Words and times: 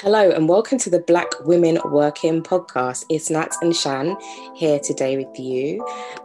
Hello 0.00 0.30
and 0.30 0.46
welcome 0.46 0.76
to 0.76 0.90
the 0.90 1.00
Black 1.00 1.26
Women 1.46 1.78
Working 1.86 2.42
podcast. 2.42 3.06
It's 3.08 3.30
Nat 3.30 3.54
and 3.62 3.74
Shan 3.74 4.14
here 4.54 4.78
today 4.78 5.16
with 5.16 5.40
you, 5.40 5.82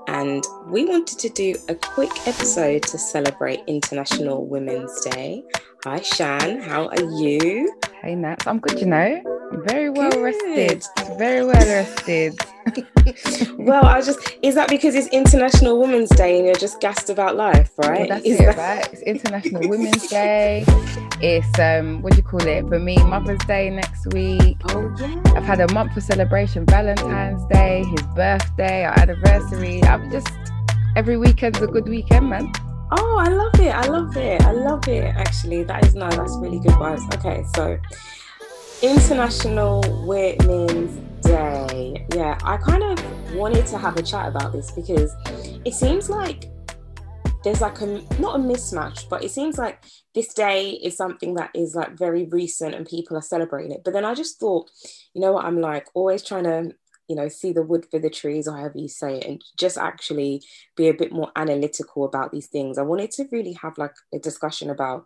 and 0.09 0.43
we 0.67 0.83
wanted 0.83 1.17
to 1.19 1.29
do 1.29 1.55
a 1.69 1.75
quick 1.75 2.11
episode 2.27 2.83
to 2.83 2.97
celebrate 2.97 3.61
International 3.67 4.45
Women's 4.45 4.99
Day. 5.05 5.45
Hi 5.85 6.01
Shan, 6.01 6.59
how 6.59 6.89
are 6.89 7.11
you? 7.13 7.73
Hey 8.01 8.13
Nat, 8.13 8.45
I'm 8.45 8.59
good, 8.59 8.77
you 8.77 8.87
know. 8.87 9.40
Very 9.51 9.89
well 9.89 10.09
Good. 10.11 10.23
rested. 10.23 10.85
Very 11.17 11.45
well 11.45 11.53
rested. 11.55 12.39
well, 13.57 13.85
I 13.85 14.01
just 14.01 14.19
is 14.41 14.55
that 14.55 14.69
because 14.69 14.95
it's 14.95 15.07
International 15.07 15.79
Women's 15.79 16.09
Day 16.09 16.37
and 16.37 16.45
you're 16.45 16.55
just 16.55 16.79
gassed 16.79 17.09
about 17.09 17.35
life, 17.35 17.71
right? 17.77 17.99
Well, 17.99 18.07
that's 18.07 18.25
is 18.25 18.39
it, 18.39 18.55
that... 18.55 18.57
right? 18.57 18.93
It's 18.93 19.01
International 19.01 19.67
Women's 19.67 20.07
Day. 20.07 20.63
It's 21.21 21.59
um, 21.59 22.01
what 22.01 22.13
do 22.13 22.17
you 22.17 22.23
call 22.23 22.45
it? 22.47 22.67
For 22.67 22.79
me, 22.79 22.97
Mother's 23.03 23.43
Day 23.45 23.69
next 23.69 24.13
week. 24.13 24.57
Oh 24.69 24.95
yeah. 24.99 25.21
I've 25.35 25.43
had 25.43 25.59
a 25.59 25.71
month 25.73 25.97
of 25.97 26.03
celebration, 26.03 26.65
Valentine's 26.65 27.45
Day, 27.47 27.83
his 27.83 28.01
birthday, 28.15 28.85
our 28.85 28.97
anniversary. 28.99 29.83
I'm 29.83 30.09
just 30.11 30.31
every 30.95 31.17
weekend's 31.17 31.61
a 31.61 31.67
good 31.67 31.89
weekend, 31.89 32.29
man. 32.29 32.51
Oh, 32.91 33.17
I 33.17 33.29
love 33.29 33.59
it. 33.59 33.73
I 33.73 33.87
love 33.87 34.15
it. 34.17 34.41
I 34.43 34.51
love 34.51 34.87
it. 34.87 35.03
Actually, 35.15 35.63
that 35.63 35.85
is 35.85 35.95
no, 35.95 36.09
that's 36.09 36.37
really 36.37 36.59
good 36.59 36.71
vibes. 36.71 37.03
Okay, 37.15 37.43
so 37.55 37.77
International 38.81 39.83
Women's 40.07 41.23
Day. 41.23 42.03
Yeah, 42.15 42.37
I 42.43 42.57
kind 42.57 42.81
of 42.81 43.35
wanted 43.35 43.67
to 43.67 43.77
have 43.77 43.95
a 43.97 44.01
chat 44.01 44.27
about 44.27 44.51
this 44.51 44.71
because 44.71 45.15
it 45.63 45.75
seems 45.75 46.09
like 46.09 46.49
there's 47.43 47.61
like 47.61 47.79
a 47.81 47.85
not 48.19 48.39
a 48.39 48.39
mismatch, 48.39 49.07
but 49.07 49.23
it 49.23 49.29
seems 49.29 49.59
like 49.59 49.83
this 50.15 50.33
day 50.33 50.71
is 50.71 50.97
something 50.97 51.35
that 51.35 51.51
is 51.53 51.75
like 51.75 51.95
very 51.95 52.25
recent 52.25 52.73
and 52.73 52.87
people 52.87 53.15
are 53.15 53.21
celebrating 53.21 53.71
it. 53.71 53.83
But 53.83 53.93
then 53.93 54.03
I 54.03 54.15
just 54.15 54.39
thought, 54.39 54.71
you 55.13 55.21
know 55.21 55.33
what, 55.33 55.45
I'm 55.45 55.61
like 55.61 55.87
always 55.93 56.23
trying 56.23 56.45
to, 56.45 56.71
you 57.07 57.15
know, 57.15 57.27
see 57.27 57.53
the 57.53 57.61
wood 57.61 57.85
for 57.91 57.99
the 57.99 58.09
trees 58.09 58.47
or 58.47 58.57
however 58.57 58.79
you 58.79 58.87
say 58.87 59.19
it, 59.19 59.25
and 59.25 59.43
just 59.59 59.77
actually 59.77 60.41
be 60.75 60.87
a 60.87 60.93
bit 60.95 61.11
more 61.11 61.31
analytical 61.35 62.03
about 62.03 62.31
these 62.31 62.47
things. 62.47 62.79
I 62.79 62.83
wanted 62.83 63.11
to 63.11 63.27
really 63.31 63.53
have 63.61 63.77
like 63.77 63.93
a 64.11 64.17
discussion 64.17 64.71
about 64.71 65.05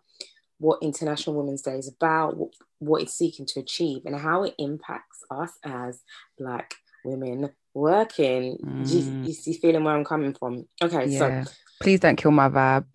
what 0.58 0.82
International 0.82 1.36
Women's 1.36 1.62
Day 1.62 1.78
is 1.78 1.88
about, 1.88 2.36
what, 2.36 2.50
what 2.78 3.02
it's 3.02 3.14
seeking 3.14 3.46
to 3.46 3.60
achieve, 3.60 4.02
and 4.04 4.16
how 4.16 4.44
it 4.44 4.54
impacts 4.58 5.22
us 5.30 5.52
as 5.64 6.00
Black 6.38 6.74
women 7.04 7.50
working. 7.74 8.58
Mm. 8.64 8.90
You, 8.90 9.28
you, 9.28 9.32
see, 9.32 9.54
feeling 9.54 9.84
where 9.84 9.94
I'm 9.94 10.04
coming 10.04 10.34
from. 10.34 10.66
Okay, 10.82 11.06
yeah. 11.06 11.44
so 11.44 11.50
please 11.80 12.00
don't 12.00 12.16
kill 12.16 12.30
my 12.30 12.48
vibe. 12.48 12.86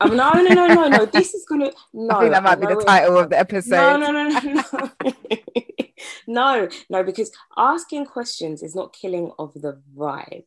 Oh, 0.00 0.08
no, 0.08 0.32
no, 0.32 0.54
no, 0.54 0.66
no, 0.66 0.88
no. 0.88 1.06
This 1.06 1.32
is 1.32 1.44
gonna. 1.48 1.70
No, 1.92 2.14
I 2.16 2.20
think 2.20 2.32
that 2.32 2.42
might 2.42 2.60
be 2.60 2.66
the 2.66 2.82
title 2.84 3.18
of 3.18 3.30
the 3.30 3.38
episode. 3.38 3.98
No, 3.98 4.10
no, 4.10 4.10
no, 4.10 4.28
no, 4.28 4.62
no. 4.72 5.12
no, 6.26 6.68
no, 6.90 7.02
because 7.04 7.30
asking 7.56 8.06
questions 8.06 8.62
is 8.62 8.74
not 8.74 8.92
killing 8.92 9.30
of 9.38 9.54
the 9.54 9.80
vibe 9.96 10.44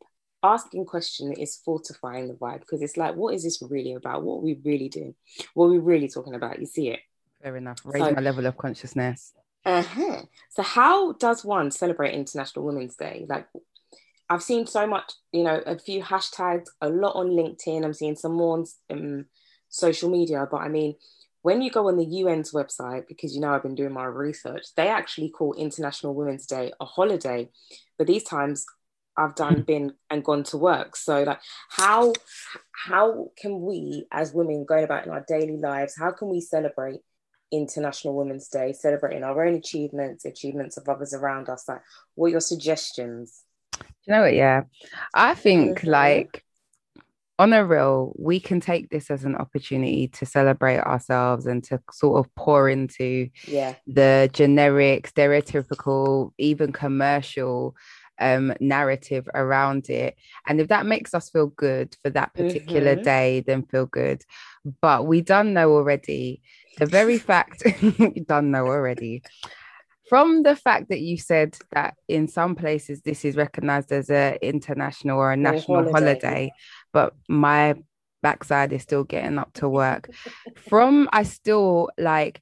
asking 0.53 0.85
question 0.85 1.33
is 1.33 1.57
fortifying 1.63 2.27
the 2.27 2.33
vibe 2.33 2.61
because 2.61 2.81
it's 2.81 2.97
like, 2.97 3.15
what 3.15 3.33
is 3.33 3.43
this 3.43 3.61
really 3.61 3.93
about? 3.93 4.23
What 4.23 4.37
are 4.37 4.43
we 4.43 4.59
really 4.63 4.89
doing? 4.89 5.15
What 5.53 5.65
are 5.65 5.71
we 5.71 5.79
really 5.79 6.07
talking 6.07 6.35
about? 6.35 6.59
You 6.59 6.65
see 6.65 6.89
it. 6.89 6.99
Fair 7.41 7.57
enough. 7.57 7.79
Raise 7.83 8.03
so, 8.03 8.11
my 8.11 8.21
level 8.21 8.45
of 8.45 8.57
consciousness. 8.57 9.33
Uh-huh. 9.65 10.21
So 10.49 10.63
how 10.63 11.13
does 11.13 11.43
one 11.43 11.71
celebrate 11.71 12.13
International 12.13 12.65
Women's 12.65 12.95
Day? 12.95 13.25
Like 13.27 13.47
I've 14.29 14.43
seen 14.43 14.67
so 14.67 14.87
much, 14.87 15.13
you 15.31 15.43
know, 15.43 15.61
a 15.65 15.77
few 15.77 16.01
hashtags, 16.01 16.67
a 16.81 16.89
lot 16.89 17.15
on 17.15 17.29
LinkedIn. 17.29 17.83
I'm 17.83 17.93
seeing 17.93 18.15
some 18.15 18.33
more 18.33 18.57
on 18.57 18.65
um, 18.89 19.25
social 19.69 20.09
media, 20.09 20.47
but 20.49 20.57
I 20.57 20.69
mean, 20.69 20.95
when 21.45 21.61
you 21.61 21.69
go 21.69 21.89
on 21.89 21.97
the 21.97 22.23
UN's 22.23 22.53
website, 22.53 23.07
because 23.07 23.35
you 23.35 23.41
know 23.41 23.53
I've 23.53 23.61
been 23.61 23.75
doing 23.75 23.93
my 23.93 24.05
research, 24.05 24.65
they 24.75 24.87
actually 24.87 25.29
call 25.29 25.53
International 25.53 26.15
Women's 26.15 26.47
Day 26.47 26.71
a 26.79 26.85
holiday. 26.85 27.49
But 27.99 28.07
these 28.07 28.23
times 28.23 28.65
I've 29.17 29.35
done 29.35 29.61
been 29.61 29.93
and 30.09 30.23
gone 30.23 30.43
to 30.45 30.57
work. 30.57 30.95
So 30.95 31.23
like 31.23 31.39
how 31.69 32.13
how 32.71 33.29
can 33.37 33.61
we 33.61 34.05
as 34.11 34.33
women 34.33 34.65
going 34.65 34.83
about 34.83 35.05
in 35.05 35.11
our 35.11 35.25
daily 35.27 35.57
lives, 35.57 35.95
how 35.97 36.11
can 36.11 36.29
we 36.29 36.41
celebrate 36.41 36.99
International 37.51 38.15
Women's 38.15 38.47
Day, 38.49 38.73
celebrating 38.73 39.23
our 39.23 39.45
own 39.45 39.55
achievements, 39.55 40.25
achievements 40.25 40.77
of 40.77 40.89
others 40.89 41.13
around 41.13 41.49
us? 41.49 41.65
Like 41.67 41.81
what 42.15 42.27
are 42.27 42.31
your 42.31 42.41
suggestions? 42.41 43.43
you 44.05 44.13
know 44.13 44.21
what? 44.21 44.35
Yeah. 44.35 44.63
I 45.13 45.33
think 45.33 45.79
mm-hmm. 45.79 45.89
like 45.89 46.43
on 47.37 47.51
a 47.51 47.65
real, 47.65 48.13
we 48.17 48.39
can 48.39 48.61
take 48.61 48.89
this 48.89 49.11
as 49.11 49.25
an 49.25 49.35
opportunity 49.35 50.07
to 50.07 50.25
celebrate 50.25 50.79
ourselves 50.79 51.45
and 51.45 51.63
to 51.65 51.81
sort 51.91 52.19
of 52.19 52.33
pour 52.35 52.69
into 52.69 53.29
yeah. 53.45 53.75
the 53.87 54.29
generic, 54.31 55.11
stereotypical, 55.11 56.31
even 56.37 56.71
commercial 56.71 57.75
um, 58.19 58.53
narrative 58.59 59.27
around 59.33 59.89
it. 59.89 60.15
And 60.47 60.59
if 60.59 60.67
that 60.69 60.85
makes 60.85 61.13
us 61.13 61.29
feel 61.29 61.47
good 61.47 61.95
for 62.03 62.09
that 62.11 62.33
particular 62.33 62.95
mm-hmm. 62.95 63.03
day, 63.03 63.43
then 63.45 63.63
feel 63.63 63.85
good. 63.85 64.23
But 64.81 65.05
we 65.05 65.21
done 65.21 65.53
know 65.53 65.71
already 65.71 66.41
the 66.77 66.85
very 66.85 67.17
fact, 67.29 67.63
done 68.27 68.51
know 68.51 68.67
already. 68.67 69.23
From 70.09 70.43
the 70.43 70.55
fact 70.55 70.89
that 70.89 71.01
you 71.01 71.17
said 71.17 71.57
that 71.71 71.95
in 72.07 72.27
some 72.27 72.55
places 72.55 73.01
this 73.01 73.25
is 73.25 73.35
recognized 73.35 73.91
as 73.91 74.09
an 74.11 74.37
international 74.41 75.17
or 75.17 75.31
a 75.31 75.37
national 75.37 75.77
holiday. 75.77 75.91
holiday, 75.91 76.51
but 76.93 77.13
my 77.27 77.75
backside 78.21 78.71
is 78.71 78.83
still 78.83 79.03
getting 79.03 79.39
up 79.39 79.51
to 79.53 79.67
work. 79.67 80.09
From 80.69 81.09
I 81.11 81.23
still 81.23 81.89
like 81.97 82.41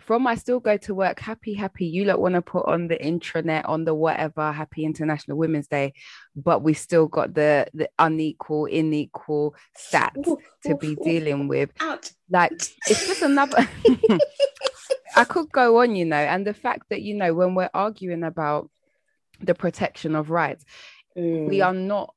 from 0.00 0.26
I 0.26 0.34
still 0.34 0.60
go 0.60 0.76
to 0.78 0.94
work 0.94 1.20
happy, 1.20 1.54
happy. 1.54 1.86
You 1.86 2.04
lot 2.04 2.20
want 2.20 2.34
to 2.34 2.42
put 2.42 2.66
on 2.66 2.88
the 2.88 2.96
intranet 2.96 3.68
on 3.68 3.84
the 3.84 3.94
whatever 3.94 4.52
happy 4.52 4.84
International 4.84 5.36
Women's 5.36 5.68
Day, 5.68 5.94
but 6.34 6.62
we 6.62 6.74
still 6.74 7.06
got 7.06 7.34
the 7.34 7.66
the 7.74 7.88
unequal, 7.98 8.66
unequal 8.66 9.54
stats 9.78 10.26
ooh, 10.26 10.38
to 10.64 10.72
ooh, 10.72 10.78
be 10.78 10.88
ooh. 10.88 11.04
dealing 11.04 11.48
with. 11.48 11.70
Ouch. 11.80 12.10
Like 12.28 12.52
it's 12.52 13.06
just 13.06 13.22
another. 13.22 13.68
I 15.16 15.24
could 15.24 15.50
go 15.52 15.80
on, 15.80 15.94
you 15.94 16.04
know, 16.04 16.16
and 16.16 16.46
the 16.46 16.54
fact 16.54 16.90
that 16.90 17.02
you 17.02 17.14
know 17.14 17.32
when 17.34 17.54
we're 17.54 17.70
arguing 17.72 18.24
about 18.24 18.70
the 19.40 19.54
protection 19.54 20.16
of 20.16 20.30
rights, 20.30 20.64
mm. 21.16 21.48
we 21.48 21.60
are 21.60 21.74
not 21.74 22.14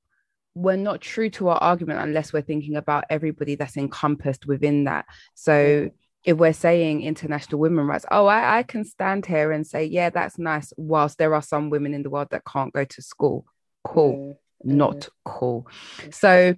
we're 0.56 0.76
not 0.76 1.02
true 1.02 1.30
to 1.30 1.50
our 1.50 1.60
argument 1.60 2.00
unless 2.00 2.34
we're 2.34 2.42
thinking 2.42 2.76
about 2.76 3.04
everybody 3.12 3.54
that's 3.54 3.78
encompassed 3.78 4.48
within 4.48 4.86
that. 4.86 5.06
So. 5.36 5.54
Mm 5.54 5.92
if 6.28 6.36
we're 6.36 6.52
saying 6.52 7.04
international 7.04 7.62
women 7.62 7.88
rights, 7.88 8.06
oh, 8.12 8.26
I, 8.26 8.58
I 8.58 8.64
can 8.64 8.84
stand 8.84 9.26
here 9.26 9.54
and 9.54 9.66
say, 9.66 9.86
yeah, 9.86 10.10
that's 10.10 10.38
nice. 10.38 10.74
Whilst 10.76 11.18
there 11.18 11.34
are 11.34 11.42
some 11.42 11.70
women 11.70 11.94
in 11.94 12.04
the 12.04 12.10
world 12.10 12.28
that 12.32 12.44
can't 12.44 12.74
go 12.74 12.84
to 12.84 13.02
school, 13.02 13.46
cool, 13.86 14.38
mm. 14.66 14.76
not 14.76 15.08
cool. 15.24 15.68
So 16.12 16.54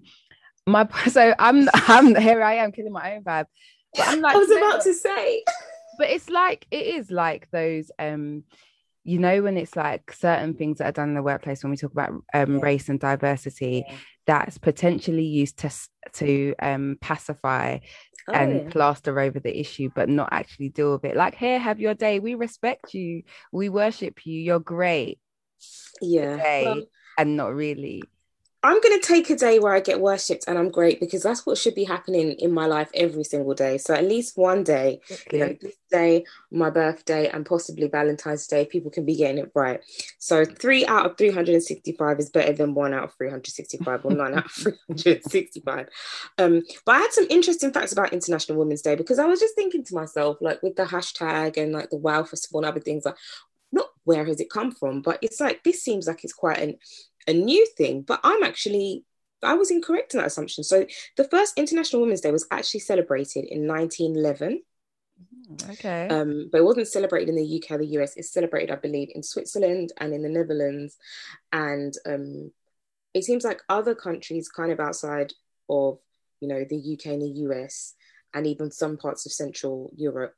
my 0.66 0.90
so 1.08 1.36
I'm 1.38 1.70
I'm 1.74 2.16
here 2.16 2.42
I 2.42 2.56
am 2.56 2.72
killing 2.72 2.92
my 2.92 3.16
own 3.16 3.24
vibe. 3.24 3.46
But 3.96 4.08
I'm 4.08 4.22
like, 4.22 4.36
I 4.36 4.40
was 4.40 4.50
about 4.50 4.82
to 4.82 4.94
say, 4.96 5.44
but 6.00 6.10
it's 6.10 6.32
like 6.32 6.66
it 6.72 6.88
is 6.88 7.12
like 7.12 7.48
those 7.52 7.92
um 8.00 8.46
you 9.04 9.20
know 9.20 9.44
when 9.44 9.56
it's 9.56 9.76
like 9.76 10.12
certain 10.14 10.56
things 10.56 10.80
that 10.80 10.88
are 10.88 10.92
done 10.94 11.10
in 11.10 11.16
the 11.16 11.22
workplace 11.22 11.64
when 11.64 11.70
we 11.72 11.78
talk 11.78 11.92
about 11.92 12.10
um, 12.34 12.56
yeah. 12.56 12.60
race 12.60 12.90
and 12.90 13.00
diversity 13.00 13.86
yeah. 13.88 13.96
That's 14.30 14.60
potentially 14.60 15.26
used 15.26 15.58
to 15.58 15.72
to 16.14 16.54
um, 16.62 16.98
pacify 17.02 17.80
oh, 18.28 18.34
and 18.34 18.54
yeah. 18.54 18.70
plaster 18.70 19.20
over 19.20 19.40
the 19.40 19.60
issue 19.60 19.90
but 19.96 20.08
not 20.08 20.30
actually 20.32 20.70
deal 20.70 20.92
with 20.92 21.06
it. 21.06 21.16
Like 21.16 21.34
here 21.34 21.58
have 21.58 21.80
your 21.80 21.96
day. 21.96 22.20
We 22.20 22.36
respect 22.36 22.94
you. 22.94 23.24
We 23.52 23.70
worship 23.70 24.28
you. 24.28 24.40
You're 24.40 24.60
great. 24.60 25.18
Yeah. 26.00 26.36
Well, 26.64 26.84
and 27.18 27.36
not 27.36 27.56
really 27.56 28.04
I'm 28.62 28.82
going 28.82 29.00
to 29.00 29.08
take 29.08 29.30
a 29.30 29.38
day 29.38 29.58
where 29.58 29.74
I 29.74 29.80
get 29.80 30.02
worshipped 30.02 30.44
and 30.48 30.58
I'm 30.58 30.70
great 30.70 31.00
because 31.00 31.24
that's 31.24 31.46
what 31.46 31.58
should 31.58 31.76
be 31.76 31.86
happening 31.86 32.32
in 32.34 32.54
my 32.54 32.66
life 32.66 32.90
every 32.94 33.24
single 33.24 33.54
day. 33.54 33.78
So 33.78 33.94
at 33.94 34.04
least 34.04 34.38
one 34.38 34.64
day, 34.66 35.00
you 35.32 35.40
know, 35.40 35.56
this 35.62 35.76
day, 35.90 36.26
my 36.52 36.70
birthday, 36.70 37.30
and 37.30 37.46
possibly 37.46 37.88
Valentine's 37.88 38.48
Day, 38.48 38.66
people 38.66 38.92
can 38.92 39.06
be 39.06 39.16
getting 39.16 39.38
it 39.38 39.52
right. 39.56 39.80
So 40.18 40.44
three 40.44 40.86
out 40.86 41.06
of 41.06 41.18
365 41.18 42.20
is 42.20 42.30
better 42.30 42.52
than 42.52 42.74
one 42.74 42.94
out 42.94 43.06
of 43.06 43.14
365 43.14 44.04
or 44.04 44.12
nine 44.12 44.34
out 44.34 44.46
of 44.46 44.52
365. 44.52 45.88
Um, 46.38 46.64
but 46.86 46.96
I 46.96 47.00
had 47.00 47.14
some 47.14 47.28
interesting 47.30 47.72
facts 47.72 47.94
about 47.94 48.12
International 48.12 48.58
Women's 48.58 48.82
Day 48.82 48.96
because 48.96 49.20
I 49.20 49.26
was 49.26 49.40
just 49.40 49.56
thinking 49.56 49.86
to 49.86 49.96
myself, 49.96 50.38
like 50.42 50.62
with 50.62 50.76
the 50.76 50.84
hashtag 50.84 51.56
and 51.56 51.72
like 51.72 51.92
the 51.92 51.98
Wow 51.98 52.24
Festival 52.24 52.60
and 52.60 52.68
other 52.68 52.82
things, 52.82 53.06
like 53.06 53.16
not 53.72 53.88
where 54.04 54.26
has 54.26 54.42
it 54.42 54.50
come 54.50 54.72
from, 54.72 55.02
but 55.02 55.20
it's 55.22 55.40
like 55.40 55.64
this 55.64 55.82
seems 55.82 56.08
like 56.08 56.26
it's 56.26 56.34
quite 56.34 56.60
an 56.60 56.76
a 57.30 57.34
new 57.34 57.66
thing, 57.78 58.02
but 58.02 58.20
I'm 58.24 58.44
actually 58.44 59.06
I 59.42 59.54
was 59.54 59.72
incorrect 59.72 60.14
in 60.14 60.20
that 60.20 60.28
assumption. 60.28 60.64
So 60.64 60.86
the 61.16 61.24
first 61.24 61.58
International 61.58 62.02
Women's 62.02 62.22
Day 62.22 62.32
was 62.32 62.48
actually 62.52 62.82
celebrated 62.82 63.46
in 63.46 63.68
1911. 63.68 64.62
Okay. 65.72 66.08
Um, 66.10 66.50
but 66.52 66.60
it 66.60 66.66
wasn't 66.66 66.88
celebrated 66.88 67.30
in 67.30 67.36
the 67.36 67.64
UK 67.64 67.72
or 67.72 67.78
the 67.78 67.88
US. 68.00 68.18
It's 68.18 68.34
celebrated, 68.34 68.72
I 68.72 68.76
believe, 68.76 69.10
in 69.16 69.24
Switzerland 69.24 69.94
and 69.98 70.14
in 70.14 70.24
the 70.24 70.30
Netherlands. 70.30 70.98
And 71.54 71.94
um, 72.06 72.52
it 73.14 73.24
seems 73.24 73.46
like 73.46 73.62
other 73.70 73.96
countries 73.96 74.50
kind 74.50 74.72
of 74.72 74.80
outside 74.80 75.32
of, 75.70 76.00
you 76.42 76.50
know, 76.50 76.66
the 76.70 76.94
UK 76.94 77.14
and 77.14 77.22
the 77.22 77.40
US 77.48 77.96
and 78.34 78.46
even 78.46 78.72
some 78.72 78.98
parts 78.98 79.26
of 79.26 79.32
Central 79.32 79.92
Europe 79.96 80.36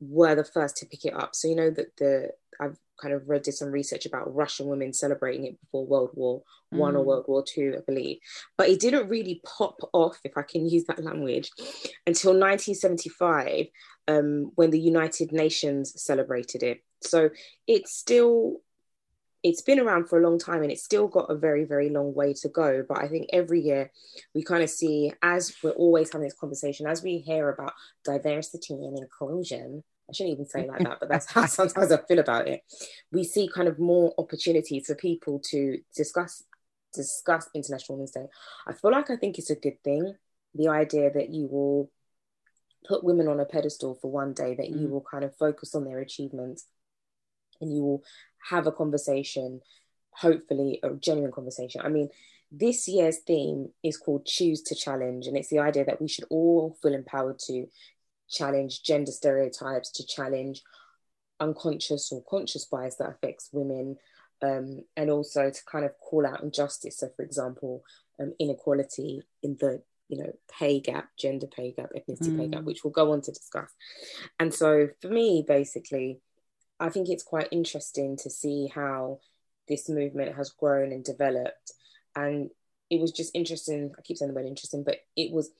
were 0.00 0.34
the 0.34 0.44
first 0.44 0.76
to 0.78 0.86
pick 0.86 1.04
it 1.04 1.14
up. 1.14 1.34
So 1.34 1.48
you 1.48 1.56
know 1.56 1.70
that 1.70 1.96
the 1.96 2.30
I've 2.60 2.78
kind 3.02 3.14
of 3.14 3.28
read 3.28 3.42
did 3.42 3.54
some 3.54 3.70
research 3.70 4.06
about 4.06 4.34
Russian 4.34 4.66
women 4.66 4.92
celebrating 4.92 5.46
it 5.46 5.60
before 5.60 5.86
World 5.86 6.10
War 6.14 6.42
One 6.70 6.94
mm. 6.94 6.98
or 6.98 7.02
World 7.02 7.24
War 7.28 7.44
Two, 7.46 7.74
I 7.76 7.80
believe. 7.84 8.18
But 8.56 8.68
it 8.68 8.80
didn't 8.80 9.08
really 9.08 9.40
pop 9.44 9.78
off, 9.92 10.18
if 10.24 10.36
I 10.36 10.42
can 10.42 10.68
use 10.68 10.84
that 10.84 11.02
language, 11.02 11.50
until 12.06 12.32
1975, 12.32 13.66
um, 14.08 14.52
when 14.54 14.70
the 14.70 14.80
United 14.80 15.32
Nations 15.32 16.00
celebrated 16.00 16.62
it. 16.62 16.82
So 17.00 17.30
it's 17.66 17.92
still 17.92 18.60
it's 19.42 19.62
been 19.62 19.80
around 19.80 20.08
for 20.08 20.20
a 20.20 20.22
long 20.22 20.38
time 20.38 20.62
and 20.62 20.70
it's 20.70 20.84
still 20.84 21.08
got 21.08 21.30
a 21.30 21.34
very 21.34 21.64
very 21.64 21.90
long 21.90 22.14
way 22.14 22.32
to 22.32 22.48
go 22.48 22.84
but 22.88 22.98
i 22.98 23.08
think 23.08 23.28
every 23.32 23.60
year 23.60 23.90
we 24.34 24.42
kind 24.42 24.62
of 24.62 24.70
see 24.70 25.12
as 25.22 25.54
we're 25.62 25.70
always 25.70 26.12
having 26.12 26.26
this 26.26 26.38
conversation 26.38 26.86
as 26.86 27.02
we 27.02 27.18
hear 27.18 27.48
about 27.48 27.72
diversity 28.04 28.74
and 28.74 28.98
inclusion 28.98 29.82
I 30.12 30.14
shouldn't 30.14 30.34
even 30.34 30.46
say 30.46 30.68
like 30.68 30.84
that, 30.84 31.00
but 31.00 31.08
that's 31.08 31.26
how 31.32 31.46
sometimes 31.46 31.90
I 31.90 31.98
feel 32.06 32.18
about 32.18 32.46
it. 32.48 32.62
We 33.10 33.24
see 33.24 33.48
kind 33.48 33.66
of 33.66 33.78
more 33.78 34.12
opportunities 34.18 34.86
for 34.86 34.94
people 34.94 35.40
to 35.50 35.78
discuss 35.96 36.44
discuss 36.94 37.48
International 37.54 37.96
Women's 37.96 38.10
Day. 38.10 38.26
I 38.66 38.74
feel 38.74 38.92
like 38.92 39.08
I 39.08 39.16
think 39.16 39.38
it's 39.38 39.48
a 39.48 39.56
good 39.56 39.82
thing. 39.82 40.14
The 40.54 40.68
idea 40.68 41.10
that 41.10 41.30
you 41.30 41.46
will 41.46 41.90
put 42.86 43.02
women 43.02 43.28
on 43.28 43.40
a 43.40 43.46
pedestal 43.46 43.94
for 43.94 44.10
one 44.10 44.34
day, 44.34 44.54
that 44.54 44.68
you 44.68 44.88
mm. 44.88 44.90
will 44.90 45.04
kind 45.10 45.24
of 45.24 45.34
focus 45.36 45.74
on 45.74 45.84
their 45.84 46.00
achievements 46.00 46.66
and 47.62 47.74
you 47.74 47.82
will 47.82 48.04
have 48.50 48.66
a 48.66 48.72
conversation, 48.72 49.60
hopefully 50.10 50.80
a 50.82 50.90
genuine 50.90 51.32
conversation. 51.32 51.80
I 51.82 51.88
mean, 51.88 52.10
this 52.50 52.86
year's 52.86 53.20
theme 53.26 53.70
is 53.82 53.96
called 53.96 54.26
Choose 54.26 54.60
to 54.64 54.74
Challenge, 54.74 55.26
and 55.26 55.38
it's 55.38 55.48
the 55.48 55.60
idea 55.60 55.86
that 55.86 56.02
we 56.02 56.08
should 56.08 56.26
all 56.28 56.76
feel 56.82 56.92
empowered 56.92 57.38
to 57.46 57.66
challenge 58.30 58.82
gender 58.82 59.12
stereotypes, 59.12 59.90
to 59.92 60.06
challenge 60.06 60.62
unconscious 61.40 62.12
or 62.12 62.22
conscious 62.28 62.64
bias 62.64 62.96
that 62.96 63.10
affects 63.10 63.50
women, 63.52 63.96
um, 64.42 64.84
and 64.96 65.10
also 65.10 65.50
to 65.50 65.60
kind 65.70 65.84
of 65.84 65.92
call 65.98 66.26
out 66.26 66.42
injustice. 66.42 66.98
So, 66.98 67.08
for 67.16 67.22
example, 67.22 67.82
um, 68.20 68.34
inequality 68.38 69.22
in 69.42 69.56
the 69.60 69.82
you 70.08 70.18
know 70.18 70.32
pay 70.58 70.80
gap, 70.80 71.08
gender 71.18 71.46
pay 71.46 71.72
gap, 71.72 71.90
ethnicity 71.96 72.30
mm. 72.30 72.38
pay 72.38 72.48
gap, 72.48 72.62
mm. 72.62 72.64
which 72.64 72.84
we'll 72.84 72.92
go 72.92 73.12
on 73.12 73.22
to 73.22 73.32
discuss. 73.32 73.70
And 74.38 74.52
so, 74.52 74.88
for 75.00 75.08
me, 75.08 75.44
basically, 75.46 76.20
I 76.78 76.88
think 76.88 77.08
it's 77.08 77.22
quite 77.22 77.48
interesting 77.52 78.16
to 78.18 78.30
see 78.30 78.70
how 78.74 79.20
this 79.68 79.88
movement 79.88 80.36
has 80.36 80.50
grown 80.50 80.92
and 80.92 81.04
developed. 81.04 81.72
And 82.16 82.50
it 82.90 83.00
was 83.00 83.12
just 83.12 83.34
interesting. 83.34 83.92
I 83.96 84.02
keep 84.02 84.18
saying 84.18 84.28
the 84.28 84.34
word 84.34 84.46
interesting, 84.46 84.82
but 84.82 84.98
it 85.16 85.32
was 85.32 85.50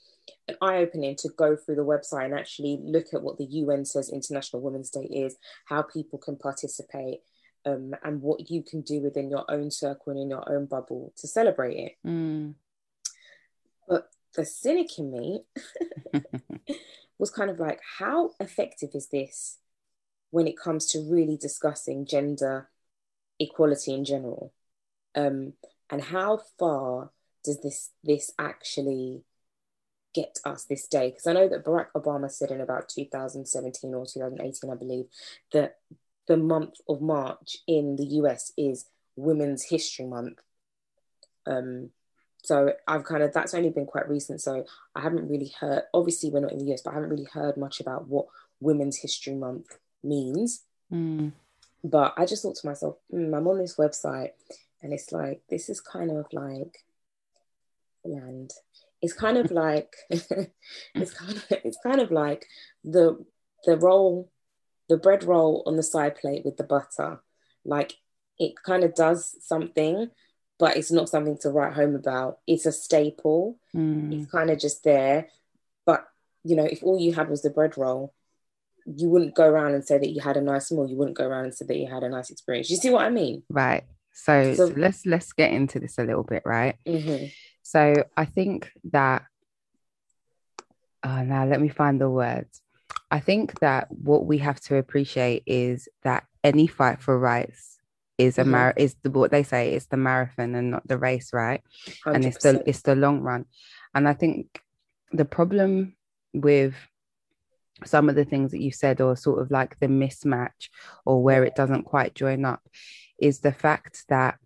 an 0.49 0.57
eye 0.61 0.79
opening 0.79 1.17
to 1.17 1.29
go 1.37 1.57
through 1.57 1.77
the 1.77 1.85
website 1.85 2.27
and 2.27 2.35
actually 2.35 2.79
look 2.83 3.07
at 3.13 3.23
what 3.23 3.39
the 3.39 3.45
UN 3.45 3.85
says 3.85 4.11
International 4.11 4.63
Women's 4.63 4.91
Day 4.91 5.05
is, 5.05 5.37
how 5.67 5.83
people 5.83 6.19
can 6.19 6.37
participate, 6.37 7.21
um, 7.65 7.95
and 8.03 8.21
what 8.21 8.51
you 8.51 8.63
can 8.63 8.83
do 8.83 9.01
within 9.01 9.31
your 9.31 9.45
own 9.49 9.71
circle 9.71 10.13
and 10.13 10.21
in 10.21 10.31
your 10.31 10.51
own 10.53 10.67
bubble 10.67 11.13
to 11.19 11.29
celebrate 11.29 11.77
it. 11.77 11.93
Mm. 12.07 12.55
But 13.89 14.09
the 14.35 14.45
cynic 14.45 14.99
in 14.99 15.13
me 15.13 15.43
was 17.19 17.31
kind 17.31 17.51
of 17.51 17.61
like, 17.61 17.81
how 17.99 18.31
effective 18.41 18.91
is 18.95 19.09
this 19.09 19.59
when 20.31 20.47
it 20.47 20.59
comes 20.59 20.87
to 20.87 21.01
really 21.01 21.37
discussing 21.37 22.07
gender 22.07 22.69
equality 23.39 23.95
in 23.95 24.05
general? 24.05 24.53
Um, 25.15 25.53
and 25.91 26.03
how 26.03 26.41
far 26.59 27.11
does 27.45 27.61
this 27.61 27.91
this 28.03 28.31
actually 28.39 29.25
get 30.15 30.39
us 30.45 30.65
this 30.65 30.87
day? 30.87 31.11
Because 31.11 31.27
I 31.27 31.33
know 31.33 31.49
that 31.49 31.65
Barack 31.65 31.87
Obama 31.97 32.31
said 32.31 32.51
in 32.51 32.61
about 32.61 32.89
2017 32.89 33.95
or 33.95 34.07
2018, 34.07 34.71
I 34.71 34.75
believe, 34.75 35.07
that 35.53 35.77
the 36.29 36.37
month 36.37 36.75
of 36.89 37.01
March 37.01 37.59
in 37.67 37.97
the 37.97 38.05
US 38.05 38.53
is 38.57 38.87
Women's 39.17 39.65
History 39.65 40.07
Month. 40.07 40.41
Um, 41.47 41.91
so 42.45 42.73
I've 42.89 43.05
kind 43.05 43.23
of 43.23 43.33
that's 43.33 43.55
only 43.55 43.71
been 43.71 43.87
quite 43.87 44.09
recent. 44.09 44.41
So 44.41 44.65
I 44.95 45.01
haven't 45.01 45.29
really 45.29 45.53
heard. 45.61 45.85
Obviously, 45.95 46.31
we're 46.31 46.41
not 46.41 46.53
in 46.53 46.59
the 46.59 46.73
US, 46.73 46.83
but 46.83 46.91
I 46.91 46.95
haven't 46.95 47.11
really 47.11 47.29
heard 47.33 47.57
much 47.57 47.81
about 47.81 48.09
what 48.09 48.27
Women's 48.61 48.99
History 48.99 49.35
Month 49.35 49.79
means. 50.03 50.63
Mm. 50.93 51.33
But 51.85 52.15
I 52.17 52.27
just 52.27 52.43
thought 52.43 52.57
to 52.57 52.67
myself, 52.67 52.97
mm, 53.13 53.37
I'm 53.37 53.47
on 53.49 53.59
this 53.59 53.77
website, 53.77 54.31
and 54.83 54.93
it's 54.93 55.13
like 55.13 55.43
this 55.49 55.69
is 55.69 55.81
kind 55.81 56.11
of 56.11 56.27
like 56.33 56.85
land 58.05 58.53
it's 59.03 59.13
kind 59.13 59.37
of 59.37 59.51
like 59.51 59.95
it's 60.11 61.13
kind 61.15 61.37
of 61.37 61.45
it's 61.51 61.79
kind 61.83 62.01
of 62.01 62.11
like 62.11 62.47
the 62.85 63.25
the 63.65 63.77
roll 63.77 64.31
the 64.89 64.97
bread 64.97 65.25
roll 65.25 65.63
on 65.67 65.77
the 65.77 65.83
side 65.83 66.17
plate 66.17 66.45
with 66.45 66.57
the 66.57 66.65
butter. 66.65 67.21
Like 67.65 67.95
it 68.39 68.55
kind 68.65 68.85
of 68.85 68.95
does 68.95 69.37
something 69.41 70.09
but 70.59 70.77
it's 70.77 70.93
not 70.93 71.09
something 71.09 71.37
to 71.39 71.51
write 71.51 71.73
home 71.73 71.97
about. 71.97 72.39
It's 72.47 72.67
a 72.67 72.73
staple. 72.73 73.59
Mm. 73.75 74.13
it's 74.13 74.31
kind 74.31 74.49
of 74.49 74.61
just 74.61 74.85
there. 74.85 75.29
But 75.85 76.07
you 76.45 76.57
know 76.57 76.65
if 76.65 76.83
all 76.83 76.99
you 76.99 77.13
had 77.13 77.29
was 77.29 77.43
the 77.43 77.51
bread 77.51 77.77
roll 77.77 78.15
you 78.87 79.09
wouldn't 79.09 79.35
go 79.35 79.47
around 79.47 79.75
and 79.75 79.85
say 79.85 79.99
that 79.99 80.09
you 80.09 80.21
had 80.21 80.37
a 80.37 80.41
nice 80.41 80.73
meal. 80.73 80.89
You 80.89 80.97
wouldn't 80.97 81.17
go 81.17 81.27
around 81.27 81.45
and 81.45 81.55
say 81.55 81.65
that 81.67 81.77
you 81.77 81.87
had 81.87 82.03
a 82.03 82.09
nice 82.09 82.31
experience. 82.31 82.71
You 82.71 82.77
see 82.77 82.91
what 82.91 83.05
i 83.05 83.11
mean? 83.11 83.43
Right. 83.49 83.85
So, 84.13 84.55
so, 84.55 84.69
so 84.69 84.75
let's 84.77 85.07
let's 85.07 85.33
get 85.33 85.53
into 85.53 85.79
this 85.79 85.99
a 85.99 86.05
little 86.05 86.25
bit 86.25 86.43
right? 86.45 86.77
Mm-hmm. 86.87 87.27
So 87.63 88.05
I 88.17 88.25
think 88.25 88.71
that, 88.91 89.25
uh, 91.03 91.23
now 91.23 91.45
let 91.47 91.61
me 91.61 91.69
find 91.69 92.01
the 92.01 92.11
words. 92.11 92.61
I 93.11 93.21
think 93.21 93.61
that 93.61 93.91
what 93.91 94.27
we 94.27 94.39
have 94.39 94.61
to 94.63 94.77
appreciate 94.77 95.43
is 95.47 95.89
that 96.03 96.25
any 96.43 96.67
fight 96.67 97.01
for 97.01 97.19
rights 97.19 97.79
is 98.19 98.39
a 98.39 98.43
mm-hmm. 98.43 98.51
mar- 98.51 98.75
is 98.77 98.95
the 99.03 99.11
what 99.11 99.31
they 99.31 99.43
say 99.43 99.75
is 99.75 99.87
the 99.87 99.97
marathon 99.97 100.55
and 100.55 100.71
not 100.71 100.87
the 100.87 100.99
race, 100.99 101.33
right? 101.33 101.63
100%. 102.07 102.15
And 102.15 102.25
it's 102.25 102.43
the 102.43 102.63
it's 102.67 102.83
the 102.83 102.95
long 102.95 103.21
run. 103.21 103.47
And 103.95 104.09
I 104.09 104.15
think 104.15 104.63
the 105.13 105.25
problem 105.25 105.95
with 106.33 106.75
some 107.85 108.09
of 108.09 108.15
the 108.15 108.25
things 108.25 108.53
that 108.53 108.61
you 108.61 108.71
said, 108.71 109.01
or 109.01 109.17
sort 109.17 109.41
of 109.41 109.51
like 109.51 109.79
the 109.79 109.89
mismatch, 109.89 110.69
or 111.05 111.23
where 111.23 111.45
it 111.45 111.55
doesn't 111.55 111.85
quite 111.85 112.15
join 112.15 112.45
up, 112.45 112.67
is 113.19 113.41
the 113.41 113.53
fact 113.53 114.05
that 114.09 114.39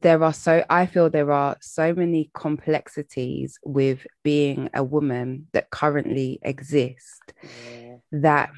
there 0.00 0.22
are 0.22 0.32
so 0.32 0.64
I 0.68 0.86
feel 0.86 1.10
there 1.10 1.32
are 1.32 1.56
so 1.60 1.94
many 1.94 2.30
complexities 2.34 3.58
with 3.64 4.06
being 4.22 4.70
a 4.74 4.82
woman 4.82 5.48
that 5.52 5.70
currently 5.70 6.38
exist 6.42 7.32
yeah. 7.42 7.96
that 8.12 8.50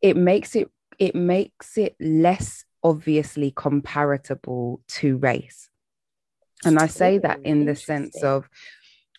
it 0.00 0.16
makes 0.16 0.56
it 0.56 0.70
it 0.98 1.14
makes 1.14 1.78
it 1.78 1.96
less 2.00 2.64
obviously 2.82 3.50
comparable 3.50 4.80
to 4.88 5.16
race. 5.18 5.68
And 6.64 6.78
I 6.78 6.86
say 6.88 7.18
that 7.18 7.40
in 7.44 7.66
the 7.66 7.76
sense 7.76 8.22
of 8.22 8.48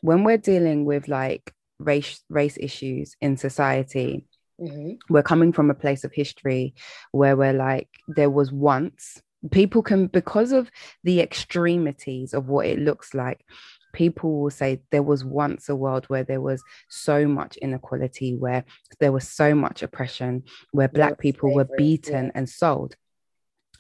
when 0.02 0.24
we're 0.24 0.38
dealing 0.38 0.84
with 0.86 1.08
like 1.08 1.54
race 1.78 2.22
race 2.30 2.58
issues 2.60 3.16
in 3.22 3.38
society, 3.38 4.26
mm-hmm. 4.60 4.94
we're 5.10 5.24
coming 5.24 5.54
from 5.54 5.70
a 5.70 5.76
place 5.76 6.04
of 6.04 6.12
history 6.14 6.74
where 7.12 7.38
we're 7.38 7.54
like 7.54 7.88
there 8.08 8.30
was 8.30 8.52
once 8.52 9.22
people 9.52 9.82
can 9.82 10.08
because 10.08 10.52
of 10.52 10.70
the 11.04 11.22
extremities 11.22 12.34
of 12.34 12.48
what 12.48 12.66
it 12.66 12.80
looks 12.80 13.14
like 13.14 13.46
people 13.94 14.42
will 14.42 14.50
say 14.50 14.82
there 14.92 15.04
was 15.04 15.26
once 15.26 15.70
a 15.70 15.76
world 15.76 16.06
where 16.06 16.24
there 16.24 16.42
was 16.42 16.62
so 16.90 17.28
much 17.28 17.58
inequality 17.58 18.36
where 18.36 18.64
there 19.00 19.12
was 19.12 19.28
so 19.28 19.56
much 19.56 19.82
oppression 19.82 20.44
where 20.72 20.88
black 20.88 21.18
people 21.20 21.54
were 21.54 21.68
beaten 21.78 22.26
yeah. 22.26 22.32
and 22.36 22.50
sold 22.50 22.96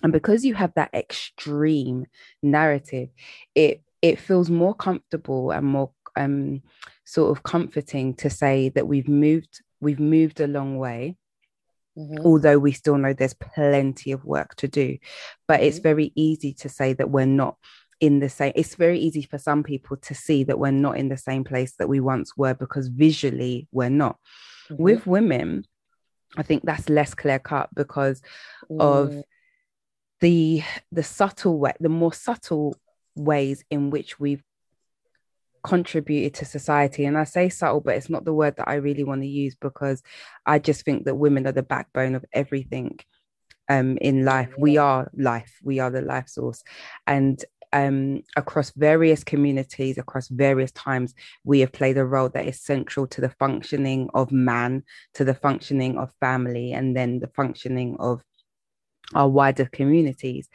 and 0.01 0.13
because 0.13 0.46
you 0.46 0.54
have 0.54 0.74
that 0.75 0.94
extreme 0.94 2.06
narrative 2.42 3.10
it 3.54 3.84
it 4.01 4.18
feels 4.18 4.50
more 4.50 4.74
comfortable 4.74 5.51
and 5.51 5.66
more 5.66 5.92
um 6.16 6.62
sort 7.06 7.36
of 7.36 7.44
comforting 7.44 8.13
to 8.13 8.30
say 8.30 8.70
that 8.70 8.88
we've 8.88 9.10
moved 9.10 9.62
we've 9.80 10.00
moved 10.00 10.39
a 10.39 10.48
long 10.48 10.78
way 10.78 11.16
Mm-hmm. 11.98 12.25
Although 12.25 12.60
we 12.60 12.72
still 12.72 12.98
know 12.98 13.13
there's 13.13 13.34
plenty 13.34 14.12
of 14.12 14.24
work 14.24 14.55
to 14.55 14.67
do, 14.67 14.98
but 15.48 15.55
mm-hmm. 15.60 15.67
it's 15.67 15.79
very 15.79 16.12
easy 16.15 16.53
to 16.53 16.69
say 16.69 16.93
that 16.93 17.10
we're 17.10 17.25
not 17.25 17.58
in 18.00 18.19
the 18.19 18.29
same 18.29 18.53
it's 18.55 18.75
very 18.75 18.98
easy 18.98 19.22
for 19.22 19.38
some 19.38 19.62
people 19.62 19.98
to 19.98 20.15
see 20.15 20.43
that 20.43 20.58
we're 20.58 20.72
not 20.72 20.98
in 20.98 21.10
the 21.10 21.17
same 21.17 21.43
place 21.43 21.74
that 21.77 21.89
we 21.89 22.00
once 22.00 22.36
were 22.38 22.53
because 22.53 22.88
visually 22.88 23.67
we're 23.72 23.89
not 23.89 24.17
mm-hmm. 24.69 24.81
with 24.81 25.05
women 25.05 25.65
i 26.38 26.43
think 26.43 26.63
that's 26.63 26.89
less 26.89 27.13
clear 27.13 27.39
cut 27.39 27.69
because 27.75 28.22
mm. 28.72 28.79
of 28.79 29.22
the 30.22 30.63
the 30.91 31.03
subtle 31.03 31.60
way 31.60 31.74
the 31.79 31.89
more 31.89 32.13
subtle 32.13 32.75
ways 33.15 33.63
in 33.69 33.89
which 33.89 34.19
we've 34.19 34.43
contributed 35.63 36.34
to 36.36 36.46
society. 36.46 37.06
And 37.06 37.18
I 37.18 37.24
say 37.24 37.50
subtle, 37.50 37.82
but 37.82 37.96
it's 37.96 38.10
not 38.10 38.25
the 38.25 38.34
word 38.34 38.56
that 38.58 38.68
I 38.68 38.75
really 38.75 39.04
want 39.04 39.22
to 39.22 39.28
use 39.28 39.56
because 39.56 40.01
I 40.46 40.60
just 40.60 40.84
think 40.84 41.06
that 41.06 41.16
women 41.16 41.48
are 41.48 41.51
the 41.51 41.63
backbone 41.63 42.16
of 42.16 42.25
everything 42.34 43.00
um, 43.70 43.98
in 43.98 44.25
life. 44.25 44.54
We 44.58 44.78
are 44.78 45.10
life, 45.16 45.58
we 45.63 45.80
are 45.80 45.92
the 45.92 46.01
life 46.01 46.28
source. 46.28 46.63
And 47.08 47.44
um, 47.72 48.24
across 48.36 48.72
various 48.72 49.24
communities, 49.24 49.98
across 49.98 50.28
various 50.28 50.72
times, 50.72 51.13
we 51.44 51.60
have 51.60 51.72
played 51.72 51.98
a 51.98 52.06
role 52.06 52.30
that 52.30 52.48
is 52.48 52.62
central 52.62 53.08
to 53.08 53.22
the 53.22 53.30
functioning 53.30 54.10
of 54.13 54.32
man, 54.32 54.84
to 55.13 55.24
the 55.24 55.36
functioning 55.36 55.98
of 55.98 56.12
family, 56.20 56.74
and 56.74 56.96
then 56.96 57.20
the 57.20 57.28
functioning 57.28 57.96
of 58.00 58.22
our 59.13 59.30
wider 59.30 59.66
communities. 59.66 60.50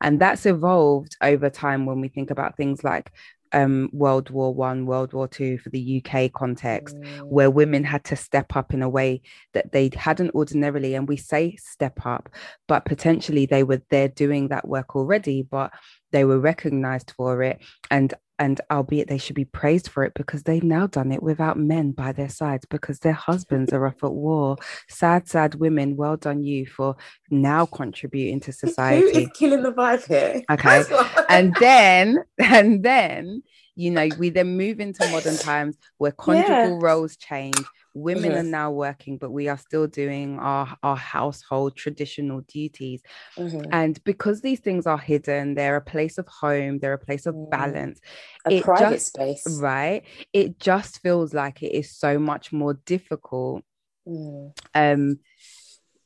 And 0.00 0.20
that's 0.20 0.46
evolved 0.46 1.16
over 1.22 1.48
time 1.50 1.86
when 1.86 2.00
we 2.00 2.08
think 2.08 2.30
about 2.30 2.56
things 2.56 2.84
like 2.84 3.10
um, 3.52 3.88
World 3.92 4.30
War 4.30 4.54
One, 4.54 4.86
World 4.86 5.12
War 5.12 5.28
Two 5.28 5.58
for 5.58 5.70
the 5.70 6.02
UK 6.04 6.32
context, 6.32 6.96
mm. 6.96 7.22
where 7.22 7.50
women 7.50 7.84
had 7.84 8.04
to 8.04 8.16
step 8.16 8.56
up 8.56 8.72
in 8.74 8.82
a 8.82 8.88
way 8.88 9.22
that 9.54 9.72
they 9.72 9.90
hadn't 9.94 10.34
ordinarily. 10.34 10.94
And 10.94 11.08
we 11.08 11.16
say 11.16 11.56
step 11.56 12.04
up, 12.04 12.28
but 12.68 12.84
potentially 12.84 13.46
they 13.46 13.62
were 13.62 13.82
there 13.90 14.08
doing 14.08 14.48
that 14.48 14.68
work 14.68 14.96
already, 14.96 15.42
but 15.42 15.72
they 16.16 16.24
were 16.24 16.40
recognized 16.40 17.12
for 17.14 17.42
it. 17.42 17.60
And 17.90 18.14
and 18.38 18.58
albeit 18.70 19.08
they 19.08 19.18
should 19.18 19.36
be 19.36 19.44
praised 19.44 19.88
for 19.88 20.02
it 20.04 20.12
because 20.14 20.42
they've 20.42 20.62
now 20.62 20.86
done 20.86 21.12
it 21.12 21.22
without 21.22 21.58
men 21.58 21.92
by 21.92 22.12
their 22.12 22.28
sides 22.28 22.66
because 22.68 22.98
their 23.00 23.14
husbands 23.14 23.72
are 23.72 23.86
off 23.86 24.02
at 24.02 24.12
war. 24.12 24.56
Sad, 24.88 25.28
sad 25.28 25.54
women. 25.56 25.96
Well 25.96 26.16
done 26.16 26.42
you 26.42 26.66
for 26.66 26.96
now 27.30 27.66
contributing 27.66 28.40
to 28.40 28.52
society. 28.52 29.12
Who 29.12 29.18
is 29.20 29.28
killing 29.34 29.62
the 29.62 29.72
vibe 29.72 30.06
here? 30.06 30.42
Okay, 30.50 30.84
and 31.28 31.54
then 31.60 32.24
and 32.38 32.82
then 32.82 33.42
you 33.74 33.90
know 33.90 34.08
we 34.18 34.30
then 34.30 34.56
move 34.56 34.80
into 34.80 35.06
modern 35.10 35.36
times 35.36 35.76
where 35.98 36.12
conjugal 36.24 36.48
yeah. 36.48 36.78
roles 36.80 37.16
change 37.16 37.62
women 37.96 38.30
mm-hmm. 38.30 38.40
are 38.40 38.42
now 38.42 38.70
working 38.70 39.16
but 39.16 39.30
we 39.30 39.48
are 39.48 39.56
still 39.56 39.86
doing 39.86 40.38
our 40.38 40.76
our 40.82 40.96
household 40.96 41.74
traditional 41.74 42.42
duties 42.42 43.02
mm-hmm. 43.36 43.62
and 43.72 44.02
because 44.04 44.42
these 44.42 44.60
things 44.60 44.86
are 44.86 44.98
hidden 44.98 45.54
they're 45.54 45.76
a 45.76 45.80
place 45.80 46.18
of 46.18 46.28
home 46.28 46.78
they're 46.78 46.92
a 46.92 46.98
place 46.98 47.24
of 47.24 47.34
mm. 47.34 47.50
balance 47.50 48.00
a 48.46 48.60
private 48.60 48.96
just, 48.96 49.06
space 49.08 49.58
right 49.60 50.04
it 50.34 50.60
just 50.60 51.00
feels 51.00 51.32
like 51.32 51.62
it 51.62 51.74
is 51.74 51.90
so 51.90 52.18
much 52.18 52.52
more 52.52 52.74
difficult 52.84 53.64
mm. 54.06 54.52
um 54.74 55.18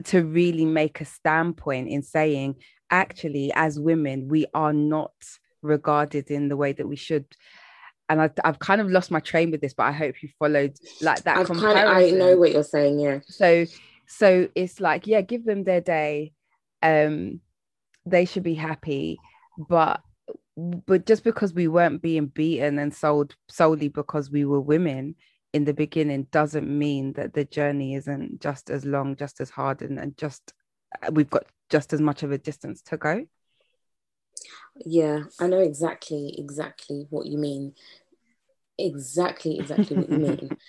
to 0.04 0.24
really 0.24 0.64
make 0.64 1.00
a 1.00 1.04
standpoint 1.04 1.88
in 1.88 2.02
saying 2.02 2.54
actually 2.90 3.52
as 3.54 3.80
women 3.80 4.28
we 4.28 4.46
are 4.54 4.72
not 4.72 5.12
regarded 5.62 6.30
in 6.30 6.48
the 6.48 6.56
way 6.56 6.72
that 6.72 6.88
we 6.88 6.96
should 6.96 7.26
and 8.10 8.20
I, 8.20 8.30
have 8.44 8.58
kind 8.58 8.80
of 8.80 8.90
lost 8.90 9.12
my 9.12 9.20
train 9.20 9.52
with 9.52 9.60
this, 9.60 9.72
but 9.72 9.84
I 9.84 9.92
hope 9.92 10.20
you 10.20 10.28
followed 10.36 10.76
like 11.00 11.22
that. 11.22 11.38
I've 11.38 11.46
kind 11.46 11.78
of, 11.78 11.96
I 11.96 12.10
know 12.10 12.36
what 12.36 12.50
you're 12.50 12.64
saying, 12.64 12.98
yeah. 12.98 13.20
So, 13.26 13.66
so 14.08 14.48
it's 14.56 14.80
like, 14.80 15.06
yeah, 15.06 15.20
give 15.20 15.44
them 15.44 15.62
their 15.62 15.80
day. 15.80 16.32
Um, 16.82 17.40
they 18.04 18.24
should 18.24 18.42
be 18.42 18.54
happy, 18.54 19.18
but 19.56 20.02
but 20.56 21.06
just 21.06 21.22
because 21.22 21.54
we 21.54 21.68
weren't 21.68 22.02
being 22.02 22.26
beaten 22.26 22.80
and 22.80 22.92
sold 22.92 23.36
solely 23.48 23.88
because 23.88 24.30
we 24.30 24.44
were 24.44 24.60
women 24.60 25.14
in 25.52 25.64
the 25.64 25.72
beginning 25.72 26.26
doesn't 26.32 26.68
mean 26.68 27.12
that 27.14 27.32
the 27.32 27.44
journey 27.44 27.94
isn't 27.94 28.40
just 28.40 28.70
as 28.70 28.84
long, 28.84 29.14
just 29.14 29.40
as 29.40 29.50
hard, 29.50 29.82
and, 29.82 30.00
and 30.00 30.16
just 30.18 30.52
uh, 31.00 31.12
we've 31.12 31.30
got 31.30 31.44
just 31.70 31.92
as 31.92 32.00
much 32.00 32.24
of 32.24 32.32
a 32.32 32.38
distance 32.38 32.82
to 32.82 32.96
go. 32.96 33.24
Yeah, 34.84 35.24
I 35.38 35.46
know 35.46 35.60
exactly 35.60 36.34
exactly 36.38 37.06
what 37.10 37.26
you 37.26 37.38
mean 37.38 37.74
exactly, 38.86 39.58
exactly 39.58 39.96
what 39.96 40.10
you 40.10 40.18
mean. 40.18 40.50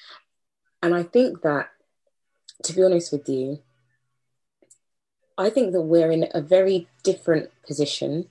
And 0.84 0.96
I 0.96 1.03
think 1.03 1.44
that, 1.44 1.70
to 2.63 2.74
be 2.74 2.84
honest 2.84 3.12
with 3.12 3.30
you, 3.30 3.60
I 5.38 5.51
think 5.51 5.74
that 5.74 5.82
we're 5.82 6.10
in 6.10 6.27
a 6.34 6.41
very 6.41 6.88
different 7.03 7.51
position 7.68 8.30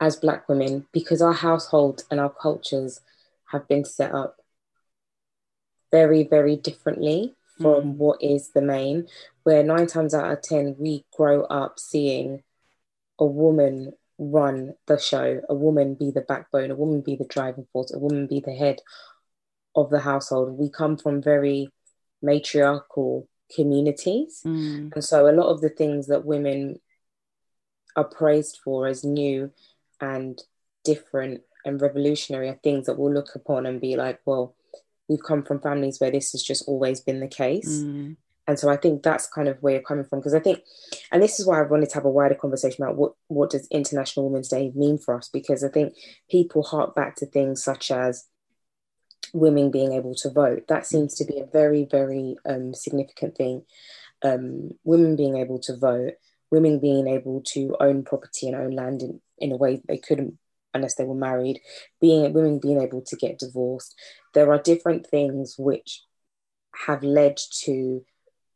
as 0.00 0.16
Black 0.16 0.48
women 0.48 0.86
because 0.92 1.20
our 1.20 1.34
household 1.34 2.04
and 2.10 2.18
our 2.18 2.30
cultures 2.30 3.00
have 3.52 3.68
been 3.68 3.84
set 3.84 4.14
up 4.14 4.38
very, 5.90 6.24
very 6.24 6.56
differently 6.56 7.34
from 7.58 7.82
mm. 7.82 7.96
what 7.96 8.22
is 8.22 8.50
the 8.50 8.60
main, 8.60 9.06
where 9.44 9.62
nine 9.62 9.86
times 9.86 10.14
out 10.14 10.30
of 10.30 10.42
10, 10.42 10.76
we 10.78 11.04
grow 11.16 11.44
up 11.44 11.78
seeing 11.78 12.42
a 13.18 13.24
woman 13.24 13.92
run 14.18 14.74
the 14.86 14.98
show, 14.98 15.40
a 15.48 15.54
woman 15.54 15.94
be 15.94 16.10
the 16.10 16.22
backbone, 16.22 16.70
a 16.70 16.76
woman 16.76 17.00
be 17.00 17.16
the 17.16 17.26
driving 17.26 17.66
force, 17.72 17.92
a 17.92 17.98
woman 17.98 18.26
be 18.26 18.40
the 18.40 18.54
head 18.54 18.80
of 19.74 19.90
the 19.90 20.00
household. 20.00 20.58
We 20.58 20.70
come 20.70 20.96
from 20.96 21.22
very 21.22 21.68
matriarchal 22.22 23.28
communities. 23.54 24.42
Mm. 24.44 24.92
And 24.94 25.04
so 25.04 25.28
a 25.28 25.32
lot 25.32 25.50
of 25.50 25.60
the 25.60 25.68
things 25.68 26.06
that 26.06 26.24
women 26.24 26.80
are 27.94 28.04
praised 28.04 28.58
for 28.64 28.86
as 28.86 29.04
new 29.04 29.52
and 30.00 30.40
different 30.84 31.42
and 31.64 31.80
revolutionary 31.80 32.48
are 32.48 32.60
things 32.62 32.86
that 32.86 32.98
we'll 32.98 33.12
look 33.12 33.34
upon 33.34 33.66
and 33.66 33.80
be 33.80 33.96
like, 33.96 34.20
well, 34.24 34.54
we've 35.08 35.22
come 35.22 35.42
from 35.42 35.60
families 35.60 36.00
where 36.00 36.10
this 36.10 36.32
has 36.32 36.42
just 36.42 36.66
always 36.68 37.00
been 37.00 37.20
the 37.20 37.28
case. 37.28 37.82
Mm. 37.82 38.16
And 38.48 38.58
so 38.58 38.68
I 38.68 38.76
think 38.76 39.02
that's 39.02 39.26
kind 39.26 39.48
of 39.48 39.58
where 39.60 39.74
you're 39.74 39.82
coming 39.82 40.04
from. 40.04 40.20
Because 40.20 40.34
I 40.34 40.40
think, 40.40 40.60
and 41.10 41.22
this 41.22 41.40
is 41.40 41.46
why 41.46 41.58
I 41.58 41.66
wanted 41.66 41.88
to 41.90 41.94
have 41.96 42.04
a 42.04 42.10
wider 42.10 42.34
conversation 42.34 42.84
about 42.84 42.96
what, 42.96 43.12
what 43.28 43.50
does 43.50 43.66
International 43.70 44.28
Women's 44.28 44.48
Day 44.48 44.72
mean 44.74 44.98
for 44.98 45.16
us? 45.16 45.28
Because 45.28 45.64
I 45.64 45.68
think 45.68 45.94
people 46.30 46.62
hark 46.62 46.94
back 46.94 47.16
to 47.16 47.26
things 47.26 47.62
such 47.62 47.90
as 47.90 48.26
women 49.32 49.70
being 49.70 49.92
able 49.92 50.14
to 50.16 50.30
vote. 50.30 50.68
That 50.68 50.86
seems 50.86 51.14
to 51.16 51.24
be 51.24 51.40
a 51.40 51.46
very, 51.46 51.86
very 51.90 52.36
um, 52.48 52.74
significant 52.74 53.36
thing. 53.36 53.62
Um, 54.22 54.70
women 54.84 55.16
being 55.16 55.36
able 55.36 55.58
to 55.60 55.76
vote, 55.76 56.14
women 56.50 56.78
being 56.78 57.06
able 57.08 57.42
to 57.52 57.76
own 57.80 58.04
property 58.04 58.46
and 58.46 58.56
own 58.56 58.70
land 58.70 59.02
in, 59.02 59.20
in 59.38 59.52
a 59.52 59.56
way 59.56 59.82
they 59.86 59.98
couldn't 59.98 60.38
unless 60.72 60.94
they 60.94 61.04
were 61.04 61.14
married, 61.14 61.60
being 62.00 62.32
women 62.32 62.60
being 62.60 62.80
able 62.80 63.02
to 63.02 63.16
get 63.16 63.38
divorced. 63.38 63.94
There 64.34 64.52
are 64.52 64.60
different 64.60 65.06
things 65.06 65.56
which 65.58 66.02
have 66.86 67.02
led 67.02 67.38
to 67.64 68.04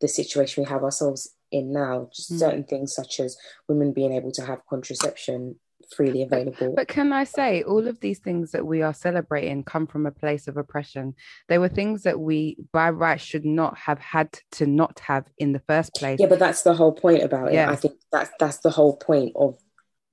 the 0.00 0.08
situation 0.08 0.62
we 0.62 0.68
have 0.68 0.82
ourselves 0.82 1.34
in 1.50 1.72
now. 1.72 2.08
Just 2.14 2.32
mm. 2.32 2.38
certain 2.38 2.64
things 2.64 2.94
such 2.94 3.20
as 3.20 3.36
women 3.68 3.92
being 3.92 4.12
able 4.12 4.32
to 4.32 4.44
have 4.44 4.66
contraception 4.68 5.56
freely 5.94 6.22
available. 6.22 6.72
But 6.74 6.88
can 6.88 7.12
I 7.12 7.24
say, 7.24 7.62
all 7.62 7.86
of 7.86 8.00
these 8.00 8.18
things 8.20 8.52
that 8.52 8.66
we 8.66 8.82
are 8.82 8.94
celebrating 8.94 9.64
come 9.64 9.86
from 9.86 10.06
a 10.06 10.10
place 10.10 10.48
of 10.48 10.56
oppression. 10.56 11.14
They 11.48 11.58
were 11.58 11.68
things 11.68 12.04
that 12.04 12.18
we, 12.18 12.56
by 12.72 12.90
right, 12.90 13.20
should 13.20 13.44
not 13.44 13.76
have 13.78 13.98
had 13.98 14.38
to 14.52 14.66
not 14.66 15.00
have 15.00 15.26
in 15.38 15.52
the 15.52 15.60
first 15.60 15.94
place. 15.94 16.18
Yeah, 16.20 16.26
but 16.26 16.38
that's 16.38 16.62
the 16.62 16.74
whole 16.74 16.92
point 16.92 17.22
about 17.22 17.52
yeah. 17.52 17.68
it. 17.68 17.72
I 17.72 17.76
think 17.76 17.94
that's 18.12 18.30
that's 18.38 18.58
the 18.58 18.70
whole 18.70 18.96
point 18.96 19.32
of 19.36 19.58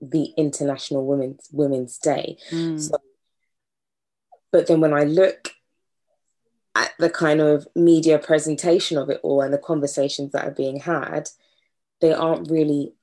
the 0.01 0.33
International 0.37 1.05
Women's 1.05 1.47
Women's 1.51 1.97
Day. 1.97 2.37
Mm. 2.51 2.79
So, 2.79 2.97
but 4.51 4.67
then 4.67 4.81
when 4.81 4.93
I 4.93 5.03
look 5.03 5.51
at 6.77 6.93
the 6.99 7.09
kind 7.09 7.41
of 7.41 7.67
media 7.75 8.19
presentation 8.19 8.97
of 8.97 9.09
it 9.09 9.19
all 9.23 9.41
and 9.41 9.53
the 9.53 9.57
conversations 9.57 10.31
that 10.31 10.45
are 10.45 10.51
being 10.51 10.79
had, 10.79 11.29
they 12.01 12.13
aren't 12.13 12.51
really 12.51 12.93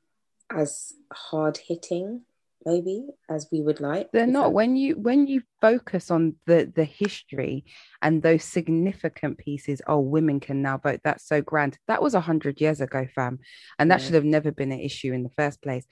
as 0.50 0.92
hard 1.12 1.56
hitting 1.56 2.22
maybe 2.66 3.06
as 3.28 3.46
we 3.52 3.60
would 3.60 3.80
like 3.80 4.10
they're 4.12 4.26
not 4.26 4.52
when 4.52 4.74
you 4.74 4.96
when 4.96 5.26
you 5.26 5.42
focus 5.60 6.10
on 6.10 6.34
the 6.46 6.70
the 6.74 6.84
history 6.84 7.64
and 8.00 8.22
those 8.22 8.42
significant 8.42 9.36
pieces 9.36 9.82
oh 9.86 10.00
women 10.00 10.40
can 10.40 10.62
now 10.62 10.78
vote 10.78 11.00
that's 11.04 11.26
so 11.26 11.42
grand 11.42 11.78
that 11.88 12.02
was 12.02 12.14
a 12.14 12.20
hundred 12.20 12.60
years 12.60 12.80
ago 12.80 13.06
fam 13.14 13.38
and 13.78 13.90
that 13.90 14.00
yeah. 14.00 14.06
should 14.06 14.14
have 14.14 14.24
never 14.24 14.50
been 14.50 14.72
an 14.72 14.80
issue 14.80 15.12
in 15.12 15.22
the 15.22 15.30
first 15.36 15.60
place 15.60 15.86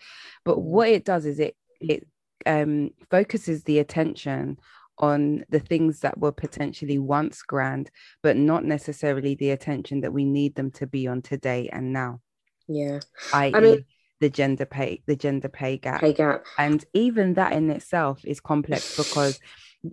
but 0.44 0.56
mm. 0.56 0.62
what 0.62 0.88
it 0.88 1.04
does 1.04 1.26
is 1.26 1.38
it 1.38 1.54
it 1.80 2.06
um 2.46 2.90
focuses 3.10 3.64
the 3.64 3.78
attention 3.78 4.56
on 4.98 5.44
the 5.48 5.60
things 5.60 6.00
that 6.00 6.18
were 6.18 6.32
potentially 6.32 6.98
once 6.98 7.42
grand 7.42 7.90
but 8.22 8.36
not 8.36 8.64
necessarily 8.64 9.34
the 9.34 9.50
attention 9.50 10.00
that 10.00 10.12
we 10.12 10.24
need 10.24 10.54
them 10.54 10.70
to 10.70 10.86
be 10.86 11.06
on 11.06 11.22
today 11.22 11.68
and 11.72 11.92
now. 11.92 12.20
Yeah. 12.68 13.00
I, 13.32 13.52
I 13.54 13.60
mean 13.60 13.84
the 14.20 14.30
gender 14.30 14.64
pay 14.64 15.02
the 15.06 15.16
gender 15.16 15.48
pay 15.48 15.76
gap. 15.76 16.00
Pay 16.00 16.12
gap. 16.12 16.44
And 16.56 16.84
even 16.94 17.34
that 17.34 17.52
in 17.52 17.70
itself 17.70 18.24
is 18.24 18.40
complex 18.40 18.96
because 18.96 19.40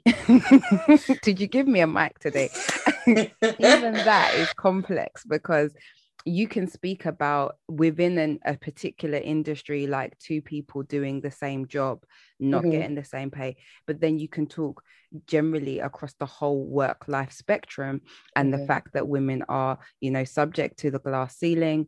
did 1.24 1.40
you 1.40 1.48
give 1.48 1.68
me 1.68 1.80
a 1.80 1.88
mic 1.88 2.20
today? 2.20 2.50
Even 3.08 3.94
that 3.94 4.34
is 4.36 4.54
complex 4.54 5.26
because 5.26 5.74
you 6.26 6.48
can 6.48 6.68
speak 6.68 7.06
about 7.06 7.56
within 7.68 8.18
an, 8.18 8.40
a 8.46 8.56
particular 8.58 9.18
industry 9.18 9.88
like 9.88 10.18
two 10.20 10.42
people 10.42 10.84
doing 10.84 11.22
the 11.22 11.32
same 11.32 11.68
job 11.68 12.04
not 12.40 12.62
mm-hmm. 12.62 12.72
getting 12.72 12.96
the 12.96 13.04
same 13.04 13.32
pay 13.32 13.56
but 13.88 14.00
then 14.02 14.20
you 14.20 14.28
can 14.28 14.46
talk 14.46 14.84
generally 15.28 15.80
across 15.80 16.14
the 16.20 16.26
whole 16.26 16.66
work 16.66 17.06
life 17.08 17.32
spectrum 17.32 18.02
and 18.36 18.52
mm-hmm. 18.52 18.62
the 18.62 18.68
fact 18.68 18.94
that 18.94 19.08
women 19.08 19.44
are 19.48 19.80
you 20.02 20.12
know 20.12 20.24
subject 20.24 20.78
to 20.80 20.92
the 20.92 21.00
glass 21.00 21.38
ceiling 21.38 21.88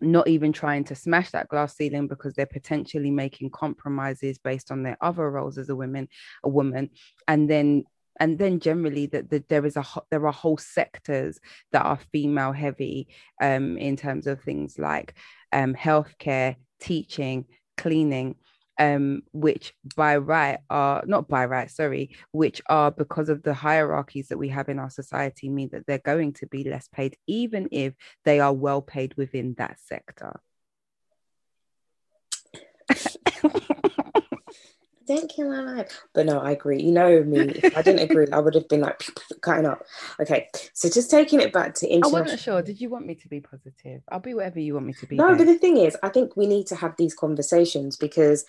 not 0.00 0.26
even 0.26 0.52
trying 0.52 0.82
to 0.84 0.94
smash 0.94 1.30
that 1.30 1.48
glass 1.48 1.76
ceiling 1.76 2.08
because 2.08 2.34
they're 2.34 2.46
potentially 2.46 3.10
making 3.10 3.50
compromises 3.50 4.38
based 4.38 4.70
on 4.70 4.82
their 4.82 4.96
other 5.00 5.30
roles 5.30 5.58
as 5.58 5.68
a 5.68 5.76
woman 5.76 6.08
a 6.44 6.48
woman 6.48 6.90
and 7.28 7.48
then 7.48 7.84
and 8.20 8.38
then 8.38 8.60
generally 8.60 9.06
that 9.06 9.30
the, 9.30 9.44
there 9.48 9.64
is 9.66 9.76
a 9.76 9.84
there 10.10 10.26
are 10.26 10.32
whole 10.32 10.58
sectors 10.58 11.40
that 11.72 11.84
are 11.84 11.98
female 12.12 12.52
heavy 12.52 13.08
um, 13.40 13.76
in 13.78 13.96
terms 13.96 14.26
of 14.26 14.40
things 14.40 14.78
like 14.78 15.14
um, 15.52 15.74
healthcare 15.74 16.56
teaching 16.80 17.44
cleaning 17.76 18.36
um, 18.78 19.22
which 19.32 19.74
by 19.96 20.16
right 20.16 20.58
are 20.70 21.02
not 21.06 21.28
by 21.28 21.44
right, 21.44 21.70
sorry, 21.70 22.16
which 22.32 22.62
are 22.68 22.90
because 22.90 23.28
of 23.28 23.42
the 23.42 23.54
hierarchies 23.54 24.28
that 24.28 24.38
we 24.38 24.48
have 24.48 24.68
in 24.68 24.78
our 24.78 24.90
society 24.90 25.48
mean 25.48 25.68
that 25.72 25.86
they're 25.86 25.98
going 25.98 26.32
to 26.34 26.46
be 26.46 26.64
less 26.64 26.88
paid, 26.88 27.16
even 27.26 27.68
if 27.70 27.94
they 28.24 28.40
are 28.40 28.52
well 28.52 28.82
paid 28.82 29.14
within 29.16 29.54
that 29.58 29.78
sector. 29.78 30.40
Don't 35.06 35.28
kill 35.28 35.48
my 35.48 35.60
life. 35.60 36.00
But 36.14 36.26
no, 36.26 36.38
I 36.38 36.52
agree. 36.52 36.82
You 36.82 36.92
know 36.92 37.22
me. 37.22 37.40
If 37.40 37.76
I 37.76 37.82
didn't 37.82 38.10
agree, 38.10 38.26
I 38.32 38.38
would 38.38 38.54
have 38.54 38.68
been 38.68 38.80
like 38.80 39.04
cutting 39.40 39.66
up. 39.66 39.84
Okay. 40.20 40.48
So 40.74 40.88
just 40.88 41.10
taking 41.10 41.40
it 41.40 41.52
back 41.52 41.74
to 41.76 41.88
international. 41.88 42.16
I 42.16 42.20
wasn't 42.22 42.40
sure. 42.40 42.62
Did 42.62 42.80
you 42.80 42.88
want 42.88 43.06
me 43.06 43.14
to 43.16 43.28
be 43.28 43.40
positive? 43.40 44.02
I'll 44.10 44.20
be 44.20 44.34
whatever 44.34 44.60
you 44.60 44.74
want 44.74 44.86
me 44.86 44.92
to 44.94 45.06
be. 45.06 45.16
No, 45.16 45.28
babe. 45.28 45.38
but 45.38 45.46
the 45.46 45.58
thing 45.58 45.76
is, 45.76 45.96
I 46.02 46.08
think 46.08 46.36
we 46.36 46.46
need 46.46 46.66
to 46.68 46.76
have 46.76 46.94
these 46.96 47.14
conversations 47.14 47.96
because 47.96 48.44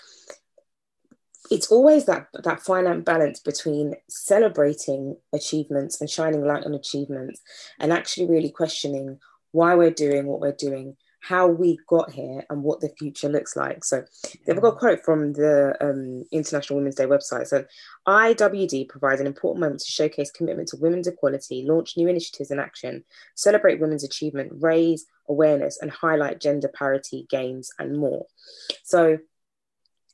it's 1.51 1.72
always 1.72 2.05
that 2.05 2.27
that 2.43 2.62
finite 2.62 3.03
balance 3.03 3.39
between 3.39 3.95
celebrating 4.10 5.17
achievements 5.33 6.00
and 6.00 6.10
shining 6.10 6.45
light 6.45 6.65
on 6.65 6.74
achievements 6.74 7.41
and 7.79 7.91
actually 7.91 8.27
really 8.27 8.50
questioning 8.50 9.19
why 9.51 9.75
we're 9.75 9.91
doing 9.91 10.25
what 10.25 10.39
we're 10.39 10.51
doing 10.51 10.95
how 11.24 11.48
we 11.48 11.80
got 11.88 12.12
here 12.12 12.44
and 12.50 12.63
what 12.63 12.82
the 12.82 12.89
future 13.00 13.30
looks 13.30 13.56
like. 13.56 13.86
So 13.86 14.03
they've 14.46 14.60
got 14.60 14.74
a 14.74 14.77
quote 14.77 15.06
from 15.06 15.32
the 15.32 15.74
um, 15.80 16.25
International 16.32 16.77
Women's 16.77 16.96
Day 16.96 17.06
website. 17.06 17.48
So 17.48 17.63
IWD 18.06 18.89
provides 18.89 19.22
an 19.22 19.27
important 19.27 19.62
moment 19.62 19.80
to 19.80 19.92
showcase 19.92 20.32
commitment 20.32 20.68
to 20.70 20.77
women's 20.77 21.08
equality, 21.08 21.63
launch 21.65 21.96
new 21.96 22.10
initiatives 22.10 22.51
in 22.51 22.60
action, 22.60 23.06
celebrate 23.36 23.80
women's 23.80 24.03
achievement, 24.03 24.51
raise 24.60 25.06
awareness, 25.30 25.80
and 25.82 25.89
highlight 25.89 26.42
gender 26.42 26.68
parity 26.68 27.25
gains 27.30 27.72
and 27.80 27.98
more. 27.98 28.25
So 28.84 29.20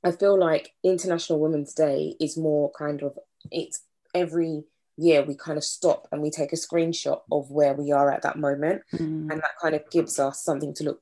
I 0.03 0.11
feel 0.11 0.39
like 0.39 0.73
International 0.83 1.39
Women's 1.39 1.73
Day 1.73 2.17
is 2.19 2.37
more 2.37 2.71
kind 2.77 3.01
of 3.01 3.17
it's 3.51 3.81
every 4.13 4.63
year 4.99 5.23
we 5.23 5.35
kind 5.35 5.57
of 5.57 5.63
stop 5.63 6.07
and 6.11 6.21
we 6.21 6.29
take 6.29 6.53
a 6.53 6.57
screenshot 6.57 7.21
of 7.31 7.49
where 7.49 7.73
we 7.73 7.91
are 7.91 8.11
at 8.11 8.21
that 8.21 8.37
moment 8.37 8.81
mm. 8.93 8.99
and 8.99 9.31
that 9.31 9.57
kind 9.61 9.75
of 9.75 9.81
gives 9.91 10.19
us 10.19 10.43
something 10.43 10.73
to 10.73 10.83
look 10.83 11.01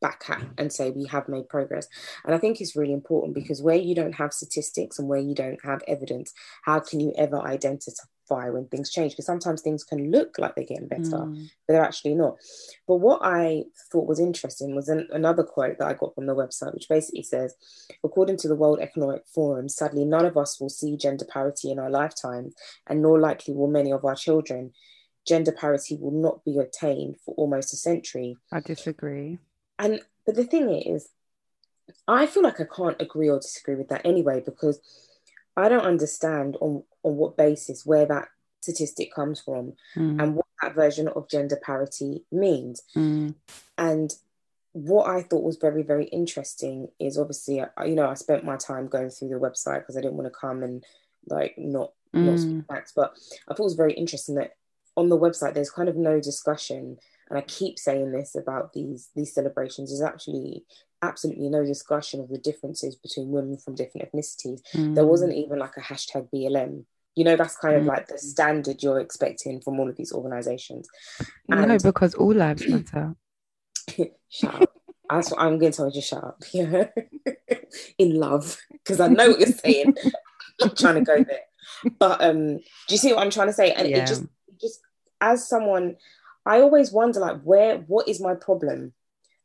back 0.00 0.24
at 0.28 0.42
and 0.58 0.72
say 0.72 0.90
we 0.90 1.06
have 1.06 1.28
made 1.28 1.48
progress 1.48 1.88
and 2.24 2.34
i 2.34 2.38
think 2.38 2.60
it's 2.60 2.76
really 2.76 2.92
important 2.92 3.34
because 3.34 3.62
where 3.62 3.76
you 3.76 3.94
don't 3.94 4.14
have 4.14 4.32
statistics 4.32 4.98
and 4.98 5.08
where 5.08 5.18
you 5.18 5.34
don't 5.34 5.64
have 5.64 5.80
evidence 5.88 6.32
how 6.64 6.78
can 6.78 7.00
you 7.00 7.12
ever 7.16 7.40
identify 7.40 8.04
when 8.28 8.66
things 8.66 8.90
change 8.90 9.12
because 9.12 9.26
sometimes 9.26 9.62
things 9.62 9.84
can 9.84 10.10
look 10.10 10.38
like 10.38 10.54
they're 10.54 10.64
getting 10.64 10.88
better 10.88 11.02
mm. 11.02 11.48
but 11.66 11.72
they're 11.72 11.84
actually 11.84 12.14
not. 12.14 12.36
But 12.86 12.96
what 12.96 13.20
i 13.22 13.64
thought 13.90 14.06
was 14.06 14.20
interesting 14.20 14.74
was 14.74 14.88
an, 14.88 15.08
another 15.12 15.42
quote 15.42 15.78
that 15.78 15.88
i 15.88 15.94
got 15.94 16.14
from 16.14 16.26
the 16.26 16.34
website 16.34 16.74
which 16.74 16.88
basically 16.88 17.22
says 17.22 17.54
according 18.04 18.36
to 18.38 18.48
the 18.48 18.56
world 18.56 18.80
economic 18.80 19.26
forum 19.26 19.68
sadly 19.68 20.04
none 20.04 20.26
of 20.26 20.36
us 20.36 20.60
will 20.60 20.68
see 20.68 20.96
gender 20.96 21.24
parity 21.24 21.70
in 21.70 21.78
our 21.78 21.90
lifetime 21.90 22.52
and 22.86 23.02
nor 23.02 23.18
likely 23.18 23.54
will 23.54 23.68
many 23.68 23.92
of 23.92 24.04
our 24.04 24.14
children. 24.14 24.72
Gender 25.26 25.52
parity 25.52 25.96
will 26.00 26.12
not 26.12 26.44
be 26.44 26.58
attained 26.58 27.16
for 27.24 27.34
almost 27.34 27.72
a 27.72 27.76
century. 27.76 28.36
I 28.52 28.60
disagree. 28.60 29.38
And 29.78 30.00
but 30.24 30.34
the 30.34 30.44
thing 30.44 30.70
is 30.70 31.08
i 32.08 32.26
feel 32.26 32.42
like 32.42 32.60
i 32.60 32.64
can't 32.64 33.00
agree 33.00 33.28
or 33.28 33.38
disagree 33.38 33.76
with 33.76 33.88
that 33.88 34.04
anyway 34.04 34.42
because 34.44 34.80
I 35.56 35.68
don't 35.68 35.84
understand 35.84 36.56
on, 36.60 36.82
on 37.02 37.16
what 37.16 37.36
basis 37.36 37.86
where 37.86 38.06
that 38.06 38.28
statistic 38.60 39.14
comes 39.14 39.40
from 39.40 39.74
mm. 39.94 40.22
and 40.22 40.34
what 40.34 40.46
that 40.62 40.74
version 40.74 41.08
of 41.08 41.28
gender 41.28 41.58
parity 41.62 42.24
means. 42.32 42.82
Mm. 42.96 43.34
And 43.78 44.12
what 44.72 45.08
I 45.08 45.22
thought 45.22 45.44
was 45.44 45.56
very, 45.56 45.82
very 45.82 46.06
interesting 46.06 46.88
is 47.00 47.18
obviously, 47.18 47.62
you 47.84 47.94
know, 47.94 48.08
I 48.08 48.14
spent 48.14 48.44
my 48.44 48.56
time 48.56 48.88
going 48.88 49.10
through 49.10 49.28
the 49.28 49.36
website 49.36 49.80
because 49.80 49.96
I 49.96 50.00
didn't 50.00 50.16
want 50.16 50.26
to 50.32 50.38
come 50.38 50.62
and 50.62 50.84
like 51.28 51.54
not, 51.56 51.92
mm. 52.14 52.24
not 52.24 52.38
speak 52.38 52.66
facts, 52.68 52.92
but 52.94 53.16
I 53.48 53.54
thought 53.54 53.64
it 53.64 53.72
was 53.72 53.74
very 53.74 53.94
interesting 53.94 54.34
that 54.36 54.52
on 54.96 55.08
the 55.08 55.18
website 55.18 55.54
there's 55.54 55.70
kind 55.70 55.88
of 55.88 55.96
no 55.96 56.20
discussion 56.20 56.98
and 57.28 57.38
I 57.38 57.42
keep 57.42 57.78
saying 57.78 58.12
this 58.12 58.34
about 58.34 58.72
these 58.72 59.10
these 59.14 59.34
celebrations 59.34 59.90
is 59.90 60.02
actually 60.02 60.64
absolutely 61.02 61.48
no 61.48 61.64
discussion 61.64 62.20
of 62.20 62.28
the 62.28 62.38
differences 62.38 62.96
between 62.96 63.30
women 63.30 63.58
from 63.58 63.74
different 63.74 64.10
ethnicities. 64.10 64.60
Mm. 64.74 64.94
There 64.94 65.06
wasn't 65.06 65.34
even 65.34 65.58
like 65.58 65.76
a 65.76 65.80
hashtag 65.80 66.28
BLM. 66.32 66.84
You 67.14 67.24
know, 67.24 67.36
that's 67.36 67.56
kind 67.56 67.76
mm. 67.76 67.80
of 67.80 67.84
like 67.86 68.08
the 68.08 68.18
standard 68.18 68.82
you're 68.82 69.00
expecting 69.00 69.60
from 69.60 69.78
all 69.78 69.88
of 69.88 69.96
these 69.96 70.12
organizations. 70.12 70.88
And 71.48 71.68
no, 71.68 71.78
because 71.78 72.14
all 72.14 72.34
lives 72.34 72.66
matter. 72.68 73.14
shut 74.28 74.62
up. 74.62 74.72
That's 75.08 75.30
what 75.30 75.40
I'm 75.40 75.58
going 75.58 75.72
to 75.72 75.76
tell 75.76 75.86
you, 75.86 75.92
just 75.92 76.08
shut 76.08 76.24
up. 76.24 76.42
Yeah. 76.52 76.86
In 77.98 78.14
love. 78.18 78.58
Because 78.72 79.00
I 79.00 79.08
know 79.08 79.30
what 79.30 79.40
you're 79.40 79.48
saying. 79.48 79.94
I'm 80.62 80.74
trying 80.74 80.96
to 80.96 81.00
go 81.02 81.22
there. 81.22 81.92
But 81.98 82.22
um, 82.22 82.56
do 82.56 82.62
you 82.88 82.96
see 82.96 83.12
what 83.12 83.22
I'm 83.22 83.30
trying 83.30 83.48
to 83.48 83.52
say? 83.52 83.72
And 83.72 83.88
yeah. 83.88 83.98
it 83.98 84.06
just 84.06 84.24
just 84.60 84.80
as 85.20 85.48
someone 85.48 85.96
I 86.46 86.60
always 86.60 86.92
wonder 86.92 87.18
like 87.20 87.42
where 87.42 87.78
what 87.78 88.08
is 88.08 88.20
my 88.20 88.34
problem? 88.34 88.92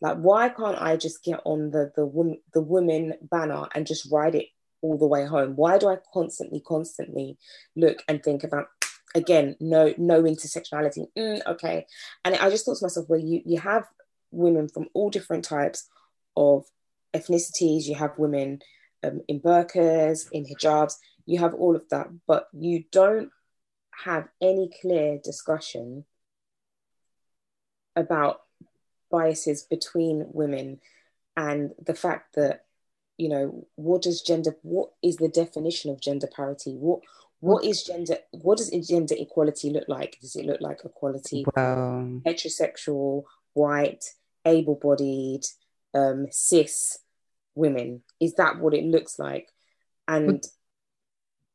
Like, 0.02 0.18
why 0.18 0.50
can't 0.50 0.82
I 0.82 0.98
just 0.98 1.24
get 1.24 1.42
on 1.46 1.72
the 1.72 1.92
the 1.96 2.06
woman 2.06 2.40
the 2.54 2.62
women 2.62 3.16
banner 3.22 3.68
and 3.74 3.88
just 3.88 4.12
ride 4.12 4.36
it 4.36 4.48
all 4.82 4.98
the 4.98 5.08
way 5.08 5.26
home? 5.26 5.56
Why 5.56 5.78
do 5.80 5.90
I 5.90 5.98
constantly, 6.14 6.60
constantly 6.60 7.38
look 7.76 8.04
and 8.08 8.24
think 8.24 8.44
about 8.44 8.68
again, 9.16 9.56
no, 9.60 9.94
no 9.98 10.24
intersectionality? 10.24 11.08
Mm, 11.18 11.46
okay, 11.48 11.88
and 12.24 12.36
I 12.36 12.50
just 12.50 12.66
thought 12.66 12.78
to 12.78 12.86
myself, 12.86 13.08
well, 13.10 13.20
you 13.20 13.42
you 13.46 13.60
have 13.60 13.88
women 14.32 14.70
from 14.70 14.88
all 14.94 15.10
different 15.10 15.44
types 15.44 15.90
of 16.38 16.66
ethnicities. 17.14 17.86
You 17.86 17.96
have 17.96 18.18
women 18.18 18.62
um, 19.04 19.22
in 19.28 19.40
burqas, 19.40 20.28
in 20.32 20.46
hijabs. 20.46 20.96
You 21.26 21.40
have 21.40 21.56
all 21.56 21.76
of 21.76 21.90
that, 21.90 22.08
but 22.28 22.48
you 22.54 22.84
don't 22.92 23.30
have 24.06 24.28
any 24.42 24.72
clear 24.82 25.20
discussion 25.24 26.06
about 28.02 28.42
biases 29.10 29.64
between 29.64 30.26
women 30.32 30.80
and 31.38 31.72
the 31.84 31.94
fact 31.94 32.36
that 32.36 32.66
you 33.18 33.30
know 33.30 33.68
what 33.76 34.02
does 34.02 34.22
gender 34.22 34.56
what 34.64 34.90
is 35.04 35.18
the 35.18 35.30
definition 35.30 35.92
of 35.92 36.02
gender 36.02 36.28
parity? 36.28 36.76
What 36.76 37.02
what 37.40 37.64
is 37.64 37.84
gender 37.84 38.18
what 38.32 38.58
does 38.58 38.70
gender 38.88 39.16
equality 39.18 39.70
look 39.70 39.88
like? 39.88 40.18
Does 40.22 40.36
it 40.36 40.46
look 40.46 40.62
like 40.62 40.82
equality 40.84 41.46
wow. 41.56 42.08
heterosexual 42.26 43.24
white 43.54 44.06
able-bodied 44.46 45.46
um, 45.94 46.28
cis 46.32 47.00
women? 47.56 48.02
Is 48.20 48.36
that 48.36 48.60
what 48.60 48.74
it 48.74 48.86
looks 48.86 49.20
like? 49.20 49.50
And 50.08 50.44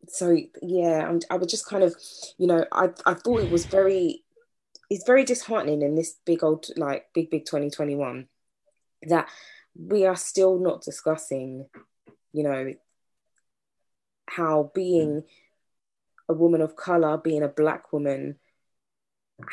so 0.08 0.36
yeah 0.62 1.06
I'm, 1.08 1.20
i 1.30 1.36
was 1.36 1.50
just 1.50 1.66
kind 1.66 1.82
of 1.82 1.94
you 2.38 2.46
know 2.46 2.64
I, 2.72 2.90
I 3.04 3.14
thought 3.14 3.40
it 3.40 3.50
was 3.50 3.66
very 3.66 4.22
it's 4.90 5.06
very 5.06 5.24
disheartening 5.24 5.82
in 5.82 5.94
this 5.94 6.16
big 6.24 6.42
old 6.44 6.66
like 6.76 7.06
big 7.14 7.30
big 7.30 7.44
2021 7.44 8.28
that 9.08 9.28
we 9.74 10.06
are 10.06 10.16
still 10.16 10.58
not 10.58 10.82
discussing 10.82 11.66
you 12.32 12.42
know 12.42 12.74
how 14.28 14.70
being 14.74 15.22
mm. 15.22 15.24
a 16.28 16.34
woman 16.34 16.60
of 16.60 16.76
color 16.76 17.16
being 17.16 17.42
a 17.42 17.48
black 17.48 17.92
woman 17.92 18.36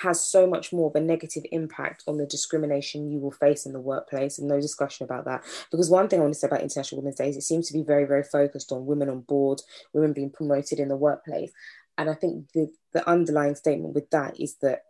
has 0.01 0.25
so 0.25 0.47
much 0.47 0.71
more 0.71 0.89
of 0.89 0.95
a 0.95 1.01
negative 1.01 1.43
impact 1.51 2.03
on 2.07 2.17
the 2.17 2.25
discrimination 2.25 3.11
you 3.11 3.19
will 3.19 3.31
face 3.31 3.65
in 3.65 3.73
the 3.73 3.81
workplace 3.81 4.39
and 4.39 4.47
no 4.47 4.61
discussion 4.61 5.03
about 5.03 5.25
that. 5.25 5.43
Because 5.71 5.89
one 5.89 6.07
thing 6.07 6.19
i 6.19 6.21
want 6.21 6.33
to 6.33 6.39
say 6.39 6.47
about 6.47 6.61
international 6.61 7.01
women's 7.01 7.17
day 7.17 7.29
is 7.29 7.35
it 7.35 7.41
seems 7.41 7.67
to 7.67 7.73
be 7.73 7.83
very 7.83 8.05
very 8.05 8.23
focused 8.23 8.71
on 8.71 8.85
women 8.85 9.09
on 9.09 9.21
board 9.21 9.61
women 9.91 10.13
being 10.13 10.29
promoted 10.29 10.79
in 10.79 10.87
the 10.87 10.95
workplace. 10.95 11.51
And 11.97 12.09
i 12.09 12.13
think 12.13 12.51
the, 12.53 12.71
the 12.93 13.07
underlying 13.07 13.55
statement 13.55 13.93
with 13.93 14.09
that 14.11 14.39
is 14.39 14.55
that 14.61 14.83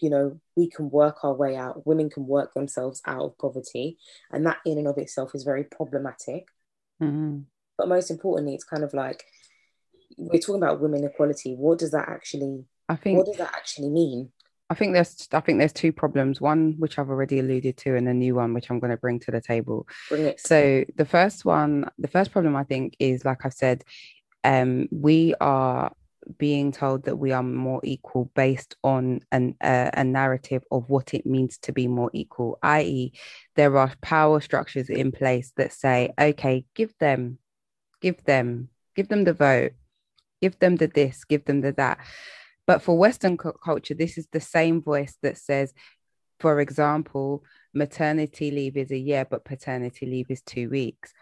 you 0.00 0.10
know, 0.10 0.40
we 0.56 0.68
can 0.68 0.90
work 0.90 1.24
our 1.24 1.34
way 1.34 1.56
out, 1.56 1.86
women 1.86 2.10
can 2.10 2.26
work 2.26 2.54
themselves 2.54 3.00
out 3.06 3.22
of 3.22 3.38
poverty. 3.38 3.98
And 4.30 4.46
that 4.46 4.58
in 4.64 4.78
and 4.78 4.88
of 4.88 4.98
itself 4.98 5.34
is 5.34 5.44
very 5.44 5.64
problematic. 5.64 6.46
Mm-hmm. 7.02 7.40
But 7.78 7.88
most 7.88 8.10
importantly, 8.10 8.54
it's 8.54 8.64
kind 8.64 8.84
of 8.84 8.94
like 8.94 9.24
we're 10.16 10.40
talking 10.40 10.62
about 10.62 10.80
women 10.80 11.04
equality. 11.04 11.54
What 11.54 11.78
does 11.78 11.90
that 11.92 12.08
actually 12.08 12.64
I 12.88 12.96
think 12.96 13.18
what 13.18 13.26
does 13.26 13.38
that 13.38 13.54
actually 13.54 13.88
mean? 13.88 14.30
I 14.70 14.74
think 14.74 14.94
there's 14.94 15.28
I 15.32 15.40
think 15.40 15.58
there's 15.58 15.72
two 15.72 15.92
problems. 15.92 16.40
One 16.40 16.76
which 16.78 16.98
I've 16.98 17.10
already 17.10 17.40
alluded 17.40 17.76
to, 17.78 17.96
and 17.96 18.08
a 18.08 18.14
new 18.14 18.34
one 18.34 18.54
which 18.54 18.70
I'm 18.70 18.80
going 18.80 18.90
to 18.90 18.96
bring 18.96 19.20
to 19.20 19.30
the 19.30 19.40
table. 19.40 19.86
So 20.38 20.84
the 20.96 21.04
first 21.04 21.44
one, 21.44 21.90
the 21.98 22.08
first 22.08 22.32
problem 22.32 22.56
I 22.56 22.64
think 22.64 22.96
is 22.98 23.24
like 23.24 23.44
i've 23.44 23.52
said, 23.52 23.84
um, 24.44 24.88
we 24.90 25.34
are 25.40 25.92
being 26.38 26.72
told 26.72 27.04
that 27.04 27.16
we 27.16 27.32
are 27.32 27.42
more 27.42 27.80
equal 27.82 28.30
based 28.34 28.76
on 28.82 29.20
an, 29.30 29.54
uh, 29.60 29.90
a 29.94 30.04
narrative 30.04 30.62
of 30.70 30.88
what 30.88 31.14
it 31.14 31.26
means 31.26 31.58
to 31.58 31.72
be 31.72 31.86
more 31.88 32.10
equal, 32.12 32.58
i.e., 32.62 33.12
there 33.56 33.76
are 33.76 33.92
power 34.00 34.40
structures 34.40 34.88
in 34.88 35.12
place 35.12 35.52
that 35.56 35.72
say, 35.72 36.12
okay, 36.18 36.64
give 36.74 36.94
them, 36.98 37.38
give 38.00 38.22
them, 38.24 38.68
give 38.94 39.08
them 39.08 39.24
the 39.24 39.32
vote, 39.32 39.72
give 40.40 40.58
them 40.58 40.76
the 40.76 40.86
this, 40.86 41.24
give 41.24 41.44
them 41.44 41.60
the 41.60 41.72
that. 41.72 41.98
But 42.66 42.82
for 42.82 42.96
Western 42.96 43.36
culture, 43.36 43.94
this 43.94 44.16
is 44.16 44.28
the 44.30 44.40
same 44.40 44.82
voice 44.82 45.16
that 45.22 45.36
says, 45.36 45.72
for 46.38 46.60
example, 46.60 47.44
maternity 47.74 48.50
leave 48.50 48.76
is 48.76 48.90
a 48.90 48.98
year, 48.98 49.26
but 49.28 49.44
paternity 49.44 50.06
leave 50.06 50.26
is 50.30 50.42
two 50.42 50.70
weeks. 50.70 51.12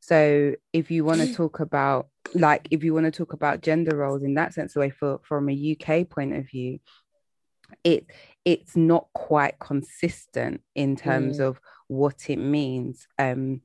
So 0.00 0.54
if 0.72 0.90
you 0.90 1.04
want 1.04 1.20
to 1.26 1.34
talk 1.34 1.60
about 1.60 2.08
like 2.34 2.68
if 2.70 2.84
you 2.84 2.94
want 2.94 3.06
to 3.06 3.10
talk 3.10 3.32
about 3.32 3.62
gender 3.62 3.96
roles 3.96 4.22
in 4.22 4.34
that 4.34 4.54
sense, 4.54 4.74
the 4.74 4.80
way 4.80 4.90
for 4.90 5.20
from 5.22 5.48
a 5.48 5.76
UK 5.76 6.08
point 6.08 6.34
of 6.34 6.48
view, 6.48 6.78
it 7.84 8.06
it's 8.44 8.76
not 8.76 9.06
quite 9.14 9.58
consistent 9.58 10.60
in 10.74 10.96
terms 10.96 11.38
mm. 11.38 11.48
of 11.48 11.60
what 11.88 12.28
it 12.28 12.38
means. 12.38 13.06
Um, 13.18 13.60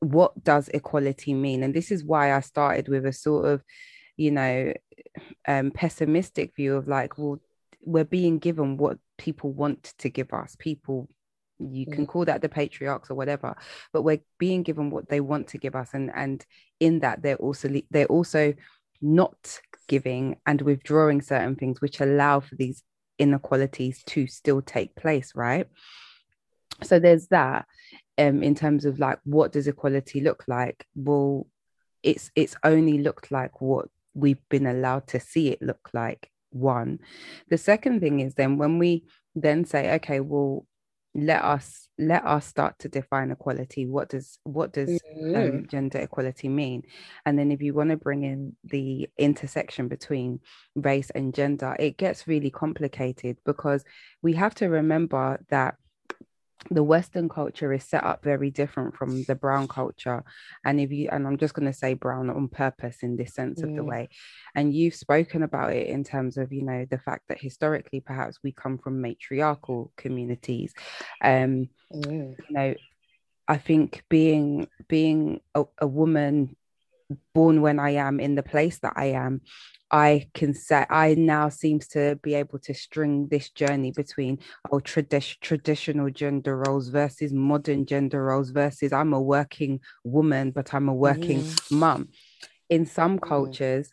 what 0.00 0.42
does 0.42 0.68
equality 0.68 1.34
mean? 1.34 1.62
And 1.62 1.74
this 1.74 1.90
is 1.90 2.04
why 2.04 2.34
I 2.34 2.40
started 2.40 2.88
with 2.88 3.06
a 3.06 3.12
sort 3.12 3.46
of, 3.46 3.62
you 4.16 4.30
know, 4.30 4.72
um, 5.46 5.70
pessimistic 5.70 6.54
view 6.56 6.76
of 6.76 6.88
like, 6.88 7.18
well, 7.18 7.38
we're 7.82 8.04
being 8.04 8.38
given 8.38 8.76
what 8.76 8.98
people 9.18 9.52
want 9.52 9.94
to 9.98 10.08
give 10.08 10.32
us. 10.32 10.56
People 10.58 11.08
you 11.60 11.86
can 11.86 12.06
call 12.06 12.24
that 12.24 12.40
the 12.40 12.48
patriarchs 12.48 13.10
or 13.10 13.14
whatever 13.14 13.54
but 13.92 14.02
we're 14.02 14.20
being 14.38 14.62
given 14.62 14.90
what 14.90 15.08
they 15.08 15.20
want 15.20 15.46
to 15.48 15.58
give 15.58 15.74
us 15.74 15.90
and 15.92 16.10
and 16.14 16.46
in 16.80 17.00
that 17.00 17.22
they're 17.22 17.36
also 17.36 17.68
they're 17.90 18.06
also 18.06 18.54
not 19.02 19.60
giving 19.88 20.36
and 20.46 20.62
withdrawing 20.62 21.20
certain 21.20 21.56
things 21.56 21.80
which 21.80 22.00
allow 22.00 22.40
for 22.40 22.54
these 22.56 22.82
inequalities 23.18 24.02
to 24.04 24.26
still 24.26 24.62
take 24.62 24.94
place 24.94 25.32
right? 25.34 25.66
So 26.82 26.98
there's 26.98 27.28
that 27.28 27.66
um 28.18 28.42
in 28.42 28.54
terms 28.54 28.84
of 28.84 28.98
like 28.98 29.18
what 29.24 29.52
does 29.52 29.66
equality 29.66 30.20
look 30.20 30.44
like? 30.48 30.86
Well 30.94 31.46
it's 32.02 32.30
it's 32.34 32.56
only 32.64 32.98
looked 32.98 33.30
like 33.30 33.60
what 33.60 33.88
we've 34.14 34.48
been 34.48 34.66
allowed 34.66 35.06
to 35.08 35.20
see 35.20 35.48
it 35.48 35.62
look 35.62 35.90
like 35.92 36.30
one. 36.50 36.98
The 37.48 37.58
second 37.58 38.00
thing 38.00 38.20
is 38.20 38.34
then 38.34 38.58
when 38.58 38.78
we 38.78 39.04
then 39.34 39.64
say 39.64 39.94
okay 39.94 40.20
well 40.20 40.66
let 41.14 41.42
us 41.42 41.88
let 41.98 42.24
us 42.24 42.46
start 42.46 42.78
to 42.78 42.88
define 42.88 43.30
equality 43.30 43.84
what 43.84 44.08
does 44.08 44.38
what 44.44 44.72
does 44.72 44.88
mm-hmm. 44.88 45.36
um, 45.36 45.66
gender 45.68 45.98
equality 45.98 46.48
mean 46.48 46.82
and 47.26 47.36
then 47.36 47.50
if 47.50 47.60
you 47.60 47.74
want 47.74 47.90
to 47.90 47.96
bring 47.96 48.22
in 48.22 48.54
the 48.64 49.08
intersection 49.18 49.88
between 49.88 50.38
race 50.76 51.10
and 51.10 51.34
gender 51.34 51.76
it 51.80 51.96
gets 51.96 52.28
really 52.28 52.50
complicated 52.50 53.36
because 53.44 53.84
we 54.22 54.34
have 54.34 54.54
to 54.54 54.68
remember 54.68 55.44
that 55.50 55.74
the 56.70 56.82
western 56.82 57.28
culture 57.28 57.72
is 57.72 57.84
set 57.84 58.04
up 58.04 58.22
very 58.22 58.50
different 58.50 58.94
from 58.94 59.24
the 59.24 59.34
brown 59.34 59.66
culture 59.66 60.22
and 60.64 60.78
if 60.78 60.92
you 60.92 61.08
and 61.10 61.26
i'm 61.26 61.38
just 61.38 61.54
going 61.54 61.66
to 61.66 61.76
say 61.76 61.94
brown 61.94 62.28
on 62.28 62.48
purpose 62.48 62.98
in 63.02 63.16
this 63.16 63.34
sense 63.34 63.60
mm. 63.60 63.64
of 63.64 63.74
the 63.74 63.82
mm. 63.82 63.88
way 63.88 64.08
and 64.54 64.74
you've 64.74 64.94
spoken 64.94 65.42
about 65.42 65.72
it 65.72 65.86
in 65.88 66.04
terms 66.04 66.36
of 66.36 66.52
you 66.52 66.62
know 66.62 66.86
the 66.90 66.98
fact 66.98 67.22
that 67.28 67.40
historically 67.40 68.00
perhaps 68.00 68.38
we 68.44 68.52
come 68.52 68.76
from 68.76 69.00
matriarchal 69.00 69.92
communities 69.96 70.74
um 71.22 71.68
mm. 71.94 72.36
you 72.36 72.36
know 72.50 72.74
i 73.48 73.56
think 73.56 74.04
being 74.08 74.68
being 74.88 75.40
a, 75.54 75.64
a 75.78 75.86
woman 75.86 76.54
born 77.34 77.62
when 77.62 77.78
I 77.78 77.90
am 77.90 78.20
in 78.20 78.34
the 78.34 78.42
place 78.42 78.78
that 78.80 78.94
I 78.96 79.06
am, 79.06 79.40
I 79.90 80.28
can 80.34 80.54
say 80.54 80.86
I 80.88 81.14
now 81.14 81.48
seems 81.48 81.88
to 81.88 82.18
be 82.22 82.34
able 82.34 82.60
to 82.60 82.74
string 82.74 83.26
this 83.28 83.50
journey 83.50 83.90
between 83.90 84.38
oh 84.70 84.78
tradi- 84.78 85.40
traditional 85.40 86.10
gender 86.10 86.56
roles 86.56 86.88
versus 86.88 87.32
modern 87.32 87.86
gender 87.86 88.24
roles 88.24 88.50
versus 88.50 88.92
I'm 88.92 89.12
a 89.12 89.20
working 89.20 89.80
woman 90.04 90.52
but 90.52 90.72
I'm 90.72 90.88
a 90.88 90.94
working 90.94 91.40
mm. 91.40 91.70
mum. 91.72 92.08
In 92.68 92.86
some 92.86 93.18
mm. 93.18 93.28
cultures, 93.28 93.92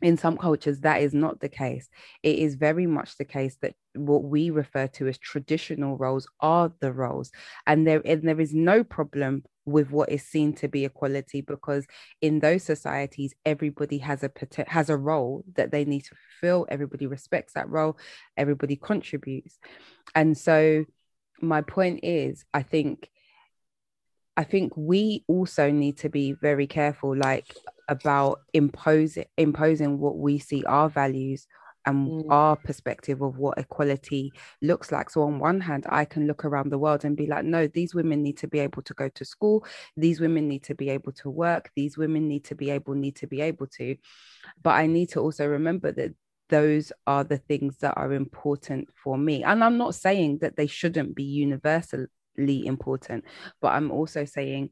in 0.00 0.16
some 0.16 0.36
cultures 0.36 0.80
that 0.80 1.02
is 1.02 1.12
not 1.12 1.40
the 1.40 1.48
case 1.48 1.88
it 2.22 2.38
is 2.38 2.54
very 2.54 2.86
much 2.86 3.16
the 3.16 3.24
case 3.24 3.56
that 3.60 3.74
what 3.94 4.24
we 4.24 4.50
refer 4.50 4.86
to 4.86 5.08
as 5.08 5.18
traditional 5.18 5.96
roles 5.96 6.26
are 6.40 6.72
the 6.80 6.92
roles. 6.92 7.30
And 7.66 7.86
there 7.86 8.02
and 8.04 8.26
there 8.26 8.40
is 8.40 8.54
no 8.54 8.84
problem 8.84 9.44
with 9.66 9.90
what 9.90 10.10
is 10.10 10.24
seen 10.24 10.52
to 10.54 10.68
be 10.68 10.84
equality 10.84 11.42
because 11.42 11.86
in 12.20 12.40
those 12.40 12.64
societies 12.64 13.34
everybody 13.44 13.98
has 13.98 14.24
a 14.24 14.30
has 14.66 14.90
a 14.90 14.96
role 14.96 15.44
that 15.54 15.70
they 15.70 15.84
need 15.84 16.02
to 16.02 16.14
fulfill. 16.40 16.66
Everybody 16.68 17.06
respects 17.06 17.54
that 17.54 17.68
role. 17.68 17.98
Everybody 18.36 18.76
contributes. 18.76 19.58
And 20.14 20.36
so 20.36 20.84
my 21.42 21.62
point 21.62 22.00
is 22.02 22.44
i 22.52 22.62
think 22.62 23.08
I 24.36 24.44
think 24.44 24.72
we 24.74 25.22
also 25.28 25.70
need 25.70 25.98
to 25.98 26.08
be 26.08 26.32
very 26.32 26.66
careful, 26.66 27.14
like 27.14 27.54
about 27.88 28.40
imposing 28.54 29.26
imposing 29.36 29.98
what 29.98 30.16
we 30.16 30.38
see 30.38 30.64
our 30.64 30.88
values 30.88 31.46
and 31.86 32.08
mm. 32.08 32.30
our 32.30 32.56
perspective 32.56 33.22
of 33.22 33.38
what 33.38 33.58
equality 33.58 34.32
looks 34.62 34.92
like. 34.92 35.10
So, 35.10 35.22
on 35.22 35.38
one 35.38 35.60
hand, 35.60 35.86
I 35.88 36.04
can 36.04 36.26
look 36.26 36.44
around 36.44 36.70
the 36.70 36.78
world 36.78 37.04
and 37.04 37.16
be 37.16 37.26
like, 37.26 37.44
no, 37.44 37.66
these 37.66 37.94
women 37.94 38.22
need 38.22 38.38
to 38.38 38.48
be 38.48 38.58
able 38.58 38.82
to 38.82 38.94
go 38.94 39.08
to 39.08 39.24
school. 39.24 39.64
These 39.96 40.20
women 40.20 40.48
need 40.48 40.64
to 40.64 40.74
be 40.74 40.90
able 40.90 41.12
to 41.12 41.30
work. 41.30 41.70
These 41.76 41.96
women 41.96 42.28
need 42.28 42.44
to 42.44 42.54
be 42.54 42.70
able, 42.70 42.94
need 42.94 43.16
to 43.16 43.26
be 43.26 43.40
able 43.40 43.66
to. 43.78 43.96
But 44.62 44.70
I 44.70 44.86
need 44.86 45.10
to 45.10 45.20
also 45.20 45.46
remember 45.46 45.92
that 45.92 46.14
those 46.50 46.92
are 47.06 47.24
the 47.24 47.38
things 47.38 47.78
that 47.78 47.94
are 47.96 48.12
important 48.12 48.88
for 49.02 49.16
me. 49.16 49.42
And 49.42 49.64
I'm 49.64 49.78
not 49.78 49.94
saying 49.94 50.38
that 50.38 50.56
they 50.56 50.66
shouldn't 50.66 51.14
be 51.14 51.22
universally 51.22 52.08
important, 52.36 53.24
but 53.60 53.68
I'm 53.68 53.90
also 53.90 54.24
saying 54.24 54.70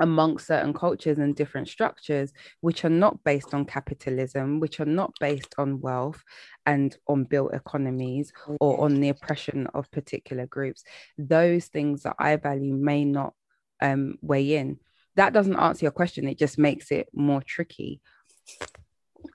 amongst 0.00 0.46
certain 0.46 0.72
cultures 0.72 1.18
and 1.18 1.34
different 1.34 1.68
structures 1.68 2.32
which 2.60 2.84
are 2.84 2.90
not 2.90 3.22
based 3.24 3.54
on 3.54 3.64
capitalism 3.64 4.60
which 4.60 4.80
are 4.80 4.86
not 4.86 5.12
based 5.20 5.54
on 5.58 5.80
wealth 5.80 6.22
and 6.66 6.96
on 7.06 7.24
built 7.24 7.54
economies 7.54 8.32
or 8.60 8.80
on 8.80 9.00
the 9.00 9.08
oppression 9.08 9.66
of 9.74 9.90
particular 9.90 10.46
groups. 10.46 10.84
Those 11.16 11.66
things 11.66 12.02
that 12.02 12.16
i 12.18 12.36
value 12.36 12.74
may 12.74 13.04
not 13.04 13.34
um, 13.80 14.18
weigh 14.22 14.56
in. 14.56 14.78
That 15.16 15.32
doesn't 15.32 15.56
answer 15.56 15.84
your 15.84 15.92
question. 15.92 16.28
It 16.28 16.38
just 16.38 16.58
makes 16.58 16.90
it 16.90 17.08
more 17.12 17.42
tricky. 17.42 18.00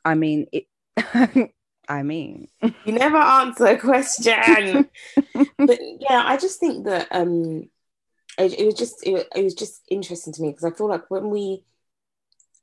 I 0.06 0.16
mean 0.16 0.48
it 0.52 0.68
I 1.90 2.04
mean, 2.04 2.48
you 2.62 2.94
never 2.94 3.18
answer 3.18 3.66
a 3.66 3.78
question. 3.78 4.90
but 5.58 5.80
yeah, 6.00 6.24
I 6.26 6.38
just 6.38 6.60
think 6.60 6.86
that 6.86 7.08
um 7.12 7.70
it, 8.38 8.60
it 8.60 8.66
was 8.66 8.76
just 8.76 9.06
it, 9.06 9.28
it 9.36 9.44
was 9.44 9.54
just 9.54 9.82
interesting 9.90 10.34
to 10.34 10.42
me 10.42 10.50
because 10.50 10.66
I 10.66 10.76
feel 10.76 10.88
like 10.88 11.10
when 11.10 11.30
we 11.30 11.64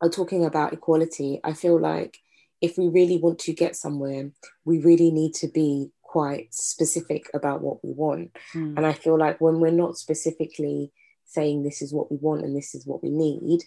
are 0.00 0.08
talking 0.08 0.44
about 0.44 0.72
equality, 0.72 1.40
I 1.44 1.52
feel 1.52 1.78
like 1.78 2.18
if 2.60 2.76
we 2.76 2.88
really 2.88 3.18
want 3.18 3.38
to 3.40 3.52
get 3.52 3.76
somewhere, 3.76 4.30
we 4.64 4.80
really 4.80 5.10
need 5.10 5.34
to 5.34 5.48
be 5.48 5.90
quite 6.02 6.52
specific 6.52 7.30
about 7.34 7.62
what 7.62 7.82
we 7.84 7.92
want. 7.92 8.36
Mm. 8.54 8.76
And 8.76 8.86
I 8.86 8.92
feel 8.92 9.18
like 9.18 9.40
when 9.40 9.60
we're 9.60 9.70
not 9.70 9.96
specifically 9.96 10.92
saying 11.24 11.62
this 11.62 11.80
is 11.80 11.92
what 11.92 12.10
we 12.10 12.16
want 12.16 12.42
and 12.42 12.56
this 12.56 12.74
is 12.74 12.86
what 12.86 13.02
we 13.02 13.10
need, 13.10 13.62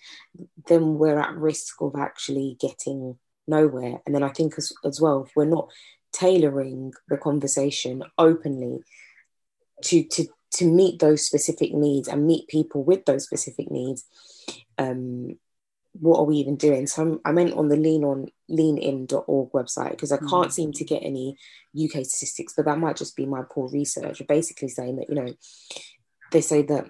then 0.67 0.95
we're 0.95 1.19
at 1.19 1.35
risk 1.35 1.81
of 1.81 1.95
actually 1.97 2.57
getting 2.59 3.17
nowhere. 3.47 4.01
And 4.05 4.13
then 4.13 4.23
I 4.23 4.29
think 4.29 4.55
as, 4.57 4.73
as 4.83 4.99
well, 4.99 5.23
if 5.23 5.31
we're 5.35 5.45
not 5.45 5.69
tailoring 6.11 6.93
the 7.07 7.17
conversation 7.17 8.03
openly 8.17 8.79
to, 9.83 10.03
to 10.03 10.27
to 10.53 10.65
meet 10.65 10.99
those 10.99 11.25
specific 11.25 11.73
needs 11.73 12.07
and 12.07 12.27
meet 12.27 12.47
people 12.47 12.83
with 12.83 13.05
those 13.05 13.23
specific 13.23 13.69
needs 13.69 14.05
um, 14.77 15.37
what 15.93 16.17
are 16.17 16.25
we 16.25 16.37
even 16.37 16.55
doing 16.55 16.87
so 16.87 17.01
I'm, 17.01 17.21
i 17.25 17.31
meant 17.31 17.53
on 17.53 17.69
the 17.69 17.75
lean 17.75 18.03
on 18.03 18.27
leanin.org 18.49 19.51
website 19.51 19.91
because 19.91 20.11
i 20.11 20.17
can't 20.17 20.47
mm. 20.47 20.51
seem 20.51 20.71
to 20.73 20.83
get 20.83 21.03
any 21.03 21.37
uk 21.83 21.91
statistics 21.91 22.53
but 22.55 22.65
that 22.65 22.79
might 22.79 22.97
just 22.97 23.15
be 23.15 23.25
my 23.25 23.43
poor 23.49 23.69
research 23.69 24.21
basically 24.27 24.69
saying 24.69 24.97
that 24.97 25.09
you 25.09 25.15
know 25.15 25.33
they 26.31 26.41
say 26.41 26.63
that 26.63 26.87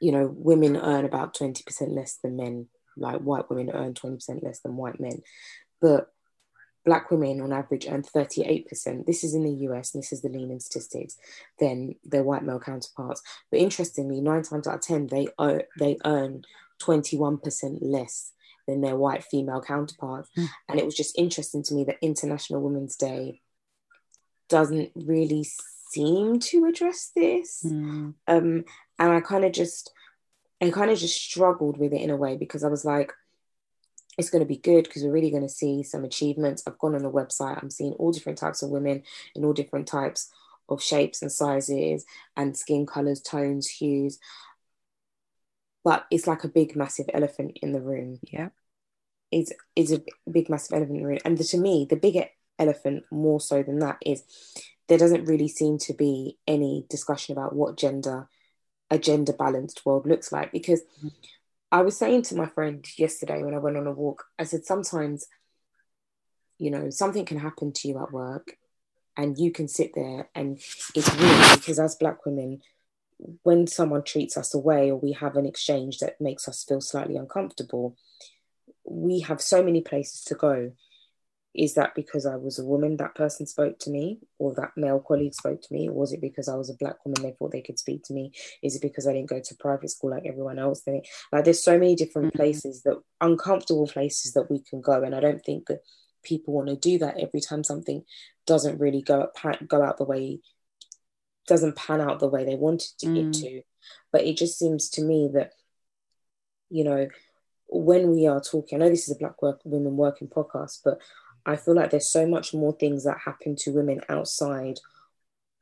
you 0.00 0.10
know 0.10 0.32
women 0.36 0.76
earn 0.76 1.04
about 1.04 1.34
20% 1.34 1.62
less 1.94 2.18
than 2.22 2.36
men 2.36 2.66
like 2.96 3.20
white 3.20 3.48
women 3.48 3.70
earn 3.72 3.94
20% 3.94 4.42
less 4.42 4.60
than 4.60 4.76
white 4.76 5.00
men 5.00 5.22
but 5.80 6.13
black 6.84 7.10
women 7.10 7.40
on 7.40 7.52
average 7.52 7.86
earn 7.88 8.02
38%. 8.02 9.06
This 9.06 9.24
is 9.24 9.34
in 9.34 9.44
the 9.44 9.68
US, 9.68 9.94
and 9.94 10.02
this 10.02 10.12
is 10.12 10.22
the 10.22 10.28
lean 10.28 10.50
in 10.50 10.60
statistics, 10.60 11.16
than 11.58 11.96
their 12.04 12.22
white 12.22 12.44
male 12.44 12.60
counterparts. 12.60 13.22
But 13.50 13.60
interestingly, 13.60 14.20
nine 14.20 14.42
times 14.42 14.66
out 14.66 14.76
of 14.76 14.80
10, 14.82 15.08
they, 15.08 15.28
earn, 15.40 15.62
they 15.78 15.96
earn 16.04 16.44
21% 16.82 17.78
less 17.80 18.32
than 18.66 18.80
their 18.80 18.96
white 18.96 19.24
female 19.24 19.60
counterparts. 19.60 20.30
Mm. 20.36 20.48
And 20.68 20.78
it 20.78 20.84
was 20.84 20.94
just 20.94 21.18
interesting 21.18 21.62
to 21.64 21.74
me 21.74 21.84
that 21.84 21.98
International 22.02 22.60
Women's 22.60 22.96
Day 22.96 23.40
doesn't 24.48 24.92
really 24.94 25.46
seem 25.90 26.38
to 26.40 26.66
address 26.66 27.10
this. 27.14 27.62
Mm. 27.64 28.14
Um, 28.26 28.64
and 28.98 29.12
I 29.12 29.20
kind 29.20 29.44
of 29.44 29.52
just, 29.52 29.90
I 30.60 30.70
kind 30.70 30.90
of 30.90 30.98
just 30.98 31.20
struggled 31.20 31.78
with 31.78 31.92
it 31.92 32.00
in 32.00 32.10
a 32.10 32.16
way 32.16 32.36
because 32.36 32.64
I 32.64 32.68
was 32.68 32.84
like, 32.84 33.12
it's 34.16 34.30
going 34.30 34.40
to 34.42 34.48
be 34.48 34.56
good 34.56 34.84
because 34.84 35.02
we're 35.02 35.12
really 35.12 35.30
going 35.30 35.42
to 35.42 35.48
see 35.48 35.82
some 35.82 36.04
achievements. 36.04 36.62
I've 36.66 36.78
gone 36.78 36.94
on 36.94 37.02
the 37.02 37.10
website, 37.10 37.60
I'm 37.62 37.70
seeing 37.70 37.92
all 37.94 38.12
different 38.12 38.38
types 38.38 38.62
of 38.62 38.70
women 38.70 39.02
in 39.34 39.44
all 39.44 39.52
different 39.52 39.86
types 39.86 40.30
of 40.68 40.82
shapes 40.82 41.22
and 41.22 41.30
sizes 41.30 42.04
and 42.36 42.56
skin 42.56 42.86
colors, 42.86 43.20
tones, 43.20 43.68
hues. 43.68 44.18
But 45.82 46.06
it's 46.10 46.26
like 46.26 46.44
a 46.44 46.48
big, 46.48 46.76
massive 46.76 47.06
elephant 47.12 47.58
in 47.60 47.72
the 47.72 47.80
room. 47.80 48.18
Yeah. 48.22 48.48
It's, 49.30 49.52
it's 49.76 49.92
a 49.92 50.02
big, 50.30 50.48
massive 50.48 50.76
elephant 50.76 50.96
in 50.96 51.02
the 51.02 51.08
room. 51.08 51.18
And 51.24 51.36
the, 51.36 51.44
to 51.44 51.58
me, 51.58 51.86
the 51.88 51.96
bigger 51.96 52.26
elephant, 52.58 53.04
more 53.10 53.40
so 53.40 53.62
than 53.62 53.80
that, 53.80 53.98
is 54.04 54.22
there 54.88 54.98
doesn't 54.98 55.26
really 55.26 55.48
seem 55.48 55.78
to 55.78 55.92
be 55.92 56.38
any 56.46 56.86
discussion 56.88 57.32
about 57.32 57.54
what 57.54 57.76
gender, 57.76 58.28
a 58.90 58.98
gender 58.98 59.32
balanced 59.32 59.84
world 59.84 60.06
looks 60.06 60.32
like 60.32 60.52
because. 60.52 60.82
Mm-hmm. 60.98 61.08
I 61.74 61.82
was 61.82 61.96
saying 61.96 62.22
to 62.22 62.36
my 62.36 62.46
friend 62.46 62.86
yesterday 62.96 63.42
when 63.42 63.52
I 63.52 63.58
went 63.58 63.76
on 63.76 63.88
a 63.88 63.90
walk, 63.90 64.26
I 64.38 64.44
said, 64.44 64.64
sometimes, 64.64 65.26
you 66.56 66.70
know, 66.70 66.88
something 66.90 67.24
can 67.24 67.40
happen 67.40 67.72
to 67.72 67.88
you 67.88 68.00
at 68.00 68.12
work 68.12 68.56
and 69.16 69.36
you 69.36 69.50
can 69.50 69.66
sit 69.66 69.90
there 69.96 70.28
and 70.36 70.60
it's 70.94 71.16
weird 71.16 71.58
because 71.58 71.80
as 71.80 71.96
black 71.96 72.24
women, 72.24 72.60
when 73.42 73.66
someone 73.66 74.04
treats 74.04 74.36
us 74.36 74.54
away 74.54 74.92
or 74.92 75.00
we 75.00 75.14
have 75.14 75.34
an 75.34 75.46
exchange 75.46 75.98
that 75.98 76.20
makes 76.20 76.46
us 76.46 76.62
feel 76.62 76.80
slightly 76.80 77.16
uncomfortable, 77.16 77.96
we 78.84 79.18
have 79.22 79.40
so 79.40 79.60
many 79.60 79.80
places 79.80 80.22
to 80.26 80.36
go 80.36 80.70
is 81.54 81.74
that 81.74 81.94
because 81.94 82.26
I 82.26 82.34
was 82.36 82.58
a 82.58 82.64
woman 82.64 82.96
that 82.96 83.14
person 83.14 83.46
spoke 83.46 83.78
to 83.80 83.90
me, 83.90 84.18
or 84.38 84.54
that 84.54 84.72
male 84.76 84.98
colleague 84.98 85.34
spoke 85.34 85.62
to 85.62 85.72
me? 85.72 85.88
Or 85.88 85.94
was 85.94 86.12
it 86.12 86.20
because 86.20 86.48
I 86.48 86.56
was 86.56 86.68
a 86.68 86.74
black 86.74 87.04
woman 87.04 87.22
they 87.22 87.36
thought 87.38 87.52
they 87.52 87.62
could 87.62 87.78
speak 87.78 88.02
to 88.04 88.12
me? 88.12 88.32
Is 88.62 88.74
it 88.74 88.82
because 88.82 89.06
I 89.06 89.12
didn't 89.12 89.28
go 89.28 89.40
to 89.40 89.54
private 89.56 89.90
school 89.90 90.10
like 90.10 90.26
everyone 90.26 90.58
else? 90.58 90.82
They, 90.82 91.02
like 91.32 91.44
there's 91.44 91.62
so 91.62 91.78
many 91.78 91.94
different 91.94 92.28
mm-hmm. 92.28 92.38
places 92.38 92.82
that 92.82 93.00
uncomfortable 93.20 93.86
places 93.86 94.32
that 94.32 94.50
we 94.50 94.62
can 94.62 94.80
go, 94.80 95.02
and 95.02 95.14
I 95.14 95.20
don't 95.20 95.44
think 95.44 95.68
that 95.68 95.80
people 96.24 96.54
want 96.54 96.68
to 96.68 96.76
do 96.76 96.98
that 96.98 97.20
every 97.20 97.40
time 97.40 97.62
something 97.62 98.02
doesn't 98.46 98.80
really 98.80 99.02
go 99.02 99.28
go 99.68 99.82
out 99.82 99.98
the 99.98 100.04
way 100.04 100.40
doesn't 101.46 101.76
pan 101.76 102.00
out 102.00 102.20
the 102.20 102.28
way 102.28 102.44
they 102.44 102.54
wanted 102.54 102.88
to, 102.98 103.06
mm. 103.06 103.28
it 103.28 103.34
to. 103.34 103.60
But 104.10 104.24
it 104.24 104.38
just 104.38 104.58
seems 104.58 104.88
to 104.90 105.02
me 105.02 105.30
that 105.34 105.52
you 106.68 106.82
know 106.82 107.06
when 107.68 108.10
we 108.10 108.26
are 108.26 108.40
talking, 108.40 108.80
I 108.80 108.84
know 108.84 108.90
this 108.90 109.08
is 109.08 109.16
a 109.16 109.18
Black 109.18 109.40
work, 109.42 109.60
Women 109.64 109.96
Working 109.96 110.28
podcast, 110.28 110.80
but 110.84 110.98
I 111.46 111.56
feel 111.56 111.74
like 111.74 111.90
there's 111.90 112.10
so 112.10 112.26
much 112.26 112.54
more 112.54 112.72
things 112.72 113.04
that 113.04 113.18
happen 113.24 113.56
to 113.56 113.72
women 113.72 114.00
outside 114.08 114.78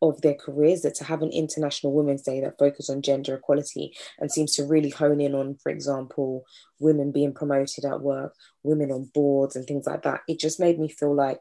of 0.02 0.20
their 0.20 0.34
careers 0.34 0.82
that 0.82 0.96
to 0.96 1.04
have 1.04 1.22
an 1.22 1.30
international 1.30 1.92
women's 1.92 2.22
day 2.22 2.40
that 2.40 2.58
focus 2.58 2.90
on 2.90 3.02
gender 3.02 3.36
equality 3.36 3.94
and 4.18 4.30
seems 4.30 4.54
to 4.56 4.64
really 4.64 4.90
hone 4.90 5.20
in 5.20 5.32
on 5.34 5.54
for 5.62 5.70
example 5.70 6.44
women 6.80 7.12
being 7.12 7.32
promoted 7.32 7.84
at 7.84 8.00
work 8.00 8.34
women 8.64 8.90
on 8.90 9.08
boards 9.14 9.54
and 9.54 9.64
things 9.64 9.86
like 9.86 10.02
that 10.02 10.20
it 10.26 10.40
just 10.40 10.58
made 10.58 10.78
me 10.78 10.88
feel 10.88 11.14
like 11.14 11.38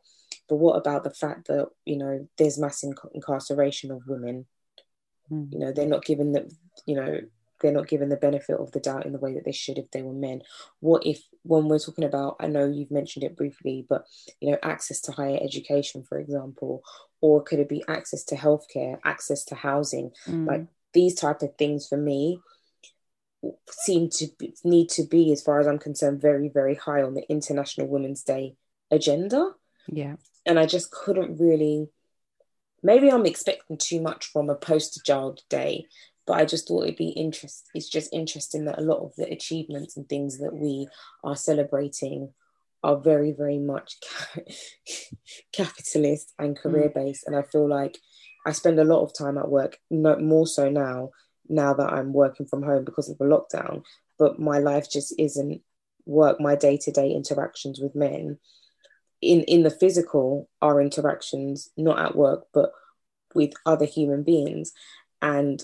but 0.47 0.57
what 0.57 0.77
about 0.77 1.03
the 1.03 1.09
fact 1.09 1.47
that 1.47 1.67
you 1.85 1.97
know 1.97 2.27
there's 2.37 2.59
mass 2.59 2.85
incarceration 3.13 3.89
of 3.89 4.05
women 4.05 4.45
mm. 5.31 5.51
you 5.51 5.57
know 5.57 5.71
they're 5.71 5.87
not 5.87 6.05
given 6.05 6.31
the 6.31 6.47
you 6.85 6.95
know 6.95 7.19
they're 7.61 7.71
not 7.71 7.87
given 7.87 8.09
the 8.09 8.15
benefit 8.15 8.59
of 8.59 8.71
the 8.71 8.79
doubt 8.79 9.05
in 9.05 9.13
the 9.13 9.19
way 9.19 9.33
that 9.33 9.45
they 9.45 9.51
should 9.51 9.77
if 9.77 9.89
they 9.91 10.01
were 10.01 10.13
men. 10.13 10.41
What 10.79 11.05
if 11.05 11.21
when 11.43 11.67
we're 11.67 11.79
talking 11.79 12.03
about 12.03 12.35
i 12.39 12.47
know 12.47 12.65
you've 12.67 12.91
mentioned 12.91 13.23
it 13.23 13.35
briefly 13.35 13.85
but 13.87 14.05
you 14.39 14.51
know 14.51 14.57
access 14.63 15.01
to 15.01 15.11
higher 15.11 15.39
education 15.41 16.03
for 16.03 16.19
example 16.19 16.83
or 17.19 17.43
could 17.43 17.59
it 17.59 17.69
be 17.69 17.83
access 17.87 18.23
to 18.23 18.35
healthcare 18.35 18.99
access 19.03 19.43
to 19.45 19.55
housing? 19.55 20.11
Mm. 20.27 20.47
like 20.47 20.67
these 20.93 21.15
type 21.15 21.41
of 21.41 21.55
things 21.57 21.87
for 21.87 21.97
me 21.97 22.39
seem 23.69 24.09
to 24.09 24.27
be, 24.37 24.53
need 24.63 24.89
to 24.89 25.03
be 25.03 25.31
as 25.31 25.41
far 25.41 25.59
as 25.59 25.67
i'm 25.67 25.79
concerned 25.79 26.21
very 26.21 26.49
very 26.49 26.75
high 26.75 27.01
on 27.01 27.15
the 27.15 27.29
international 27.29 27.87
women's 27.87 28.23
day 28.23 28.55
agenda. 28.91 29.51
Yeah. 29.87 30.15
And 30.45 30.59
i 30.59 30.65
just 30.65 30.91
couldn't 30.91 31.39
really 31.39 31.87
maybe 32.83 33.09
i'm 33.09 33.25
expecting 33.25 33.77
too 33.77 34.01
much 34.01 34.25
from 34.25 34.49
a 34.49 34.55
poster 34.55 35.01
child 35.03 35.41
day 35.49 35.85
but 36.31 36.39
I 36.39 36.45
just 36.45 36.65
thought 36.65 36.83
it'd 36.83 36.95
be 36.95 37.09
interest. 37.09 37.67
It's 37.75 37.89
just 37.89 38.13
interesting 38.13 38.63
that 38.63 38.79
a 38.79 38.83
lot 38.83 39.03
of 39.03 39.13
the 39.17 39.29
achievements 39.29 39.97
and 39.97 40.07
things 40.07 40.37
that 40.37 40.53
we 40.53 40.87
are 41.25 41.35
celebrating 41.35 42.29
are 42.83 42.95
very, 42.95 43.33
very 43.33 43.59
much 43.59 43.97
capitalist 45.51 46.31
and 46.39 46.57
mm. 46.57 46.61
career 46.61 46.89
based. 46.95 47.25
And 47.27 47.35
I 47.35 47.41
feel 47.41 47.67
like 47.67 47.97
I 48.45 48.53
spend 48.53 48.79
a 48.79 48.85
lot 48.85 49.03
of 49.03 49.13
time 49.13 49.37
at 49.37 49.49
work, 49.49 49.77
more 49.89 50.47
so 50.47 50.69
now, 50.69 51.09
now 51.49 51.73
that 51.73 51.91
I'm 51.91 52.13
working 52.13 52.45
from 52.45 52.63
home 52.63 52.85
because 52.85 53.09
of 53.09 53.17
the 53.17 53.25
lockdown. 53.25 53.83
But 54.17 54.39
my 54.39 54.59
life 54.59 54.89
just 54.89 55.13
isn't 55.19 55.61
work. 56.05 56.39
My 56.39 56.55
day 56.55 56.77
to 56.77 56.91
day 56.93 57.11
interactions 57.11 57.81
with 57.81 57.93
men, 57.93 58.37
in 59.21 59.41
in 59.41 59.63
the 59.63 59.69
physical, 59.69 60.47
are 60.61 60.79
interactions 60.79 61.71
not 61.75 61.99
at 61.99 62.15
work, 62.15 62.45
but 62.53 62.71
with 63.35 63.51
other 63.65 63.85
human 63.85 64.23
beings. 64.23 64.71
And 65.21 65.61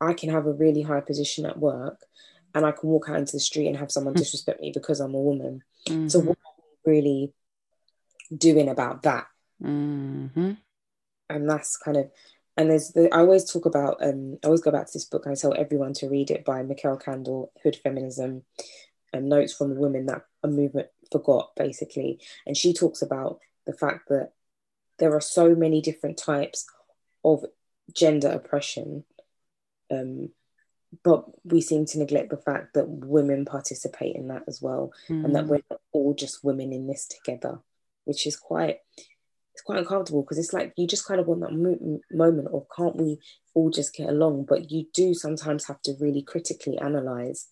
I 0.00 0.12
can 0.12 0.30
have 0.30 0.46
a 0.46 0.52
really 0.52 0.82
high 0.82 1.00
position 1.00 1.46
at 1.46 1.58
work 1.58 2.00
and 2.54 2.64
I 2.64 2.72
can 2.72 2.88
walk 2.88 3.08
out 3.08 3.18
into 3.18 3.32
the 3.32 3.40
street 3.40 3.66
and 3.66 3.76
have 3.76 3.90
someone 3.90 4.14
mm. 4.14 4.18
disrespect 4.18 4.60
me 4.60 4.70
because 4.72 5.00
I'm 5.00 5.14
a 5.14 5.20
woman. 5.20 5.62
Mm-hmm. 5.88 6.08
So 6.08 6.20
what 6.20 6.38
are 6.38 6.62
we 6.86 6.92
really 6.92 7.32
doing 8.36 8.68
about 8.68 9.02
that? 9.02 9.26
Mm-hmm. 9.62 10.52
And 11.30 11.50
that's 11.50 11.76
kind 11.76 11.96
of 11.96 12.10
and 12.56 12.70
there's 12.70 12.90
the, 12.90 13.12
I 13.12 13.18
always 13.18 13.50
talk 13.50 13.66
about 13.66 14.02
um 14.02 14.38
I 14.42 14.46
always 14.46 14.60
go 14.60 14.70
back 14.70 14.86
to 14.86 14.92
this 14.92 15.04
book 15.04 15.26
I 15.26 15.34
tell 15.34 15.54
everyone 15.56 15.92
to 15.94 16.08
read 16.08 16.30
it 16.30 16.44
by 16.44 16.62
Mikki 16.62 16.88
Kendall, 17.04 17.52
Hood 17.62 17.76
Feminism, 17.76 18.42
and 19.12 19.28
notes 19.28 19.52
from 19.52 19.74
the 19.74 19.80
women 19.80 20.06
that 20.06 20.22
a 20.42 20.48
movement 20.48 20.88
forgot 21.10 21.52
basically. 21.56 22.20
And 22.46 22.56
she 22.56 22.72
talks 22.72 23.02
about 23.02 23.40
the 23.66 23.72
fact 23.72 24.08
that 24.08 24.32
there 24.98 25.14
are 25.14 25.20
so 25.20 25.54
many 25.54 25.80
different 25.80 26.16
types 26.16 26.66
of 27.24 27.44
gender 27.92 28.28
oppression 28.28 29.04
um, 29.90 30.30
but 31.02 31.24
we 31.44 31.60
seem 31.60 31.86
to 31.86 31.98
neglect 31.98 32.30
the 32.30 32.36
fact 32.36 32.74
that 32.74 32.88
women 32.88 33.44
participate 33.44 34.14
in 34.14 34.28
that 34.28 34.44
as 34.46 34.62
well, 34.62 34.92
mm. 35.08 35.24
and 35.24 35.34
that 35.34 35.44
hmm. 35.44 35.50
we're 35.50 35.60
not 35.70 35.80
all 35.92 36.14
just 36.14 36.44
women 36.44 36.72
in 36.72 36.86
this 36.86 37.06
together, 37.06 37.58
which 38.04 38.26
is 38.26 38.36
quite 38.36 38.78
it's 39.52 39.62
quite 39.62 39.78
uncomfortable 39.78 40.22
because 40.22 40.38
it's 40.38 40.52
like 40.52 40.72
you 40.76 40.86
just 40.86 41.06
kind 41.06 41.20
of 41.20 41.26
want 41.26 41.40
that 41.40 41.52
mo- 41.52 42.00
moment 42.10 42.48
of 42.52 42.66
can't 42.76 42.96
we 42.96 43.18
all 43.54 43.70
just 43.70 43.94
get 43.94 44.08
along? 44.08 44.46
But 44.48 44.70
you 44.70 44.86
do 44.92 45.14
sometimes 45.14 45.66
have 45.66 45.80
to 45.82 45.94
really 46.00 46.22
critically 46.22 46.78
analyze 46.78 47.48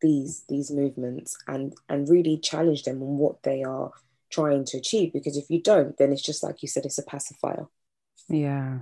these 0.00 0.44
these 0.48 0.70
movements 0.70 1.36
and 1.46 1.74
and 1.88 2.08
really 2.08 2.38
challenge 2.38 2.84
them 2.84 3.02
on 3.02 3.18
what 3.18 3.42
they 3.42 3.62
are 3.62 3.90
trying 4.30 4.64
to 4.64 4.76
achieve 4.76 5.12
because 5.12 5.36
if 5.36 5.48
you 5.48 5.60
don't 5.60 5.96
then 5.98 6.12
it's 6.12 6.22
just 6.22 6.42
like 6.42 6.62
you 6.62 6.68
said 6.68 6.84
it's 6.84 6.98
a 6.98 7.02
pacifier 7.02 7.66
yeah 8.28 8.78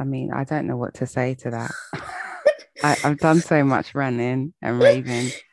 I 0.00 0.04
mean, 0.04 0.32
I 0.32 0.44
don't 0.44 0.66
know 0.66 0.78
what 0.78 0.94
to 0.94 1.06
say 1.06 1.34
to 1.34 1.50
that. 1.50 1.70
I, 2.82 2.94
have 3.02 3.18
done 3.18 3.40
so 3.40 3.62
much 3.62 3.94
running 3.94 4.54
and 4.62 4.80
raving. 4.80 5.30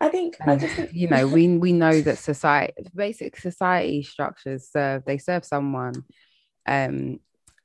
I 0.00 0.08
think, 0.08 0.36
I 0.40 0.56
just, 0.56 0.94
you 0.94 1.08
know, 1.08 1.28
we 1.28 1.46
we 1.58 1.72
know 1.72 2.00
that 2.00 2.16
society, 2.16 2.72
basic 2.94 3.36
society 3.36 4.02
structures 4.02 4.70
serve. 4.72 5.04
They 5.04 5.18
serve 5.18 5.44
someone, 5.44 6.04
um, 6.66 7.20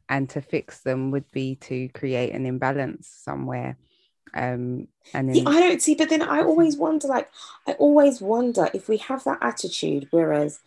and 0.09 0.29
to 0.31 0.41
fix 0.41 0.81
them 0.81 1.11
would 1.11 1.31
be 1.31 1.55
to 1.55 1.87
create 1.89 2.33
an 2.33 2.45
imbalance 2.45 3.07
somewhere. 3.23 3.77
Um, 4.33 4.89
and 5.13 5.29
then, 5.29 5.35
yeah, 5.35 5.47
I 5.49 5.61
don't 5.61 5.81
see. 5.81 5.95
But 5.95 6.09
then 6.09 6.23
I 6.23 6.41
always 6.41 6.75
wonder, 6.75 7.07
like, 7.07 7.29
I 7.65 7.71
always 7.73 8.19
wonder 8.19 8.67
if 8.73 8.89
we 8.89 8.97
have 8.97 9.23
that 9.23 9.37
attitude, 9.41 10.09
whereas 10.11 10.59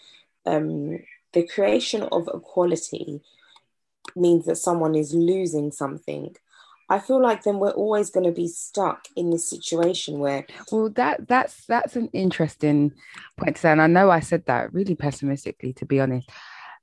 um, 0.46 1.00
the 1.34 1.46
creation 1.46 2.04
of 2.04 2.30
equality 2.32 3.20
means 4.14 4.46
that 4.46 4.56
someone 4.56 4.94
is 4.94 5.14
losing 5.14 5.72
something 5.72 6.34
I 6.88 7.00
feel 7.00 7.20
like 7.20 7.42
then 7.42 7.58
we're 7.58 7.70
always 7.70 8.10
going 8.10 8.26
to 8.26 8.32
be 8.32 8.48
stuck 8.48 9.08
in 9.16 9.30
this 9.30 9.48
situation 9.48 10.18
where. 10.18 10.46
Well, 10.70 10.90
that 10.90 11.26
that's 11.26 11.66
that's 11.66 11.96
an 11.96 12.08
interesting 12.12 12.92
point 13.36 13.56
to 13.56 13.60
say, 13.60 13.72
and 13.72 13.82
I 13.82 13.88
know 13.88 14.10
I 14.10 14.20
said 14.20 14.46
that 14.46 14.72
really 14.72 14.94
pessimistically, 14.94 15.72
to 15.74 15.86
be 15.86 16.00
honest. 16.00 16.30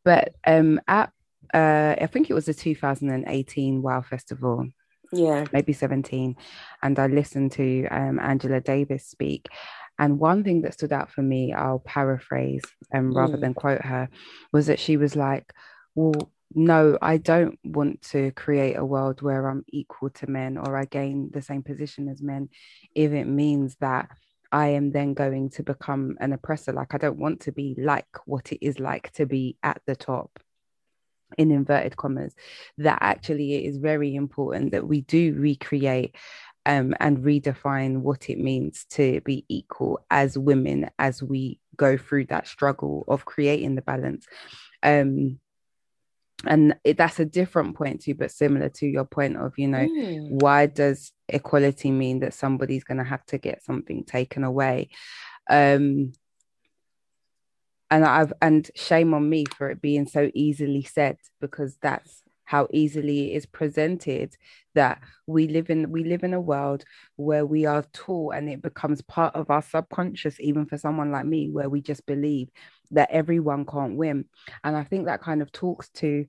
But 0.04 0.36
um, 0.46 0.82
at 0.88 1.12
uh, 1.54 1.96
I 2.02 2.08
think 2.08 2.30
it 2.30 2.34
was 2.34 2.46
the 2.46 2.54
2018 2.54 3.82
Wow 3.82 4.02
Festival, 4.02 4.68
yeah, 5.14 5.46
maybe 5.54 5.72
17, 5.72 6.36
and 6.82 7.00
I 7.00 7.08
listened 7.08 7.54
to 7.54 7.88
um, 7.88 8.20
Angela 8.20 8.60
Davis 8.60 9.08
speak. 9.08 9.48
And 10.00 10.20
one 10.20 10.44
thing 10.44 10.64
that 10.64 10.74
stood 10.74 10.92
out 10.92 11.12
for 11.12 11.22
me, 11.22 11.54
I'll 11.54 11.80
paraphrase 11.80 12.64
um, 12.94 13.16
rather 13.16 13.38
mm. 13.38 13.42
than 13.42 13.54
quote 13.54 13.86
her, 13.86 14.10
was 14.52 14.68
that 14.68 14.80
she 14.80 14.98
was 14.98 15.16
like, 15.16 15.54
"Well, 15.96 16.30
no, 16.56 16.98
I 17.02 17.18
don't 17.18 17.58
want 17.64 18.02
to 18.12 18.32
create 18.32 18.76
a 18.76 18.86
world 18.86 19.22
where 19.22 19.48
I'm 19.48 19.66
equal 19.70 20.10
to 20.12 20.30
men 20.30 20.58
or 20.58 20.78
I 20.78 20.86
gain 20.86 21.30
the 21.32 21.42
same 21.42 21.64
position 21.64 22.08
as 22.10 22.22
men 22.22 22.50
if 22.96 23.12
it 23.12 23.26
means 23.26 23.76
that 23.80 24.10
I 24.52 24.68
am 24.70 24.92
then 24.92 25.16
going 25.16 25.50
to 25.52 25.64
become 25.64 26.16
an 26.20 26.32
oppressor. 26.32 26.74
Like, 26.74 26.94
I 26.94 27.00
don't 27.00 27.18
want 27.18 27.42
to 27.42 27.52
be 27.52 27.76
like 27.78 28.06
what 28.26 28.52
it 28.52 28.64
is 28.66 28.80
like 28.80 29.12
to 29.14 29.26
be 29.26 29.58
at 29.64 29.82
the 29.88 29.96
top, 29.96 30.40
in 31.38 31.52
inverted 31.52 31.98
commas. 31.98 32.36
That 32.78 33.00
actually 33.02 33.56
it 33.56 33.68
is 33.68 33.78
very 33.78 34.16
important 34.16 34.72
that 34.72 34.88
we 34.88 35.02
do 35.02 35.34
recreate 35.34 36.16
um, 36.66 36.94
and 37.00 37.18
redefine 37.18 37.98
what 37.98 38.30
it 38.30 38.40
means 38.40 38.86
to 38.92 39.22
be 39.22 39.46
equal 39.50 40.06
as 40.10 40.38
women 40.38 40.90
as 41.00 41.22
we 41.22 41.60
go 41.76 41.98
through 41.98 42.28
that 42.28 42.48
struggle 42.48 43.04
of 43.08 43.26
creating 43.26 43.76
the 43.76 43.82
balance. 43.82 44.26
Um, 44.82 45.40
and 46.46 46.76
it, 46.84 46.98
that's 46.98 47.20
a 47.20 47.26
different 47.26 47.76
point 47.76 48.02
too 48.02 48.14
but 48.14 48.32
similar 48.32 48.70
to 48.70 48.86
your 48.86 49.06
point 49.06 49.38
of 49.38 49.54
you 49.58 49.68
know 49.68 49.88
mm. 49.88 50.30
why 50.30 50.66
does 50.66 51.12
equality 51.30 51.92
mean 51.92 52.20
that 52.20 52.34
somebody's 52.34 52.84
going 52.84 52.98
to 52.98 53.04
have 53.04 53.26
to 53.26 53.38
get 53.38 53.64
something 53.64 54.04
taken 54.04 54.44
away 54.44 54.90
um 55.50 56.12
and 57.90 58.06
i've 58.06 58.34
and 58.42 58.70
shame 58.76 59.14
on 59.14 59.30
me 59.30 59.46
for 59.58 59.70
it 59.70 59.82
being 59.82 60.08
so 60.08 60.30
easily 60.34 60.84
said 60.84 61.18
because 61.40 61.78
that's 61.82 62.24
how 62.46 62.68
easily 62.72 63.32
it 63.32 63.38
is 63.38 63.46
presented 63.46 64.36
that 64.76 65.02
we 65.28 65.48
live 65.48 65.70
in 65.70 65.92
we 65.92 66.04
live 66.04 66.24
in 66.24 66.34
a 66.34 66.42
world 66.42 66.84
where 67.16 67.46
we 67.46 67.66
are 67.66 67.84
taught 67.94 68.36
and 68.36 68.50
it 68.50 68.62
becomes 68.62 69.02
part 69.02 69.36
of 69.36 69.50
our 69.50 69.62
subconscious 69.62 70.40
even 70.40 70.66
for 70.66 70.78
someone 70.78 71.12
like 71.12 71.26
me 71.26 71.50
where 71.50 71.70
we 71.70 71.82
just 71.82 72.06
believe 72.06 72.50
that 72.92 73.10
everyone 73.12 73.66
can't 73.66 73.96
win 73.96 74.26
and 74.64 74.76
i 74.76 74.84
think 74.84 75.06
that 75.06 75.22
kind 75.22 75.42
of 75.42 75.52
talks 75.52 75.90
to 75.90 76.26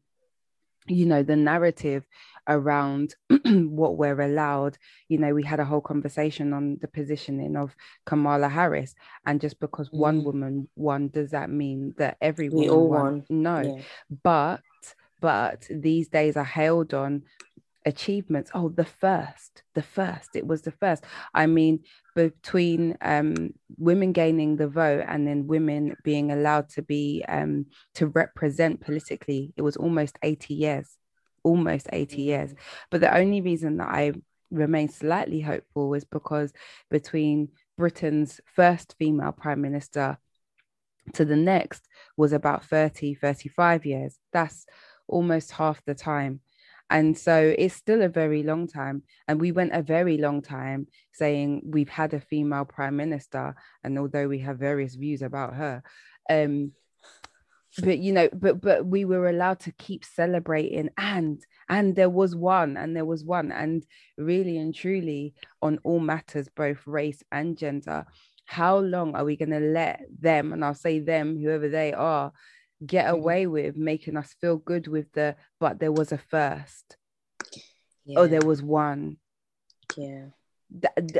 you 0.86 1.06
know 1.06 1.22
the 1.22 1.36
narrative 1.36 2.06
around 2.46 3.14
what 3.44 3.96
we're 3.96 4.20
allowed 4.20 4.76
you 5.08 5.16
know 5.16 5.32
we 5.32 5.42
had 5.42 5.60
a 5.60 5.64
whole 5.64 5.80
conversation 5.80 6.52
on 6.52 6.76
the 6.82 6.88
positioning 6.88 7.56
of 7.56 7.74
kamala 8.04 8.48
harris 8.48 8.94
and 9.24 9.40
just 9.40 9.58
because 9.60 9.88
mm. 9.88 9.98
one 9.98 10.22
woman 10.22 10.68
won 10.76 11.08
does 11.08 11.30
that 11.30 11.48
mean 11.48 11.94
that 11.96 12.16
everyone 12.20 12.60
we 12.60 12.68
all 12.68 12.88
won? 12.88 13.02
won 13.02 13.24
no 13.30 13.60
yeah. 13.60 13.82
but 14.22 14.60
but 15.24 15.66
these 15.70 16.08
days 16.08 16.36
are 16.36 16.44
hailed 16.44 16.92
on 16.92 17.22
achievements. 17.86 18.50
Oh 18.52 18.68
the 18.68 18.84
first 18.84 19.62
the 19.74 19.80
first 19.80 20.36
it 20.36 20.46
was 20.46 20.60
the 20.60 20.70
first. 20.70 21.02
I 21.32 21.46
mean 21.46 21.80
between 22.14 22.98
um, 23.00 23.54
women 23.78 24.12
gaining 24.12 24.56
the 24.56 24.68
vote 24.68 25.02
and 25.08 25.26
then 25.26 25.46
women 25.46 25.96
being 26.04 26.30
allowed 26.30 26.68
to 26.76 26.82
be 26.82 27.24
um, 27.26 27.64
to 27.94 28.08
represent 28.08 28.82
politically 28.82 29.54
it 29.56 29.62
was 29.62 29.78
almost 29.78 30.18
80 30.22 30.52
years 30.52 30.98
almost 31.42 31.88
80 31.90 32.22
years. 32.22 32.50
Mm. 32.52 32.56
but 32.90 33.00
the 33.00 33.14
only 33.14 33.40
reason 33.42 33.76
that 33.76 33.88
i 33.88 34.12
remain 34.50 34.88
slightly 34.88 35.42
hopeful 35.42 35.92
is 35.92 36.04
because 36.04 36.54
between 36.90 37.48
britain's 37.76 38.40
first 38.46 38.94
female 38.98 39.32
prime 39.32 39.60
minister 39.60 40.18
to 41.12 41.24
the 41.24 41.36
next 41.36 41.86
was 42.16 42.32
about 42.32 42.64
30 42.64 43.14
35 43.14 43.86
years. 43.86 44.18
That's 44.32 44.66
almost 45.08 45.52
half 45.52 45.84
the 45.84 45.94
time 45.94 46.40
and 46.90 47.16
so 47.16 47.54
it's 47.58 47.74
still 47.74 48.02
a 48.02 48.08
very 48.08 48.42
long 48.42 48.68
time. 48.68 49.02
And 49.26 49.40
we 49.40 49.52
went 49.52 49.72
a 49.74 49.82
very 49.82 50.18
long 50.18 50.42
time 50.42 50.86
saying 51.12 51.62
we've 51.64 51.88
had 51.88 52.14
a 52.14 52.20
female 52.20 52.64
prime 52.64 52.96
minister. 52.96 53.54
And 53.82 53.98
although 53.98 54.28
we 54.28 54.40
have 54.40 54.58
various 54.58 54.94
views 54.94 55.22
about 55.22 55.54
her, 55.54 55.82
um, 56.30 56.72
but 57.82 57.98
you 57.98 58.12
know, 58.12 58.28
but 58.32 58.60
but 58.60 58.86
we 58.86 59.04
were 59.04 59.28
allowed 59.28 59.58
to 59.60 59.72
keep 59.72 60.04
celebrating 60.04 60.90
and 60.96 61.42
and 61.68 61.96
there 61.96 62.10
was 62.10 62.36
one 62.36 62.76
and 62.76 62.94
there 62.94 63.04
was 63.04 63.24
one 63.24 63.50
and 63.50 63.84
really 64.16 64.58
and 64.58 64.72
truly 64.72 65.34
on 65.60 65.80
all 65.82 65.98
matters, 65.98 66.48
both 66.54 66.86
race 66.86 67.24
and 67.32 67.58
gender, 67.58 68.06
how 68.44 68.78
long 68.78 69.16
are 69.16 69.24
we 69.24 69.36
gonna 69.36 69.58
let 69.58 70.02
them, 70.20 70.52
and 70.52 70.64
I'll 70.64 70.74
say 70.74 71.00
them, 71.00 71.36
whoever 71.36 71.68
they 71.68 71.92
are, 71.92 72.32
get 72.84 73.06
mm-hmm. 73.06 73.14
away 73.14 73.46
with 73.46 73.76
making 73.76 74.16
us 74.16 74.34
feel 74.40 74.56
good 74.56 74.88
with 74.88 75.12
the 75.12 75.36
but 75.60 75.78
there 75.78 75.92
was 75.92 76.12
a 76.12 76.18
first. 76.18 76.96
Yeah. 78.04 78.18
oh 78.18 78.26
there 78.26 78.44
was 78.44 78.62
one. 78.62 79.18
Yeah. 79.96 80.26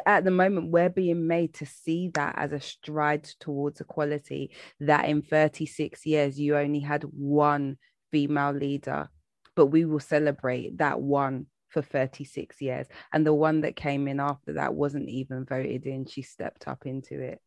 At 0.04 0.24
the 0.24 0.30
moment 0.30 0.72
we're 0.72 0.88
being 0.88 1.26
made 1.26 1.54
to 1.54 1.66
see 1.66 2.10
that 2.14 2.34
as 2.36 2.52
a 2.52 2.60
stride 2.60 3.24
towards 3.38 3.80
equality 3.80 4.50
that 4.80 5.04
in 5.04 5.22
36 5.22 6.04
years 6.04 6.40
you 6.40 6.56
only 6.56 6.80
had 6.80 7.04
one 7.04 7.78
female 8.10 8.52
leader 8.52 9.08
but 9.54 9.66
we 9.66 9.84
will 9.84 10.00
celebrate 10.00 10.78
that 10.78 11.00
one 11.00 11.46
for 11.68 11.82
36 11.82 12.60
years. 12.60 12.86
And 13.12 13.26
the 13.26 13.34
one 13.34 13.62
that 13.62 13.76
came 13.76 14.08
in 14.08 14.20
after 14.20 14.54
that 14.54 14.74
wasn't 14.74 15.08
even 15.08 15.44
voted 15.44 15.86
in 15.86 16.06
she 16.06 16.22
stepped 16.22 16.66
up 16.66 16.86
into 16.86 17.20
it 17.20 17.40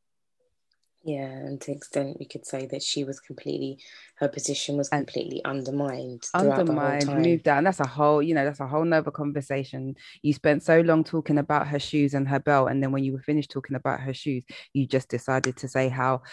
yeah, 1.08 1.30
and 1.30 1.60
to 1.62 1.72
extent 1.72 2.18
we 2.20 2.26
could 2.26 2.46
say 2.46 2.66
that 2.66 2.84
she 2.84 3.06
was 3.06 3.22
completely, 3.22 3.80
her 4.16 4.28
position 4.28 4.76
was 4.76 4.90
completely 4.90 5.42
and 5.46 5.60
undermined. 5.60 6.26
Undermined, 6.34 7.08
moved 7.08 7.44
down. 7.44 7.64
That's 7.64 7.80
a 7.80 7.88
whole, 7.88 8.22
you 8.22 8.36
know, 8.36 8.44
that's 8.44 8.60
a 8.60 8.68
whole 8.68 8.84
nother 8.84 9.10
conversation. 9.10 9.96
You 10.22 10.34
spent 10.34 10.64
so 10.64 10.82
long 10.82 11.06
talking 11.06 11.38
about 11.38 11.70
her 11.70 11.80
shoes 11.80 12.14
and 12.14 12.28
her 12.28 12.42
belt, 12.42 12.70
and 12.70 12.84
then 12.84 12.92
when 12.92 13.06
you 13.06 13.14
were 13.14 13.22
finished 13.22 13.52
talking 13.52 13.78
about 13.78 14.02
her 14.02 14.14
shoes, 14.14 14.44
you 14.74 14.86
just 14.86 15.08
decided 15.08 15.56
to 15.58 15.70
say 15.70 15.88
how 15.88 16.24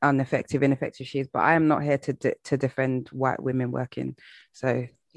ineffective, 0.00 0.62
ineffective 0.62 1.08
she 1.08 1.18
is. 1.18 1.26
But 1.26 1.40
I 1.40 1.54
am 1.54 1.66
not 1.66 1.82
here 1.82 1.98
to 1.98 2.12
de- 2.12 2.36
to 2.44 2.56
defend 2.56 3.08
white 3.08 3.42
women 3.42 3.72
working. 3.72 4.14
So, 4.52 4.86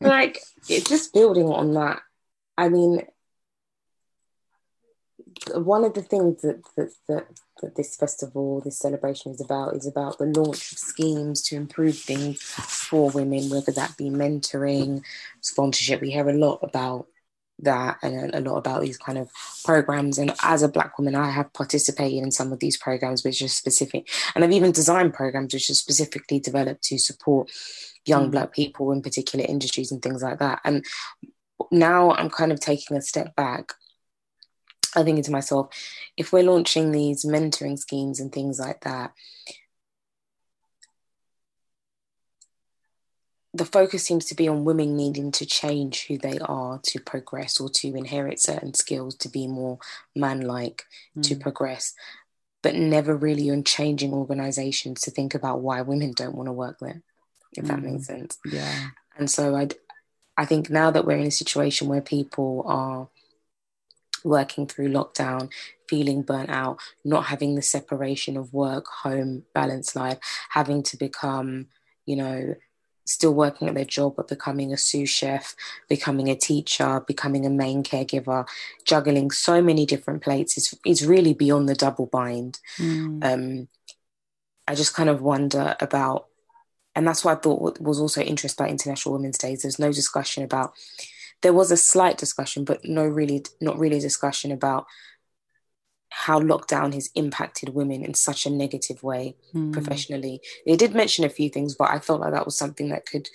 like, 0.00 0.40
it's 0.68 0.88
just 0.88 1.14
building 1.14 1.46
on 1.46 1.74
that. 1.74 2.00
I 2.58 2.68
mean, 2.68 3.02
one 5.54 5.84
of 5.84 5.94
the 5.94 6.02
things 6.02 6.42
that, 6.42 6.62
that, 6.76 6.92
that, 7.08 7.26
that 7.60 7.76
this 7.76 7.96
festival, 7.96 8.60
this 8.60 8.78
celebration 8.78 9.32
is 9.32 9.40
about, 9.40 9.74
is 9.74 9.86
about 9.86 10.18
the 10.18 10.26
launch 10.26 10.72
of 10.72 10.78
schemes 10.78 11.42
to 11.42 11.56
improve 11.56 11.98
things 11.98 12.42
for 12.42 13.10
women, 13.10 13.50
whether 13.50 13.72
that 13.72 13.96
be 13.96 14.10
mentoring, 14.10 15.02
sponsorship. 15.40 16.00
We 16.00 16.10
hear 16.10 16.28
a 16.28 16.34
lot 16.34 16.60
about 16.62 17.06
that 17.60 17.98
and 18.02 18.34
a, 18.34 18.40
lot 18.40 18.56
about 18.56 18.82
these 18.82 18.98
kind 18.98 19.18
of 19.18 19.30
programs. 19.64 20.18
And 20.18 20.34
as 20.42 20.62
a 20.62 20.68
Black 20.68 20.98
woman, 20.98 21.14
I 21.14 21.30
have 21.30 21.52
participated 21.52 22.22
in 22.22 22.30
some 22.30 22.52
of 22.52 22.58
these 22.58 22.76
programs, 22.76 23.24
which 23.24 23.40
are 23.42 23.48
specific. 23.48 24.08
And 24.34 24.44
I've 24.44 24.52
even 24.52 24.72
designed 24.72 25.14
programs 25.14 25.54
which 25.54 25.70
are 25.70 25.74
specifically 25.74 26.40
developed 26.40 26.82
to 26.84 26.98
support 26.98 27.50
young 28.04 28.28
mm. 28.28 28.32
Black 28.32 28.52
people 28.52 28.90
in 28.90 29.02
particular 29.02 29.44
industries 29.48 29.92
and 29.92 30.02
things 30.02 30.22
like 30.22 30.38
that. 30.40 30.60
And 30.64 30.84
now 31.70 32.12
I'm 32.12 32.30
kind 32.30 32.52
of 32.52 32.60
taking 32.60 32.96
a 32.96 33.02
step 33.02 33.36
back 33.36 33.74
I'm 34.94 35.04
thinking 35.04 35.24
to 35.24 35.30
myself, 35.30 35.68
if 36.16 36.32
we're 36.32 36.42
launching 36.42 36.92
these 36.92 37.24
mentoring 37.24 37.78
schemes 37.78 38.20
and 38.20 38.32
things 38.32 38.58
like 38.58 38.82
that, 38.82 39.12
the 43.54 43.64
focus 43.64 44.04
seems 44.04 44.24
to 44.26 44.34
be 44.34 44.48
on 44.48 44.64
women 44.64 44.96
needing 44.96 45.30
to 45.32 45.44
change 45.44 46.06
who 46.06 46.16
they 46.16 46.38
are 46.38 46.80
to 46.84 47.00
progress 47.00 47.60
or 47.60 47.68
to 47.68 47.94
inherit 47.94 48.40
certain 48.40 48.72
skills 48.72 49.14
to 49.16 49.28
be 49.28 49.46
more 49.46 49.78
manlike 50.16 50.84
mm. 51.16 51.22
to 51.22 51.36
progress, 51.36 51.92
but 52.62 52.74
never 52.74 53.14
really 53.14 53.50
on 53.50 53.62
changing 53.62 54.14
organizations 54.14 55.02
to 55.02 55.10
think 55.10 55.34
about 55.34 55.60
why 55.60 55.82
women 55.82 56.12
don't 56.12 56.34
want 56.34 56.46
to 56.48 56.52
work 56.52 56.78
there, 56.80 57.02
if 57.52 57.64
mm. 57.64 57.68
that 57.68 57.82
makes 57.82 58.06
hmm. 58.06 58.14
sense. 58.14 58.38
Yeah. 58.46 58.88
And 59.18 59.30
so 59.30 59.54
I, 59.54 59.68
I 60.36 60.46
think 60.46 60.70
now 60.70 60.90
that 60.90 61.04
we're 61.04 61.18
in 61.18 61.26
a 61.26 61.30
situation 61.30 61.88
where 61.88 62.00
people 62.00 62.64
are 62.66 63.08
working 64.24 64.66
through 64.66 64.88
lockdown, 64.88 65.50
feeling 65.88 66.22
burnt 66.22 66.50
out, 66.50 66.78
not 67.04 67.26
having 67.26 67.54
the 67.54 67.62
separation 67.62 68.36
of 68.36 68.52
work, 68.52 68.86
home, 69.02 69.44
balance 69.54 69.94
life, 69.94 70.18
having 70.50 70.82
to 70.82 70.96
become, 70.96 71.66
you 72.06 72.16
know, 72.16 72.54
still 73.04 73.34
working 73.34 73.68
at 73.68 73.74
their 73.74 73.84
job 73.84 74.14
but 74.16 74.28
becoming 74.28 74.72
a 74.72 74.76
sous 74.76 75.10
chef, 75.10 75.54
becoming 75.88 76.28
a 76.28 76.36
teacher, 76.36 77.02
becoming 77.06 77.44
a 77.44 77.50
main 77.50 77.82
caregiver, 77.82 78.46
juggling 78.84 79.30
so 79.30 79.60
many 79.60 79.84
different 79.84 80.22
plates 80.22 80.56
is, 80.56 80.74
is 80.86 81.06
really 81.06 81.34
beyond 81.34 81.68
the 81.68 81.74
double 81.74 82.06
bind. 82.06 82.60
Mm. 82.78 83.24
Um, 83.24 83.68
I 84.68 84.74
just 84.74 84.94
kind 84.94 85.08
of 85.08 85.20
wonder 85.20 85.76
about, 85.80 86.26
and 86.94 87.06
that's 87.06 87.24
what 87.24 87.38
I 87.38 87.40
thought 87.40 87.80
was 87.80 87.98
also 87.98 88.22
interesting 88.22 88.64
about 88.64 88.70
International 88.70 89.14
Women's 89.14 89.38
Days. 89.38 89.62
There's 89.62 89.78
no 89.78 89.92
discussion 89.92 90.44
about 90.44 90.72
there 91.42 91.52
was 91.52 91.70
a 91.70 91.76
slight 91.76 92.18
discussion, 92.18 92.64
but 92.64 92.84
no 92.84 93.04
really 93.04 93.44
not 93.60 93.78
really 93.78 93.98
a 93.98 94.00
discussion 94.00 94.52
about 94.52 94.86
how 96.10 96.38
lockdown 96.38 96.92
has 96.92 97.10
impacted 97.14 97.70
women 97.70 98.04
in 98.04 98.14
such 98.14 98.44
a 98.44 98.50
negative 98.50 99.02
way 99.02 99.34
mm. 99.54 99.72
professionally. 99.72 100.40
They 100.66 100.76
did 100.76 100.94
mention 100.94 101.24
a 101.24 101.30
few 101.30 101.48
things, 101.48 101.74
but 101.74 101.90
I 101.90 102.00
felt 102.00 102.20
like 102.20 102.32
that 102.32 102.44
was 102.44 102.56
something 102.56 102.90
that 102.90 103.06
could 103.06 103.28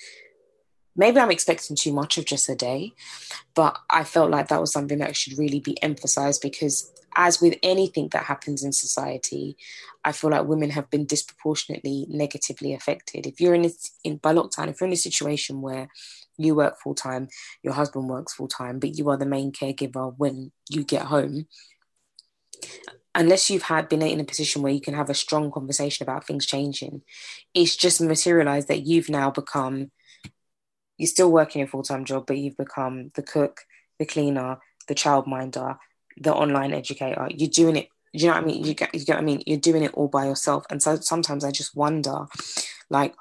maybe 0.96 1.20
I'm 1.20 1.32
expecting 1.32 1.76
too 1.76 1.94
much 1.94 2.18
of 2.18 2.26
just 2.26 2.50
a 2.50 2.56
day, 2.56 2.94
but 3.56 3.78
I 3.90 4.04
felt 4.04 4.32
like 4.32 4.48
that 4.50 4.60
was 4.60 4.72
something 4.72 4.98
that 4.98 5.16
should 5.16 5.38
really 5.38 5.60
be 5.60 5.82
emphasized 5.82 6.42
because 6.42 6.92
as 7.16 7.42
with 7.42 7.58
anything 7.64 8.10
that 8.10 8.24
happens 8.24 8.64
in 8.64 8.72
society, 8.72 9.58
I 10.04 10.12
feel 10.12 10.32
like 10.32 10.48
women 10.48 10.72
have 10.72 10.90
been 10.90 11.06
disproportionately 11.06 12.06
negatively 12.10 12.74
affected. 12.74 13.26
If 13.26 13.40
you're 13.40 13.56
in, 13.56 13.64
this, 13.64 13.92
in 14.04 14.18
by 14.18 14.34
lockdown, 14.34 14.70
if 14.70 14.80
you're 14.80 14.88
in 14.88 14.94
a 14.94 14.98
situation 14.98 15.62
where 15.62 15.90
you 16.38 16.56
work 16.56 16.80
full 16.80 16.96
time, 16.96 17.28
your 17.64 17.74
husband 17.74 18.10
works 18.10 18.34
full 18.34 18.48
time, 18.48 18.80
but 18.80 18.98
you 18.98 19.10
are 19.10 19.18
the 19.18 19.26
main 19.26 19.52
caregiver 19.52 20.14
when 20.18 20.52
you 20.70 20.84
get 20.84 21.04
home. 21.04 21.48
Unless 23.16 23.50
you've 23.50 23.64
had 23.64 23.90
been 23.90 24.02
in 24.02 24.20
a 24.20 24.24
position 24.24 24.62
where 24.62 24.72
you 24.72 24.82
can 24.82 24.94
have 24.94 25.10
a 25.10 25.16
strong 25.16 25.52
conversation 25.52 26.04
about 26.04 26.26
things 26.26 26.46
changing, 26.46 27.02
it's 27.54 27.76
just 27.76 28.00
materialized 28.00 28.68
that 28.68 28.86
you've 28.86 29.10
now 29.10 29.32
become, 29.32 29.92
you're 30.98 31.08
still 31.08 31.32
working 31.32 31.62
a 31.62 31.68
full 31.68 31.84
time 31.84 32.06
job, 32.06 32.26
but 32.28 32.38
you've 32.38 32.58
become 32.58 33.12
the 33.16 33.24
cook, 33.24 33.62
the 33.98 34.06
cleaner, 34.06 34.60
the 34.88 34.96
childminder, 34.96 35.78
the 36.18 36.34
online 36.34 36.74
educator. 36.74 37.28
You're 37.32 37.50
doing 37.50 37.76
it. 37.78 37.90
you 38.14 38.28
know 38.28 38.34
what 38.34 38.44
I 38.44 38.46
mean? 38.46 38.64
You 38.64 38.74
get, 38.76 38.94
you 38.94 39.06
get 39.06 39.16
what 39.16 39.22
I 39.22 39.26
mean? 39.26 39.42
You're 39.46 39.58
doing 39.58 39.84
it 39.84 39.94
all 39.94 40.08
by 40.08 40.26
yourself. 40.26 40.66
And 40.70 40.82
so 40.82 40.98
sometimes 40.98 41.44
I 41.44 41.52
just 41.52 41.76
wonder, 41.76 42.28
like, 42.90 43.16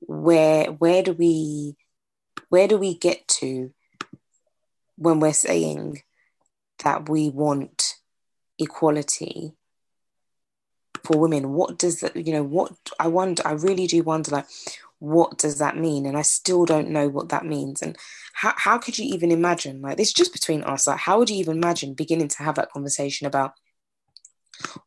where 0.00 0.66
where 0.66 1.02
do 1.02 1.12
we 1.12 1.76
where 2.48 2.68
do 2.68 2.76
we 2.76 2.94
get 2.94 3.26
to 3.28 3.72
when 4.96 5.20
we're 5.20 5.32
saying 5.32 6.02
that 6.84 7.08
we 7.08 7.28
want 7.28 7.94
equality 8.58 9.52
for 11.04 11.18
women 11.18 11.52
what 11.52 11.78
does 11.78 12.00
that 12.00 12.16
you 12.16 12.32
know 12.32 12.42
what 12.42 12.72
i 12.98 13.06
wonder 13.06 13.42
i 13.46 13.52
really 13.52 13.86
do 13.86 14.02
wonder 14.02 14.30
like 14.30 14.46
what 14.98 15.38
does 15.38 15.58
that 15.58 15.76
mean? 15.76 16.06
And 16.06 16.16
I 16.16 16.22
still 16.22 16.64
don't 16.64 16.90
know 16.90 17.08
what 17.08 17.28
that 17.28 17.44
means. 17.44 17.82
And 17.82 17.96
how, 18.32 18.54
how 18.56 18.78
could 18.78 18.98
you 18.98 19.04
even 19.06 19.30
imagine, 19.30 19.82
like, 19.82 19.96
this 19.96 20.12
just 20.12 20.32
between 20.32 20.62
us, 20.62 20.86
like, 20.86 20.98
how 20.98 21.18
would 21.18 21.30
you 21.30 21.36
even 21.36 21.56
imagine 21.56 21.94
beginning 21.94 22.28
to 22.28 22.42
have 22.42 22.54
that 22.56 22.70
conversation 22.70 23.26
about 23.26 23.52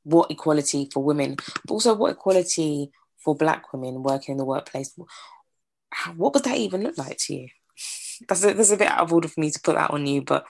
what 0.03 0.31
equality 0.31 0.89
for 0.91 1.03
women, 1.03 1.35
but 1.35 1.73
also 1.73 1.93
what 1.93 2.13
equality 2.13 2.91
for 3.17 3.35
Black 3.35 3.71
women 3.71 4.01
working 4.01 4.33
in 4.33 4.37
the 4.37 4.45
workplace? 4.45 4.97
What 6.15 6.33
would 6.33 6.43
that 6.43 6.57
even 6.57 6.83
look 6.83 6.97
like 6.97 7.17
to 7.25 7.35
you? 7.35 7.47
That's 8.27 8.43
a, 8.43 8.53
that's 8.53 8.71
a 8.71 8.77
bit 8.77 8.91
out 8.91 8.99
of 8.99 9.13
order 9.13 9.27
for 9.27 9.39
me 9.39 9.49
to 9.51 9.61
put 9.61 9.75
that 9.75 9.91
on 9.91 10.05
you, 10.05 10.21
but 10.21 10.45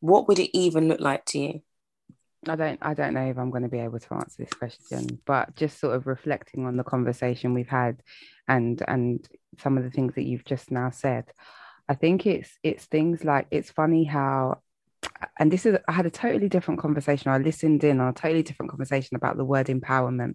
what 0.00 0.26
would 0.28 0.38
it 0.38 0.56
even 0.56 0.88
look 0.88 1.00
like 1.00 1.24
to 1.26 1.38
you? 1.38 1.62
I 2.48 2.56
don't 2.56 2.78
I 2.82 2.94
don't 2.94 3.14
know 3.14 3.28
if 3.28 3.38
I'm 3.38 3.50
going 3.50 3.62
to 3.62 3.68
be 3.68 3.78
able 3.78 3.98
to 3.98 4.14
answer 4.14 4.36
this 4.38 4.52
question, 4.52 5.20
but 5.24 5.54
just 5.56 5.78
sort 5.78 5.94
of 5.94 6.06
reflecting 6.06 6.66
on 6.66 6.76
the 6.76 6.84
conversation 6.84 7.54
we've 7.54 7.68
had 7.68 8.02
and 8.48 8.82
and 8.86 9.26
some 9.58 9.78
of 9.78 9.84
the 9.84 9.90
things 9.90 10.14
that 10.14 10.24
you've 10.24 10.44
just 10.44 10.70
now 10.70 10.90
said. 10.90 11.24
I 11.88 11.94
think 11.94 12.26
it's 12.26 12.50
it's 12.62 12.84
things 12.84 13.24
like 13.24 13.46
it's 13.50 13.70
funny 13.70 14.04
how 14.04 14.60
and 15.38 15.50
this 15.50 15.66
is 15.66 15.76
I 15.88 15.92
had 15.92 16.06
a 16.06 16.10
totally 16.10 16.48
different 16.48 16.80
conversation. 16.80 17.30
I 17.30 17.38
listened 17.38 17.84
in 17.84 18.00
on 18.00 18.08
a 18.08 18.12
totally 18.12 18.42
different 18.42 18.70
conversation 18.70 19.16
about 19.16 19.36
the 19.36 19.44
word 19.44 19.66
empowerment 19.66 20.34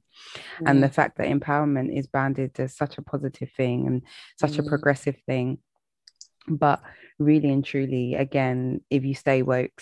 mm. 0.60 0.66
and 0.66 0.84
the 0.84 0.90
fact 0.90 1.18
that 1.18 1.28
empowerment 1.28 1.98
is 1.98 2.08
banded 2.08 2.60
as 2.60 2.76
such 2.76 2.98
a 2.98 3.02
positive 3.02 3.50
thing 3.56 3.88
and 3.88 4.02
such 4.38 4.54
mm. 4.54 4.60
a 4.60 4.70
progressive 4.70 5.16
thing. 5.26 5.60
But 6.48 6.82
really 7.18 7.50
and 7.52 7.64
truly, 7.64 8.16
again, 8.16 8.82
if 8.90 9.06
you 9.06 9.14
stay 9.14 9.42
woke, 9.42 9.82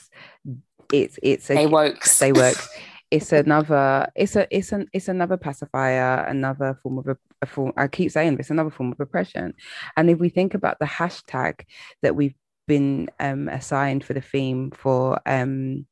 it's 0.94 1.20
it's 1.22 1.50
a 1.50 1.54
stay 1.54 1.66
woke 1.66 2.06
stay 2.06 2.32
woke 2.32 2.58
it's 3.12 3.32
another 3.32 4.08
it's 4.16 4.36
a 4.36 4.48
it's 4.56 4.72
an 4.72 4.88
it's 4.94 5.08
another 5.08 5.38
pacifier 5.38 6.26
another 6.26 6.78
form 6.82 6.98
of 6.98 7.08
a, 7.08 7.18
a 7.42 7.46
form 7.46 7.74
i 7.78 7.88
keep 7.88 8.12
saying 8.12 8.36
this 8.36 8.50
another 8.50 8.70
form 8.70 8.92
of 8.92 9.00
oppression 9.00 9.54
and 9.96 10.10
if 10.10 10.20
we 10.20 10.30
think 10.30 10.54
about 10.54 10.78
the 10.80 10.86
hashtag 10.86 11.62
that 12.02 12.16
we've 12.16 12.36
been 12.68 13.10
um, 13.20 13.48
assigned 13.50 14.04
for 14.04 14.14
the 14.14 14.22
theme 14.22 14.72
for 14.72 15.20
um 15.26 15.86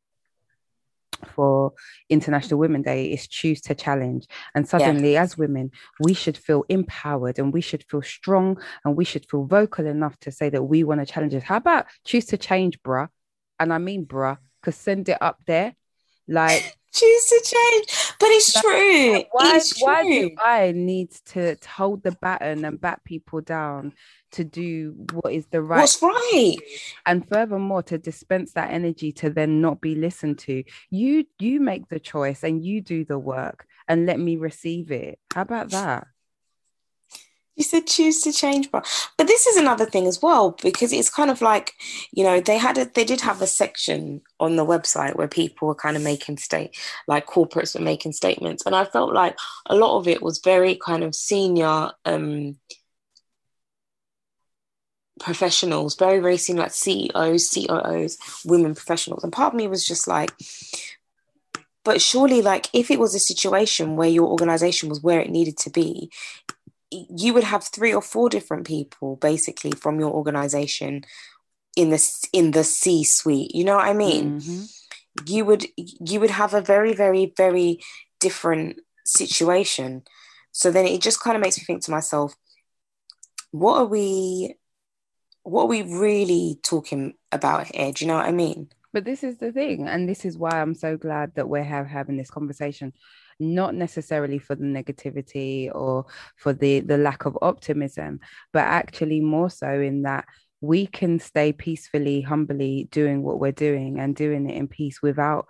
for 1.25 1.73
International 2.09 2.59
Women's 2.59 2.85
Day 2.85 3.11
is 3.11 3.27
choose 3.27 3.61
to 3.61 3.75
challenge. 3.75 4.27
And 4.53 4.67
suddenly, 4.67 5.13
yeah. 5.13 5.23
as 5.23 5.37
women, 5.37 5.71
we 5.99 6.13
should 6.13 6.37
feel 6.37 6.65
empowered 6.69 7.39
and 7.39 7.53
we 7.53 7.61
should 7.61 7.83
feel 7.83 8.01
strong 8.01 8.61
and 8.83 8.95
we 8.95 9.05
should 9.05 9.25
feel 9.29 9.45
vocal 9.45 9.85
enough 9.85 10.17
to 10.19 10.31
say 10.31 10.49
that 10.49 10.63
we 10.63 10.83
want 10.83 11.01
to 11.01 11.11
challenge 11.11 11.33
it. 11.33 11.43
How 11.43 11.57
about 11.57 11.85
choose 12.03 12.25
to 12.27 12.37
change, 12.37 12.81
bruh? 12.81 13.07
And 13.59 13.73
I 13.73 13.77
mean, 13.77 14.05
bruh, 14.05 14.37
because 14.61 14.75
send 14.75 15.09
it 15.09 15.17
up 15.21 15.39
there. 15.45 15.75
Like 16.27 16.77
choose 16.93 17.25
to 17.25 17.41
change, 17.43 18.04
but 18.19 18.29
it's 18.29 18.53
true. 18.61 19.23
Why, 19.31 19.55
it's 19.55 19.81
why 19.81 20.03
true. 20.03 20.29
do 20.29 20.35
I 20.43 20.71
need 20.73 21.11
to, 21.27 21.55
to 21.55 21.69
hold 21.69 22.03
the 22.03 22.11
baton 22.11 22.65
and 22.65 22.79
bat 22.79 23.03
people 23.03 23.41
down 23.41 23.93
to 24.31 24.43
do 24.43 24.95
what 25.13 25.33
is 25.33 25.45
the 25.47 25.61
right? 25.61 25.81
What's 25.81 26.01
right? 26.01 26.57
And 27.05 27.27
furthermore, 27.27 27.83
to 27.83 27.97
dispense 27.97 28.53
that 28.53 28.71
energy 28.71 29.11
to 29.13 29.29
then 29.29 29.61
not 29.61 29.81
be 29.81 29.95
listened 29.95 30.39
to. 30.39 30.63
You 30.89 31.25
you 31.39 31.59
make 31.59 31.89
the 31.89 31.99
choice 31.99 32.43
and 32.43 32.63
you 32.63 32.81
do 32.81 33.05
the 33.05 33.19
work 33.19 33.67
and 33.87 34.05
let 34.05 34.19
me 34.19 34.37
receive 34.37 34.91
it. 34.91 35.19
How 35.33 35.41
about 35.41 35.71
that? 35.71 36.07
You 37.55 37.63
said 37.63 37.87
choose 37.87 38.21
to 38.21 38.33
change, 38.33 38.69
but 38.69 38.85
but 39.17 39.27
this 39.27 39.47
is 39.47 39.55
another 39.55 39.85
thing 39.85 40.07
as 40.07 40.21
well 40.21 40.51
because 40.61 40.91
it's 40.91 41.09
kind 41.09 41.31
of 41.31 41.41
like 41.41 41.73
you 42.11 42.23
know 42.23 42.41
they 42.41 42.57
had 42.57 42.77
a 42.77 42.85
they 42.85 43.05
did 43.05 43.21
have 43.21 43.41
a 43.41 43.47
section 43.47 44.21
on 44.41 44.57
the 44.57 44.65
website 44.65 45.15
where 45.15 45.29
people 45.29 45.69
were 45.69 45.75
kind 45.75 45.95
of 45.95 46.03
making 46.03 46.37
state 46.37 46.75
like 47.07 47.27
corporates 47.27 47.73
were 47.73 47.81
making 47.83 48.11
statements, 48.11 48.65
and 48.65 48.75
I 48.75 48.83
felt 48.83 49.13
like 49.13 49.37
a 49.67 49.75
lot 49.75 49.97
of 49.97 50.07
it 50.07 50.21
was 50.21 50.39
very 50.39 50.75
kind 50.75 51.03
of 51.03 51.15
senior 51.15 51.91
um 52.03 52.57
professionals, 55.19 55.95
very 55.95 56.19
very 56.19 56.37
senior 56.37 56.63
like 56.63 56.73
CEOs, 56.73 57.49
COOs, 57.49 58.17
women 58.45 58.75
professionals, 58.75 59.23
and 59.23 59.31
part 59.31 59.53
of 59.53 59.57
me 59.57 59.67
was 59.67 59.85
just 59.85 60.07
like. 60.07 60.31
But 61.85 62.01
surely, 62.01 62.41
like, 62.41 62.67
if 62.73 62.89
it 62.89 62.99
was 62.99 63.13
a 63.13 63.19
situation 63.19 63.95
where 63.95 64.09
your 64.09 64.27
organization 64.27 64.89
was 64.89 65.03
where 65.03 65.19
it 65.19 65.29
needed 65.29 65.55
to 65.57 65.69
be, 65.69 66.09
you 66.91 67.33
would 67.33 67.43
have 67.43 67.63
three 67.63 67.93
or 67.93 68.01
four 68.01 68.29
different 68.29 68.65
people 68.65 69.15
basically 69.17 69.71
from 69.71 69.99
your 69.99 70.11
organization 70.11 71.03
in 71.75 71.89
the 71.89 72.27
in 72.31 72.51
the 72.51 72.63
C 72.63 73.03
suite. 73.03 73.53
You 73.53 73.63
know 73.63 73.75
what 73.75 73.87
I 73.87 73.93
mean? 73.93 74.39
Mm-hmm. 74.39 74.63
You 75.25 75.45
would 75.45 75.65
you 75.77 76.19
would 76.19 76.31
have 76.31 76.53
a 76.53 76.61
very 76.61 76.93
very 76.93 77.33
very 77.35 77.79
different 78.19 78.79
situation. 79.05 80.03
So 80.51 80.71
then 80.71 80.85
it 80.85 81.01
just 81.01 81.19
kind 81.19 81.35
of 81.35 81.41
makes 81.41 81.57
me 81.57 81.65
think 81.65 81.83
to 81.83 81.91
myself, 81.91 82.35
what 83.51 83.77
are 83.77 83.85
we 83.85 84.55
what 85.43 85.63
are 85.63 85.67
we 85.67 85.83
really 85.83 86.59
talking 86.63 87.13
about 87.31 87.67
here? 87.67 87.91
Do 87.91 88.03
you 88.03 88.07
know 88.09 88.17
what 88.17 88.25
I 88.25 88.31
mean? 88.31 88.69
But 88.93 89.03
this 89.03 89.23
is 89.23 89.37
the 89.37 89.51
thing, 89.51 89.87
and 89.87 90.07
this 90.07 90.23
is 90.23 90.37
why 90.37 90.61
I'm 90.61 90.73
so 90.73 90.95
glad 90.95 91.35
that 91.35 91.49
we're 91.49 91.63
have, 91.63 91.87
having 91.87 92.15
this 92.15 92.31
conversation 92.31 92.93
not 93.39 93.75
necessarily 93.75 94.39
for 94.39 94.55
the 94.55 94.63
negativity 94.63 95.69
or 95.73 96.05
for 96.37 96.53
the 96.53 96.79
the 96.79 96.97
lack 96.97 97.25
of 97.25 97.37
optimism 97.41 98.19
but 98.53 98.63
actually 98.63 99.19
more 99.19 99.49
so 99.49 99.69
in 99.69 100.03
that 100.03 100.25
we 100.61 100.87
can 100.87 101.19
stay 101.19 101.51
peacefully 101.51 102.21
humbly 102.21 102.87
doing 102.91 103.21
what 103.21 103.39
we're 103.39 103.51
doing 103.51 103.99
and 103.99 104.15
doing 104.15 104.49
it 104.49 104.55
in 104.55 104.67
peace 104.67 105.01
without 105.01 105.47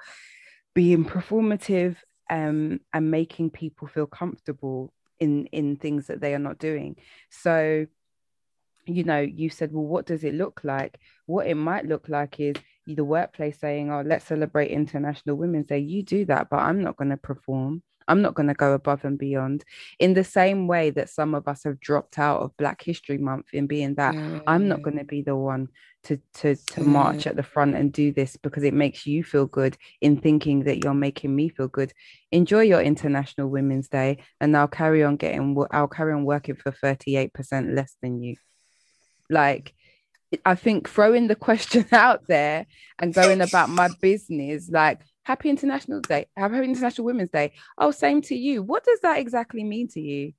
being 0.74 1.06
performative 1.06 1.96
um, 2.30 2.80
and 2.94 3.12
making 3.12 3.50
people 3.50 3.88
feel 3.88 4.08
comfortable 4.08 4.94
in 5.20 5.46
in 5.48 5.78
things 5.78 6.08
that 6.08 6.20
they 6.20 6.34
are 6.36 6.40
not 6.40 6.60
doing. 6.60 6.98
So 7.30 7.86
you 8.88 9.04
know 9.04 9.20
you 9.20 9.50
said 9.50 9.74
well 9.74 9.86
what 9.86 10.06
does 10.06 10.24
it 10.24 10.34
look 10.34 10.62
like? 10.64 11.00
What 11.26 11.48
it 11.48 11.56
might 11.56 11.86
look 11.86 12.10
like 12.10 12.40
is 12.40 12.56
the 12.88 13.04
workplace 13.04 13.60
saying, 13.60 13.92
"Oh, 13.92 14.04
let's 14.06 14.26
celebrate 14.26 14.70
International 14.70 15.36
Women's 15.36 15.68
Day." 15.68 15.80
You 15.80 16.04
do 16.04 16.26
that, 16.26 16.50
but 16.50 16.58
I'm 16.58 16.84
not 16.84 16.98
going 16.98 17.12
to 17.12 17.18
perform. 17.18 17.84
I'm 18.08 18.22
not 18.22 18.36
going 18.36 18.48
to 18.48 18.54
go 18.54 18.74
above 18.74 19.04
and 19.04 19.18
beyond. 19.18 19.64
In 20.00 20.14
the 20.14 20.24
same 20.24 20.68
way 20.68 20.92
that 20.92 21.10
some 21.10 21.34
of 21.34 21.48
us 21.48 21.64
have 21.64 21.80
dropped 21.80 22.20
out 22.20 22.42
of 22.42 22.56
Black 22.58 22.84
History 22.84 23.18
Month, 23.18 23.48
in 23.54 23.68
being 23.68 23.96
that 23.96 24.14
mm. 24.14 24.42
I'm 24.46 24.68
not 24.68 24.82
going 24.82 24.98
to 24.98 25.04
be 25.04 25.22
the 25.22 25.36
one 25.36 25.70
to 26.04 26.18
to 26.36 26.56
to 26.56 26.82
mm. 26.82 26.86
march 26.86 27.26
at 27.26 27.36
the 27.36 27.44
front 27.44 27.76
and 27.76 27.92
do 27.92 28.12
this 28.12 28.38
because 28.38 28.64
it 28.64 28.74
makes 28.74 29.08
you 29.08 29.24
feel 29.24 29.48
good 29.48 29.76
in 30.02 30.18
thinking 30.18 30.64
that 30.66 30.84
you're 30.84 30.94
making 30.94 31.36
me 31.36 31.50
feel 31.50 31.68
good. 31.68 31.94
Enjoy 32.32 32.62
your 32.62 32.82
International 32.82 33.50
Women's 33.50 33.90
Day, 33.90 34.20
and 34.40 34.56
I'll 34.56 34.68
carry 34.68 35.04
on 35.04 35.18
getting. 35.18 35.58
I'll 35.72 35.88
carry 35.88 36.14
on 36.14 36.26
working 36.26 36.56
for 36.56 36.72
38% 36.72 37.76
less 37.76 37.96
than 38.02 38.22
you. 38.22 38.36
Like 39.30 39.74
I 40.44 40.56
think 40.56 40.90
throwing 40.90 41.28
the 41.28 41.36
question 41.36 41.86
out 41.92 42.28
there 42.28 42.66
and 43.00 43.14
going 43.14 43.42
about 43.42 43.70
my 43.70 43.90
business, 44.02 44.70
like 44.70 45.02
Happy 45.24 45.50
International 45.50 46.02
Day, 46.02 46.28
Happy 46.36 46.58
International 46.58 47.06
Women's 47.06 47.30
Day. 47.30 47.54
Oh, 47.78 47.92
same 47.92 48.22
to 48.24 48.36
you. 48.36 48.62
What 48.62 48.84
does 48.84 49.00
that 49.02 49.20
exactly 49.20 49.64
mean 49.64 49.88
to 49.90 50.02
you? 50.02 50.34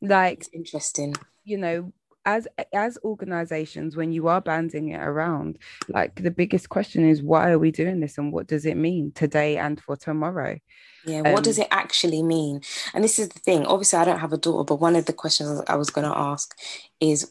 Like, 0.00 0.38
it's 0.38 0.50
interesting. 0.52 1.14
You 1.44 1.58
know, 1.58 1.92
as 2.24 2.46
as 2.72 2.98
organizations, 3.04 3.96
when 3.96 4.12
you 4.12 4.28
are 4.28 4.40
banding 4.40 4.90
it 4.90 5.00
around, 5.00 5.58
like 5.88 6.14
the 6.22 6.30
biggest 6.30 6.68
question 6.68 7.08
is, 7.08 7.22
why 7.22 7.50
are 7.50 7.58
we 7.58 7.70
doing 7.70 8.00
this, 8.00 8.18
and 8.18 8.32
what 8.32 8.46
does 8.46 8.64
it 8.64 8.76
mean 8.76 9.12
today 9.12 9.58
and 9.58 9.80
for 9.80 9.96
tomorrow? 9.96 10.58
Yeah, 11.04 11.22
what 11.22 11.38
um, 11.38 11.42
does 11.42 11.58
it 11.58 11.68
actually 11.70 12.22
mean? 12.22 12.60
And 12.94 13.02
this 13.02 13.18
is 13.18 13.28
the 13.28 13.40
thing. 13.40 13.66
Obviously, 13.66 13.98
I 13.98 14.04
don't 14.04 14.20
have 14.20 14.32
a 14.32 14.38
daughter, 14.38 14.64
but 14.64 14.80
one 14.80 14.96
of 14.96 15.06
the 15.06 15.12
questions 15.12 15.62
I 15.66 15.76
was 15.76 15.90
going 15.90 16.08
to 16.08 16.16
ask 16.16 16.56
is 17.00 17.30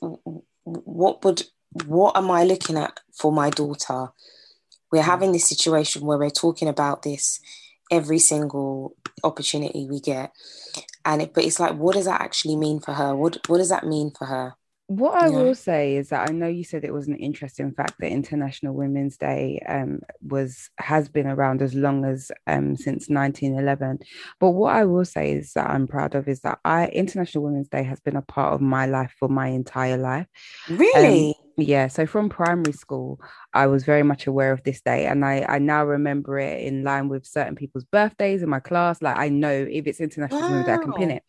what 0.64 1.24
would 1.24 1.43
what 1.86 2.18
am 2.18 2.30
I 2.30 2.43
looking 2.43 2.78
at 2.78 2.99
for 3.14 3.32
my 3.32 3.49
daughter? 3.49 4.09
We're 4.91 5.01
mm. 5.01 5.05
having 5.05 5.32
this 5.32 5.47
situation 5.47 6.05
where 6.05 6.18
we're 6.18 6.30
talking 6.30 6.68
about 6.68 7.03
this 7.03 7.39
every 7.89 8.20
single 8.20 8.95
opportunity 9.24 9.88
we 9.89 9.99
get, 9.99 10.32
and 11.05 11.22
it, 11.22 11.34
but 11.34 11.43
it's 11.43 11.59
like, 11.59 11.76
what 11.76 11.95
does 11.95 12.05
that 12.05 12.22
actually 12.22 12.55
mean 12.55 12.80
for 12.80 12.93
her? 12.93 13.16
What 13.16 13.38
what 13.47 13.57
does 13.57 13.70
that 13.70 13.86
mean 13.86 14.12
for 14.18 14.26
her? 14.26 14.55
What 14.92 15.24
I 15.24 15.28
yeah. 15.28 15.38
will 15.38 15.56
say 15.56 15.96
is 15.96 16.10
that 16.10 16.30
I 16.30 16.34
know 16.34 16.50
you 16.50 16.66
said 16.66 16.84
it 16.84 16.94
was 16.94 17.08
an 17.08 17.16
interesting 17.16 17.72
fact 17.72 17.94
that 18.00 18.12
International 18.12 18.74
Women's 18.74 19.16
Day 19.16 19.64
um, 19.66 20.02
was 20.22 20.70
has 20.80 21.08
been 21.08 21.28
around 21.28 21.62
as 21.62 21.74
long 21.74 22.04
as 22.04 22.30
um, 22.46 22.76
since 22.76 23.08
1911. 23.08 24.00
But 24.42 24.50
what 24.50 24.76
I 24.76 24.84
will 24.84 25.06
say 25.06 25.32
is 25.32 25.54
that 25.54 25.70
I'm 25.70 25.88
proud 25.88 26.14
of 26.14 26.28
is 26.28 26.42
that 26.42 26.60
I 26.66 26.88
International 26.88 27.46
Women's 27.46 27.70
Day 27.70 27.84
has 27.84 28.02
been 28.02 28.18
a 28.18 28.22
part 28.22 28.54
of 28.54 28.60
my 28.60 28.86
life 28.86 29.16
for 29.18 29.30
my 29.30 29.48
entire 29.48 29.96
life. 29.96 30.28
Really? 30.70 31.30
Um, 31.30 31.34
yeah. 31.56 31.88
So 31.88 32.06
from 32.06 32.28
primary 32.28 32.74
school, 32.74 33.22
I 33.54 33.68
was 33.68 33.86
very 33.86 34.04
much 34.04 34.28
aware 34.28 34.52
of 34.52 34.62
this 34.64 34.82
day, 34.82 35.06
and 35.06 35.24
I 35.24 35.46
I 35.48 35.60
now 35.60 35.86
remember 35.86 36.38
it 36.38 36.66
in 36.66 36.84
line 36.84 37.08
with 37.08 37.26
certain 37.26 37.56
people's 37.56 37.86
birthdays 37.86 38.44
in 38.44 38.50
my 38.50 38.60
class. 38.60 39.02
Like 39.02 39.16
I 39.16 39.30
know 39.30 39.54
if 39.54 39.88
it's 39.88 40.02
International 40.02 40.42
wow. 40.42 40.50
Women's 40.50 40.66
Day, 40.66 40.74
I 40.74 40.78
can 40.80 40.92
pin 40.92 41.12
it. 41.12 41.24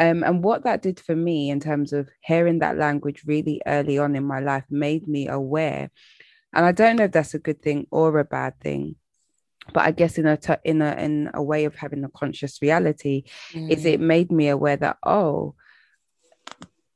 Um, 0.00 0.24
and 0.24 0.42
what 0.42 0.64
that 0.64 0.80
did 0.80 0.98
for 0.98 1.14
me 1.14 1.50
in 1.50 1.60
terms 1.60 1.92
of 1.92 2.08
hearing 2.22 2.60
that 2.60 2.78
language 2.78 3.22
really 3.26 3.60
early 3.66 3.98
on 3.98 4.16
in 4.16 4.24
my 4.24 4.40
life 4.40 4.64
made 4.70 5.06
me 5.06 5.28
aware. 5.28 5.90
And 6.54 6.64
I 6.64 6.72
don't 6.72 6.96
know 6.96 7.04
if 7.04 7.12
that's 7.12 7.34
a 7.34 7.38
good 7.38 7.60
thing 7.60 7.86
or 7.90 8.18
a 8.18 8.24
bad 8.24 8.58
thing, 8.60 8.96
but 9.74 9.84
I 9.84 9.90
guess 9.90 10.16
in 10.16 10.26
a 10.26 10.38
t- 10.38 10.54
in 10.64 10.80
a 10.80 10.92
in 10.94 11.30
a 11.34 11.42
way 11.42 11.66
of 11.66 11.74
having 11.74 12.02
a 12.02 12.08
conscious 12.08 12.62
reality, 12.62 13.24
mm. 13.52 13.70
is 13.70 13.84
it 13.84 14.00
made 14.00 14.32
me 14.32 14.48
aware 14.48 14.78
that 14.78 14.96
oh, 15.04 15.54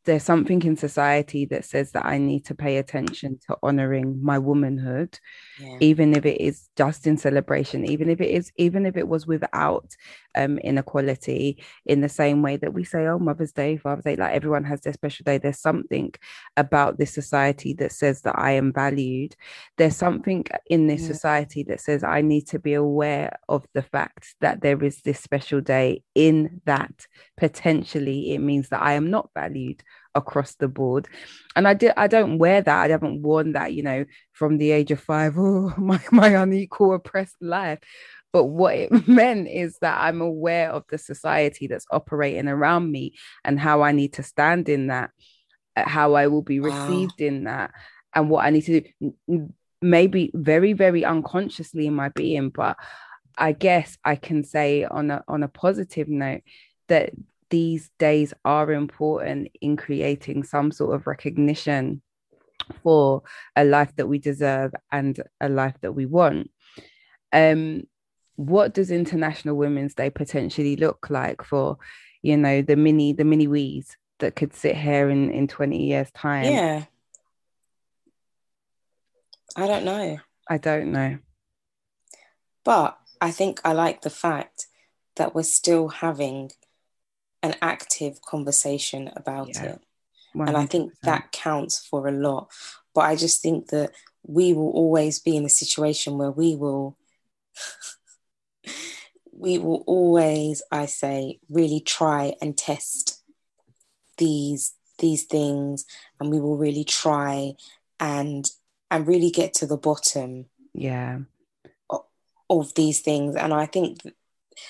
there's 0.05 0.23
something 0.23 0.63
in 0.63 0.77
society 0.77 1.45
that 1.47 1.67
says 1.67 1.93
that 1.93 2.07
I 2.07 2.17
need 2.17 2.47
to 2.47 2.55
pay 2.55 2.79
attention 2.79 3.39
to 3.47 3.57
honoring 3.63 4.23
my 4.23 4.39
womanhood, 4.39 5.19
yeah. 5.61 5.77
even 5.81 6.15
if 6.15 6.25
it 6.25 6.41
is 6.41 6.69
just 6.75 7.07
in 7.07 7.17
celebration, 7.19 7.85
even 7.85 8.09
if 8.09 8.21
it 8.21 8.31
is, 8.31 8.51
even 8.57 8.87
if 8.87 8.97
it 8.97 9.09
was 9.09 9.27
without 9.27 9.95
um, 10.35 10.59
inequality, 10.59 11.63
in 11.87 12.01
the 12.01 12.09
same 12.09 12.43
way 12.43 12.57
that 12.57 12.73
we 12.73 12.85
say, 12.85 13.07
oh, 13.07 13.19
Mother's 13.19 13.53
Day, 13.53 13.77
Father's 13.77 14.05
Day, 14.05 14.17
like 14.17 14.35
everyone 14.35 14.65
has 14.65 14.81
their 14.81 14.93
special 14.93 15.25
day. 15.25 15.39
There's 15.39 15.61
something 15.61 16.13
about 16.57 16.99
this 16.99 17.13
society 17.13 17.75
that 17.75 17.93
says 17.93 18.23
that 18.23 18.39
I 18.39 18.53
am 18.53 18.73
valued. 18.73 19.37
There's 19.77 19.97
something 19.97 20.45
in 20.67 20.87
this 20.87 21.03
yeah. 21.03 21.09
society 21.09 21.63
that 21.65 21.81
says 21.81 22.05
I 22.05 22.21
need 22.21 22.47
to 22.49 22.59
be 22.59 22.75
aware 22.75 23.37
of 23.49 23.67
the 23.75 23.83
fact 23.83 24.35
that 24.41 24.61
there 24.61 24.83
is 24.83 25.03
this 25.03 25.21
special 25.21 25.61
day 25.61 26.03
in 26.15 26.61
that 26.65 27.07
potentially 27.37 28.33
it 28.35 28.39
means 28.39 28.69
that 28.69 28.83
I 28.83 28.93
am 28.95 29.11
not 29.11 29.31
valued 29.35 29.83
across 30.15 30.55
the 30.55 30.69
board. 30.69 31.09
And 31.57 31.67
I 31.67 31.75
did 31.75 31.93
I 31.97 32.07
don't 32.07 32.39
wear 32.39 32.63
that. 32.63 32.85
I 32.85 32.89
haven't 32.89 33.23
worn 33.23 33.53
that, 33.53 33.75
you 33.75 33.83
know, 33.83 34.05
from 34.33 34.59
the 34.59 34.71
age 34.71 34.91
of 34.91 35.01
five, 35.01 35.35
oh 35.39 35.73
my 35.77 36.01
my 36.11 36.29
unequal 36.29 36.95
oppressed 36.95 37.37
life. 37.41 37.81
But 38.35 38.47
what 38.47 38.75
it 38.75 38.91
meant 39.09 39.47
is 39.47 39.79
that 39.81 39.97
I'm 40.01 40.21
aware 40.21 40.71
of 40.73 40.83
the 40.91 40.99
society 40.99 41.69
that's 41.69 41.87
operating 41.93 42.49
around 42.49 42.91
me 42.91 43.15
and 43.45 43.61
how 43.61 43.83
I 43.83 43.93
need 43.93 44.15
to 44.15 44.25
stand 44.25 44.69
in 44.69 44.89
that, 44.89 45.11
how 45.77 46.15
I 46.15 46.27
will 46.27 46.43
be 46.43 46.59
received 46.59 47.21
wow. 47.21 47.27
in 47.29 47.45
that, 47.45 47.71
and 48.13 48.29
what 48.29 48.45
I 48.45 48.51
need 48.51 48.63
to 48.63 48.83
do. 49.01 49.49
Maybe 49.81 50.33
very, 50.35 50.73
very 50.73 51.05
unconsciously 51.05 51.87
in 51.87 51.95
my 51.95 52.09
being, 52.09 52.51
but 52.51 52.77
I 53.39 53.53
guess 53.53 53.97
I 54.05 54.17
can 54.17 54.43
say 54.43 54.83
on 54.83 55.13
a 55.13 55.23
on 55.29 55.45
a 55.45 55.49
positive 55.49 56.09
note 56.09 56.43
that 56.89 57.11
these 57.51 57.91
days 58.01 58.35
are 58.45 58.73
important 58.73 59.49
in 59.61 59.77
creating 59.77 60.43
some 60.43 60.73
sort 60.73 60.97
of 60.97 61.07
recognition 61.07 62.03
for 62.83 63.23
a 63.55 63.65
life 63.65 63.95
that 63.97 64.09
we 64.09 64.19
deserve 64.19 64.73
and 64.91 65.23
a 65.41 65.49
life 65.49 65.77
that 65.83 65.93
we 65.93 66.07
want. 66.07 66.51
Um, 67.33 67.85
what 68.37 68.75
does 68.75 68.91
International 68.91 69.57
Women's 69.57 69.95
Day 69.95 70.11
potentially 70.11 70.77
look 70.77 71.09
like 71.11 71.43
for, 71.43 71.79
you 72.23 72.37
know, 72.37 72.63
the 72.63 72.77
mini 72.77 73.13
the 73.13 73.25
mini 73.25 73.47
wees 73.47 73.97
that 74.19 74.37
could 74.37 74.55
sit 74.55 74.77
here 74.77 75.09
in 75.09 75.31
in 75.31 75.49
20 75.49 75.85
years 75.85 76.11
time? 76.13 76.45
Yeah. 76.45 76.85
I 79.57 79.67
don't 79.67 79.85
know. 79.85 80.19
I 80.49 80.59
don't 80.59 80.93
know. 80.93 81.19
But 82.65 82.99
I 83.21 83.31
think 83.31 83.61
I 83.65 83.73
like 83.73 84.03
the 84.03 84.11
fact 84.11 84.67
that 85.17 85.35
we're 85.35 85.43
still 85.43 85.89
having 85.89 86.51
an 87.43 87.55
active 87.63 88.21
conversation 88.23 89.11
about 89.15 89.51
yeah, 89.55 89.65
it. 89.65 89.81
100%. 90.35 90.49
And 90.49 90.57
I 90.57 90.67
think 90.67 90.93
that 91.03 91.31
counts 91.31 91.87
for 91.87 92.09
a 92.09 92.13
lot. 92.13 92.51
But 92.95 93.03
I 93.03 93.17
just 93.17 93.43
think 93.43 93.69
that 93.69 93.93
we 94.27 94.53
will 94.53 94.71
always 94.71 95.21
be 95.21 95.37
in 95.37 95.45
a 95.45 95.51
situation 95.51 96.19
where 96.19 96.31
we 96.31 96.57
will 96.57 96.97
we 99.37 99.59
will 99.59 99.85
always, 99.87 100.63
I 100.71 100.87
say, 100.87 101.39
really 101.49 101.81
try 101.81 102.35
and 102.41 102.57
test 102.57 103.23
these 104.17 104.75
these 104.99 105.25
things 105.25 105.85
and 106.21 106.31
we 106.31 106.41
will 106.41 106.57
really 106.57 106.85
try 106.85 107.55
and 107.99 108.49
and 108.93 109.09
really 109.09 109.31
get 109.31 109.53
to 109.53 109.67
the 109.67 109.77
bottom 109.77 110.47
yeah 110.73 111.19
of, 111.91 112.03
of 112.49 112.73
these 112.77 113.01
things 113.01 113.35
and 113.35 113.53
i 113.53 113.67
think 113.67 113.99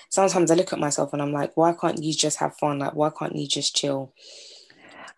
sometimes 0.09 0.51
I 0.51 0.55
look 0.55 0.73
at 0.73 0.79
myself 0.79 1.13
and 1.13 1.23
I'm 1.23 1.33
like, 1.33 1.57
why 1.57 1.73
can't 1.73 2.03
you 2.03 2.15
just 2.15 2.39
have 2.39 2.57
fun? 2.57 2.79
Like, 2.79 2.95
why 2.95 3.11
can't 3.11 3.37
you 3.37 3.47
just 3.47 3.77
chill? 3.77 4.13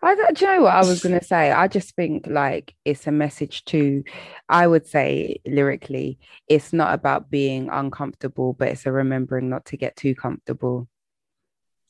I 0.01 0.15
do 0.15 0.45
you 0.45 0.51
know 0.55 0.63
what 0.63 0.75
I 0.75 0.85
was 0.85 1.01
gonna 1.01 1.23
say? 1.23 1.51
I 1.51 1.67
just 1.67 1.95
think 1.95 2.27
like 2.27 2.75
it's 2.85 3.07
a 3.07 3.11
message 3.11 3.65
to 3.65 4.03
I 4.47 4.67
would 4.67 4.85
say 4.85 5.41
lyrically, 5.45 6.19
it's 6.47 6.71
not 6.71 6.93
about 6.93 7.31
being 7.31 7.69
uncomfortable, 7.71 8.53
but 8.53 8.69
it's 8.69 8.85
a 8.85 8.91
remembering 8.91 9.49
not 9.49 9.65
to 9.65 9.77
get 9.77 9.95
too 9.95 10.13
comfortable. 10.13 10.87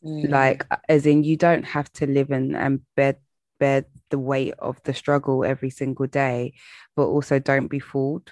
Mm. 0.04 0.30
Like 0.30 0.66
as 0.88 1.06
in 1.06 1.24
you 1.24 1.38
don't 1.38 1.64
have 1.64 1.92
to 1.94 2.08
live 2.08 2.32
in 2.32 2.56
and 2.56 2.82
bear 2.96 3.18
bear 3.60 3.86
the 4.10 4.20
weight 4.20 4.54
of 4.60 4.82
the 4.84 4.94
struggle 4.94 5.44
every 5.44 5.70
single 5.70 6.08
day, 6.08 6.54
but 6.96 7.08
also 7.08 7.40
don't 7.40 7.68
be 7.68 7.80
fooled 7.80 8.32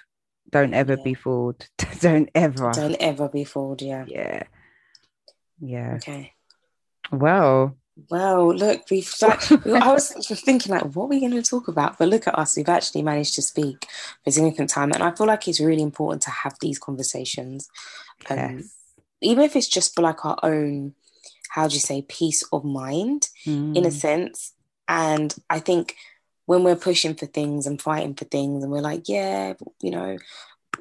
don't 0.50 0.74
ever 0.74 0.94
yeah. 0.94 1.02
be 1.02 1.14
fooled. 1.14 1.68
don't 2.00 2.30
ever. 2.34 2.70
Don't 2.72 2.96
ever 2.96 3.28
be 3.28 3.44
fooled. 3.44 3.82
Yeah. 3.82 4.04
Yeah. 4.06 4.42
Yeah. 5.60 5.94
Okay. 5.96 6.32
Well. 7.10 7.76
Well, 8.10 8.54
look, 8.54 8.82
we've. 8.90 9.10
Like, 9.22 9.82
I 9.82 9.92
was 9.92 10.10
thinking, 10.44 10.72
like, 10.72 10.94
what 10.94 11.04
are 11.04 11.08
we 11.08 11.20
going 11.20 11.32
to 11.32 11.42
talk 11.42 11.68
about? 11.68 11.98
But 11.98 12.08
look 12.08 12.26
at 12.26 12.38
us. 12.38 12.56
We've 12.56 12.68
actually 12.68 13.02
managed 13.02 13.34
to 13.36 13.42
speak 13.42 13.86
for 14.22 14.28
a 14.28 14.32
significant 14.32 14.70
time, 14.70 14.92
and 14.92 15.02
I 15.02 15.12
feel 15.12 15.26
like 15.26 15.48
it's 15.48 15.60
really 15.60 15.82
important 15.82 16.22
to 16.22 16.30
have 16.30 16.56
these 16.60 16.78
conversations, 16.78 17.68
um, 18.28 18.38
yes. 18.38 18.76
even 19.22 19.44
if 19.44 19.56
it's 19.56 19.68
just 19.68 19.94
for 19.94 20.02
like 20.02 20.24
our 20.24 20.38
own. 20.42 20.94
How 21.50 21.68
do 21.68 21.74
you 21.74 21.80
say 21.80 22.02
peace 22.02 22.42
of 22.52 22.64
mind, 22.64 23.28
mm. 23.46 23.74
in 23.74 23.86
a 23.86 23.88
mm. 23.88 23.92
sense? 23.92 24.52
And 24.88 25.34
I 25.48 25.58
think 25.58 25.96
when 26.46 26.62
we're 26.62 26.76
pushing 26.76 27.14
for 27.14 27.26
things 27.26 27.66
and 27.66 27.82
fighting 27.82 28.14
for 28.14 28.24
things 28.24 28.62
and 28.62 28.72
we're 28.72 28.80
like 28.80 29.08
yeah 29.08 29.52
you 29.82 29.90
know 29.90 30.16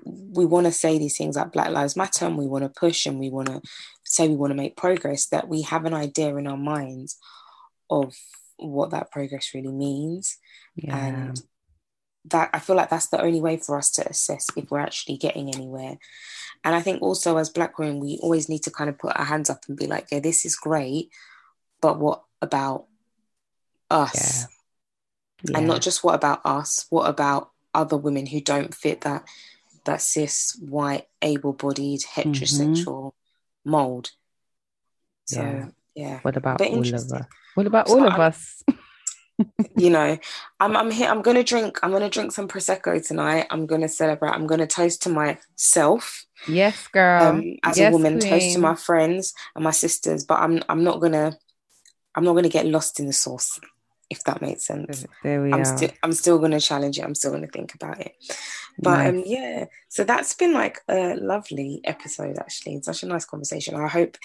we 0.06 0.46
want 0.46 0.66
to 0.66 0.72
say 0.72 0.98
these 0.98 1.18
things 1.18 1.36
like 1.36 1.52
black 1.52 1.70
lives 1.70 1.96
matter 1.96 2.26
and 2.26 2.38
we 2.38 2.48
want 2.48 2.64
to 2.64 2.80
push 2.80 3.06
and 3.06 3.20
we 3.20 3.30
want 3.30 3.48
to 3.48 3.62
say 4.16 4.28
we 4.28 4.36
want 4.36 4.52
to 4.52 4.56
make 4.56 4.76
progress 4.76 5.28
that 5.28 5.48
we 5.48 5.62
have 5.62 5.86
an 5.86 5.94
idea 5.94 6.36
in 6.36 6.48
our 6.48 6.58
minds 6.58 7.18
of 7.90 8.16
what 8.58 8.92
that 8.92 9.12
progress 9.12 9.52
really 9.54 9.72
means 9.72 10.38
yeah. 10.76 11.06
and 11.06 11.42
that 12.24 12.50
i 12.54 12.60
feel 12.60 12.76
like 12.76 12.90
that's 12.90 13.10
the 13.10 13.22
only 13.22 13.42
way 13.42 13.58
for 13.58 13.78
us 13.78 13.92
to 13.92 14.08
assess 14.08 14.48
if 14.56 14.72
we're 14.72 14.80
actually 14.80 15.18
getting 15.18 15.54
anywhere 15.54 15.98
and 16.64 16.74
i 16.74 16.82
think 16.82 17.02
also 17.02 17.38
as 17.38 17.50
black 17.50 17.78
women 17.78 18.00
we 18.00 18.18
always 18.22 18.50
need 18.50 18.64
to 18.64 18.72
kind 18.72 18.90
of 18.90 18.98
put 18.98 19.18
our 19.18 19.26
hands 19.26 19.50
up 19.50 19.60
and 19.68 19.78
be 19.78 19.88
like 19.88 20.08
yeah 20.12 20.20
this 20.20 20.46
is 20.46 20.56
great 20.56 21.10
but 21.82 22.00
what 22.00 22.24
about 22.42 22.86
us 23.92 24.42
yeah 24.42 24.46
yeah. 25.50 25.58
and 25.58 25.68
not 25.68 25.82
just 25.82 26.04
what 26.04 26.16
about 26.16 26.42
us 26.46 26.86
what 26.90 27.10
about 27.10 27.52
other 27.74 27.98
women 27.98 28.26
who 28.26 28.40
don't 28.40 28.74
fit 28.74 29.02
that 29.02 29.28
that 29.86 30.02
cis 30.02 30.58
white 30.62 31.08
able-bodied 31.22 32.02
heterosexual 32.02 32.86
mm-hmm. 32.86 33.25
Mold 33.66 34.12
so 35.26 35.42
yeah. 35.42 35.66
yeah. 35.96 36.20
what 36.22 36.38
about 36.38 36.62
all 36.62 36.80
of 36.80 36.94
us 36.94 37.12
what 37.56 37.68
about 37.68 37.88
so 37.88 38.00
all 38.00 38.08
of 38.08 38.14
I'm, 38.14 38.22
us 38.22 38.64
you 39.76 39.90
know 39.90 40.18
i'm 40.60 40.78
i'm 40.78 40.92
here 40.92 41.10
i'm 41.10 41.22
gonna 41.22 41.44
drink 41.44 41.80
i'm 41.84 41.92
gonna 41.92 42.10
drink 42.10 42.32
some 42.32 42.48
prosecco 42.48 43.06
tonight 43.06 43.48
i'm 43.50 43.66
gonna 43.66 43.90
celebrate 43.90 44.32
i'm 44.32 44.48
gonna 44.48 44.68
toast 44.68 45.02
to 45.04 45.10
myself 45.10 46.26
yes 46.48 46.88
girl 46.88 47.24
um, 47.24 47.58
as 47.64 47.78
yes, 47.78 47.90
a 47.90 47.92
woman 47.92 48.20
queen. 48.20 48.32
toast 48.32 48.54
to 48.54 48.60
my 48.60 48.76
friends 48.76 49.34
and 49.56 49.64
my 49.64 49.72
sisters 49.72 50.24
but 50.24 50.40
i'm 50.40 50.64
i'm 50.70 50.84
not 50.84 51.02
gonna 51.02 51.36
i'm 52.16 52.24
not 52.24 52.34
gonna 52.34 52.50
get 52.50 52.66
lost 52.66 53.00
in 53.00 53.08
the 53.08 53.14
sauce 53.14 53.60
if 54.10 54.24
that 54.26 54.42
makes 54.42 54.66
sense. 54.66 55.06
There 55.24 55.42
we 55.42 55.52
I'm 55.52 55.62
are. 55.62 55.66
still 55.66 55.90
I'm 56.04 56.14
still 56.14 56.40
gonna 56.40 56.60
challenge 56.60 57.00
it. 57.00 57.04
I'm 57.04 57.16
still 57.16 57.32
gonna 57.32 57.48
think 57.48 57.74
about 57.74 58.00
it. 58.00 58.14
But 58.80 58.98
nice. 58.98 59.10
um 59.10 59.24
yeah, 59.26 59.66
so 59.90 60.04
that's 60.04 60.34
been 60.34 60.54
like 60.54 60.80
a 60.88 61.16
lovely 61.16 61.82
episode 61.84 62.38
actually. 62.38 62.82
Such 62.82 63.04
a 63.04 63.08
nice 63.08 63.26
conversation. 63.26 63.76
I 63.76 63.88
hope 63.88 64.18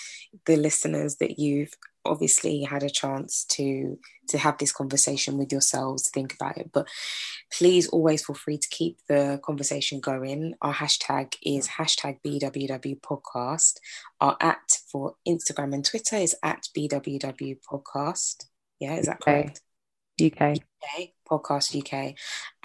the 0.46 0.56
listeners 0.56 1.16
that 1.16 1.38
you've 1.38 1.72
obviously 2.04 2.62
had 2.62 2.82
a 2.82 2.90
chance 2.90 3.44
to 3.44 3.98
to 4.28 4.38
have 4.38 4.56
this 4.58 4.72
conversation 4.72 5.36
with 5.36 5.52
yourselves 5.52 6.08
think 6.08 6.32
about 6.34 6.56
it 6.56 6.70
but 6.72 6.88
please 7.52 7.88
always 7.88 8.24
feel 8.24 8.34
free 8.34 8.56
to 8.56 8.68
keep 8.70 8.98
the 9.08 9.38
conversation 9.44 10.00
going 10.00 10.54
our 10.62 10.72
hashtag 10.72 11.34
is 11.42 11.68
hashtag 11.68 12.18
bww 12.24 13.00
podcast 13.00 13.74
our 14.20 14.36
at 14.40 14.78
for 14.90 15.14
instagram 15.28 15.74
and 15.74 15.84
twitter 15.84 16.16
is 16.16 16.34
at 16.42 16.66
bww 16.76 17.56
podcast 17.70 18.46
yeah 18.78 18.94
is 18.94 19.06
that 19.06 19.20
correct 19.20 19.60
UK. 20.20 20.58
UK 20.82 21.10
podcast 21.30 21.76
UK, 21.78 22.14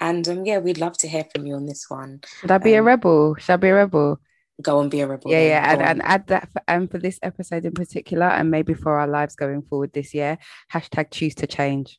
and 0.00 0.26
um, 0.28 0.44
yeah, 0.44 0.58
we'd 0.58 0.78
love 0.78 0.96
to 0.98 1.08
hear 1.08 1.24
from 1.34 1.46
you 1.46 1.54
on 1.54 1.66
this 1.66 1.86
one. 1.88 2.20
Should 2.40 2.50
I 2.50 2.58
be 2.58 2.74
um, 2.74 2.80
a 2.80 2.82
rebel? 2.82 3.36
Should 3.36 3.52
I 3.52 3.56
be 3.56 3.68
a 3.68 3.74
rebel? 3.74 4.20
Go 4.62 4.80
and 4.80 4.90
be 4.90 5.00
a 5.00 5.06
rebel. 5.06 5.30
Yeah, 5.30 5.42
yeah, 5.42 5.72
and, 5.72 5.82
and, 5.82 6.02
add 6.02 6.26
that 6.28 6.50
for, 6.50 6.62
and 6.66 6.90
for 6.90 6.98
this 6.98 7.18
episode 7.22 7.66
in 7.66 7.72
particular, 7.72 8.26
and 8.26 8.50
maybe 8.50 8.72
for 8.72 8.98
our 8.98 9.06
lives 9.06 9.36
going 9.36 9.62
forward 9.62 9.92
this 9.92 10.14
year. 10.14 10.38
Hashtag 10.72 11.10
choose 11.10 11.34
to 11.36 11.46
change. 11.46 11.98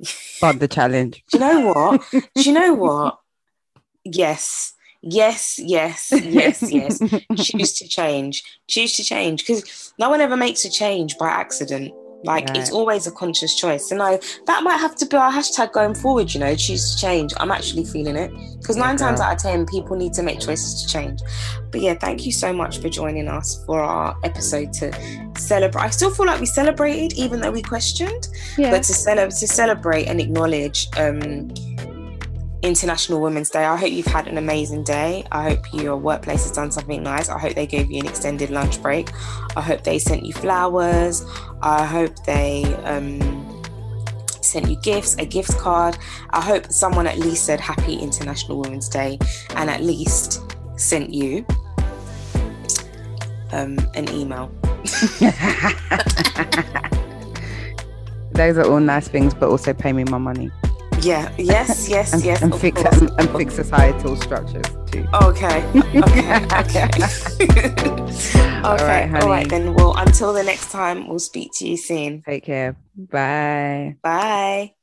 But 0.40 0.60
the 0.60 0.68
challenge. 0.68 1.24
Do 1.30 1.38
you 1.38 1.44
know 1.44 1.72
what? 1.72 2.02
Do 2.12 2.42
you 2.42 2.52
know 2.52 2.74
what? 2.74 3.18
Yes, 4.10 4.72
yes, 5.02 5.58
yes, 5.58 6.10
yes, 6.12 6.62
yes. 6.62 6.98
choose 7.36 7.74
to 7.74 7.88
change. 7.88 8.42
Choose 8.68 8.94
to 8.94 9.04
change 9.04 9.46
because 9.46 9.92
no 9.98 10.08
one 10.08 10.22
ever 10.22 10.36
makes 10.36 10.64
a 10.64 10.70
change 10.70 11.18
by 11.18 11.28
accident 11.28 11.92
Like 12.24 12.48
right. 12.48 12.56
it's 12.56 12.72
always 12.72 13.06
a 13.06 13.12
conscious 13.12 13.54
choice. 13.54 13.90
And 13.90 14.02
I 14.02 14.18
that 14.46 14.62
might 14.64 14.78
have 14.78 14.96
to 14.96 15.06
be 15.06 15.16
our 15.16 15.30
hashtag 15.30 15.72
going 15.72 15.94
forward, 15.94 16.34
you 16.34 16.40
know, 16.40 16.54
choose 16.56 16.94
to 16.94 17.00
change. 17.00 17.32
I'm 17.38 17.50
actually 17.50 17.84
feeling 17.84 18.16
it. 18.16 18.32
Because 18.58 18.76
nine 18.76 18.94
yeah, 18.94 19.06
times 19.06 19.20
out 19.20 19.34
of 19.34 19.38
ten, 19.38 19.66
people 19.66 19.96
need 19.96 20.12
to 20.14 20.22
make 20.22 20.40
choices 20.40 20.82
to 20.82 20.92
change. 20.92 21.20
But 21.70 21.80
yeah, 21.80 21.94
thank 21.94 22.26
you 22.26 22.32
so 22.32 22.52
much 22.52 22.78
for 22.78 22.88
joining 22.88 23.28
us 23.28 23.64
for 23.64 23.80
our 23.80 24.16
episode 24.24 24.72
to 24.74 24.92
celebrate. 25.36 25.82
I 25.82 25.90
still 25.90 26.10
feel 26.10 26.26
like 26.26 26.40
we 26.40 26.46
celebrated, 26.46 27.16
even 27.16 27.40
though 27.40 27.52
we 27.52 27.62
questioned. 27.62 28.28
Yeah. 28.56 28.70
But 28.70 28.82
to 28.84 28.94
celebrate 28.94 29.36
to 29.36 29.46
celebrate 29.46 30.06
and 30.06 30.20
acknowledge 30.20 30.88
um 30.96 31.50
International 32.62 33.20
Women's 33.20 33.50
Day. 33.50 33.64
I 33.64 33.76
hope 33.76 33.92
you've 33.92 34.06
had 34.06 34.26
an 34.26 34.36
amazing 34.38 34.84
day. 34.84 35.24
I 35.30 35.50
hope 35.50 35.72
your 35.72 35.96
workplace 35.96 36.42
has 36.42 36.52
done 36.52 36.70
something 36.72 37.02
nice. 37.02 37.28
I 37.28 37.38
hope 37.38 37.54
they 37.54 37.66
gave 37.66 37.90
you 37.90 38.00
an 38.00 38.06
extended 38.06 38.50
lunch 38.50 38.82
break. 38.82 39.10
I 39.56 39.60
hope 39.60 39.84
they 39.84 39.98
sent 39.98 40.24
you 40.24 40.32
flowers. 40.32 41.24
I 41.62 41.84
hope 41.84 42.24
they 42.24 42.64
um, 42.84 43.64
sent 44.42 44.68
you 44.68 44.76
gifts, 44.80 45.16
a 45.18 45.26
gift 45.26 45.56
card. 45.58 45.96
I 46.30 46.40
hope 46.40 46.72
someone 46.72 47.06
at 47.06 47.18
least 47.18 47.44
said 47.44 47.60
Happy 47.60 47.94
International 47.94 48.58
Women's 48.58 48.88
Day 48.88 49.18
and 49.56 49.70
at 49.70 49.82
least 49.82 50.42
sent 50.76 51.14
you 51.14 51.46
um, 53.52 53.78
an 53.94 54.08
email. 54.10 54.50
Those 58.32 58.58
are 58.58 58.70
all 58.70 58.80
nice 58.80 59.08
things, 59.08 59.34
but 59.34 59.48
also 59.48 59.72
pay 59.74 59.92
me 59.92 60.04
my 60.04 60.18
money. 60.18 60.50
Yeah. 61.02 61.32
Yes. 61.38 61.88
Yes. 61.88 62.12
and, 62.12 62.24
yes. 62.24 62.42
And 62.42 62.54
fix 62.54 62.82
and, 62.82 63.10
and 63.18 63.30
fix 63.30 63.54
societal 63.54 64.16
structures 64.16 64.66
too. 64.90 65.06
Okay. 65.22 65.64
Okay. 65.98 66.44
okay. 66.52 66.88
okay. 67.40 68.60
All 68.62 68.76
right, 68.76 69.22
All 69.22 69.28
right. 69.28 69.48
Then. 69.48 69.74
Well, 69.74 69.94
until 69.96 70.32
the 70.32 70.42
next 70.42 70.70
time, 70.70 71.08
we'll 71.08 71.18
speak 71.18 71.52
to 71.54 71.68
you 71.68 71.76
soon. 71.76 72.22
Take 72.22 72.44
care. 72.44 72.76
Bye. 72.96 73.96
Bye. 74.02 74.74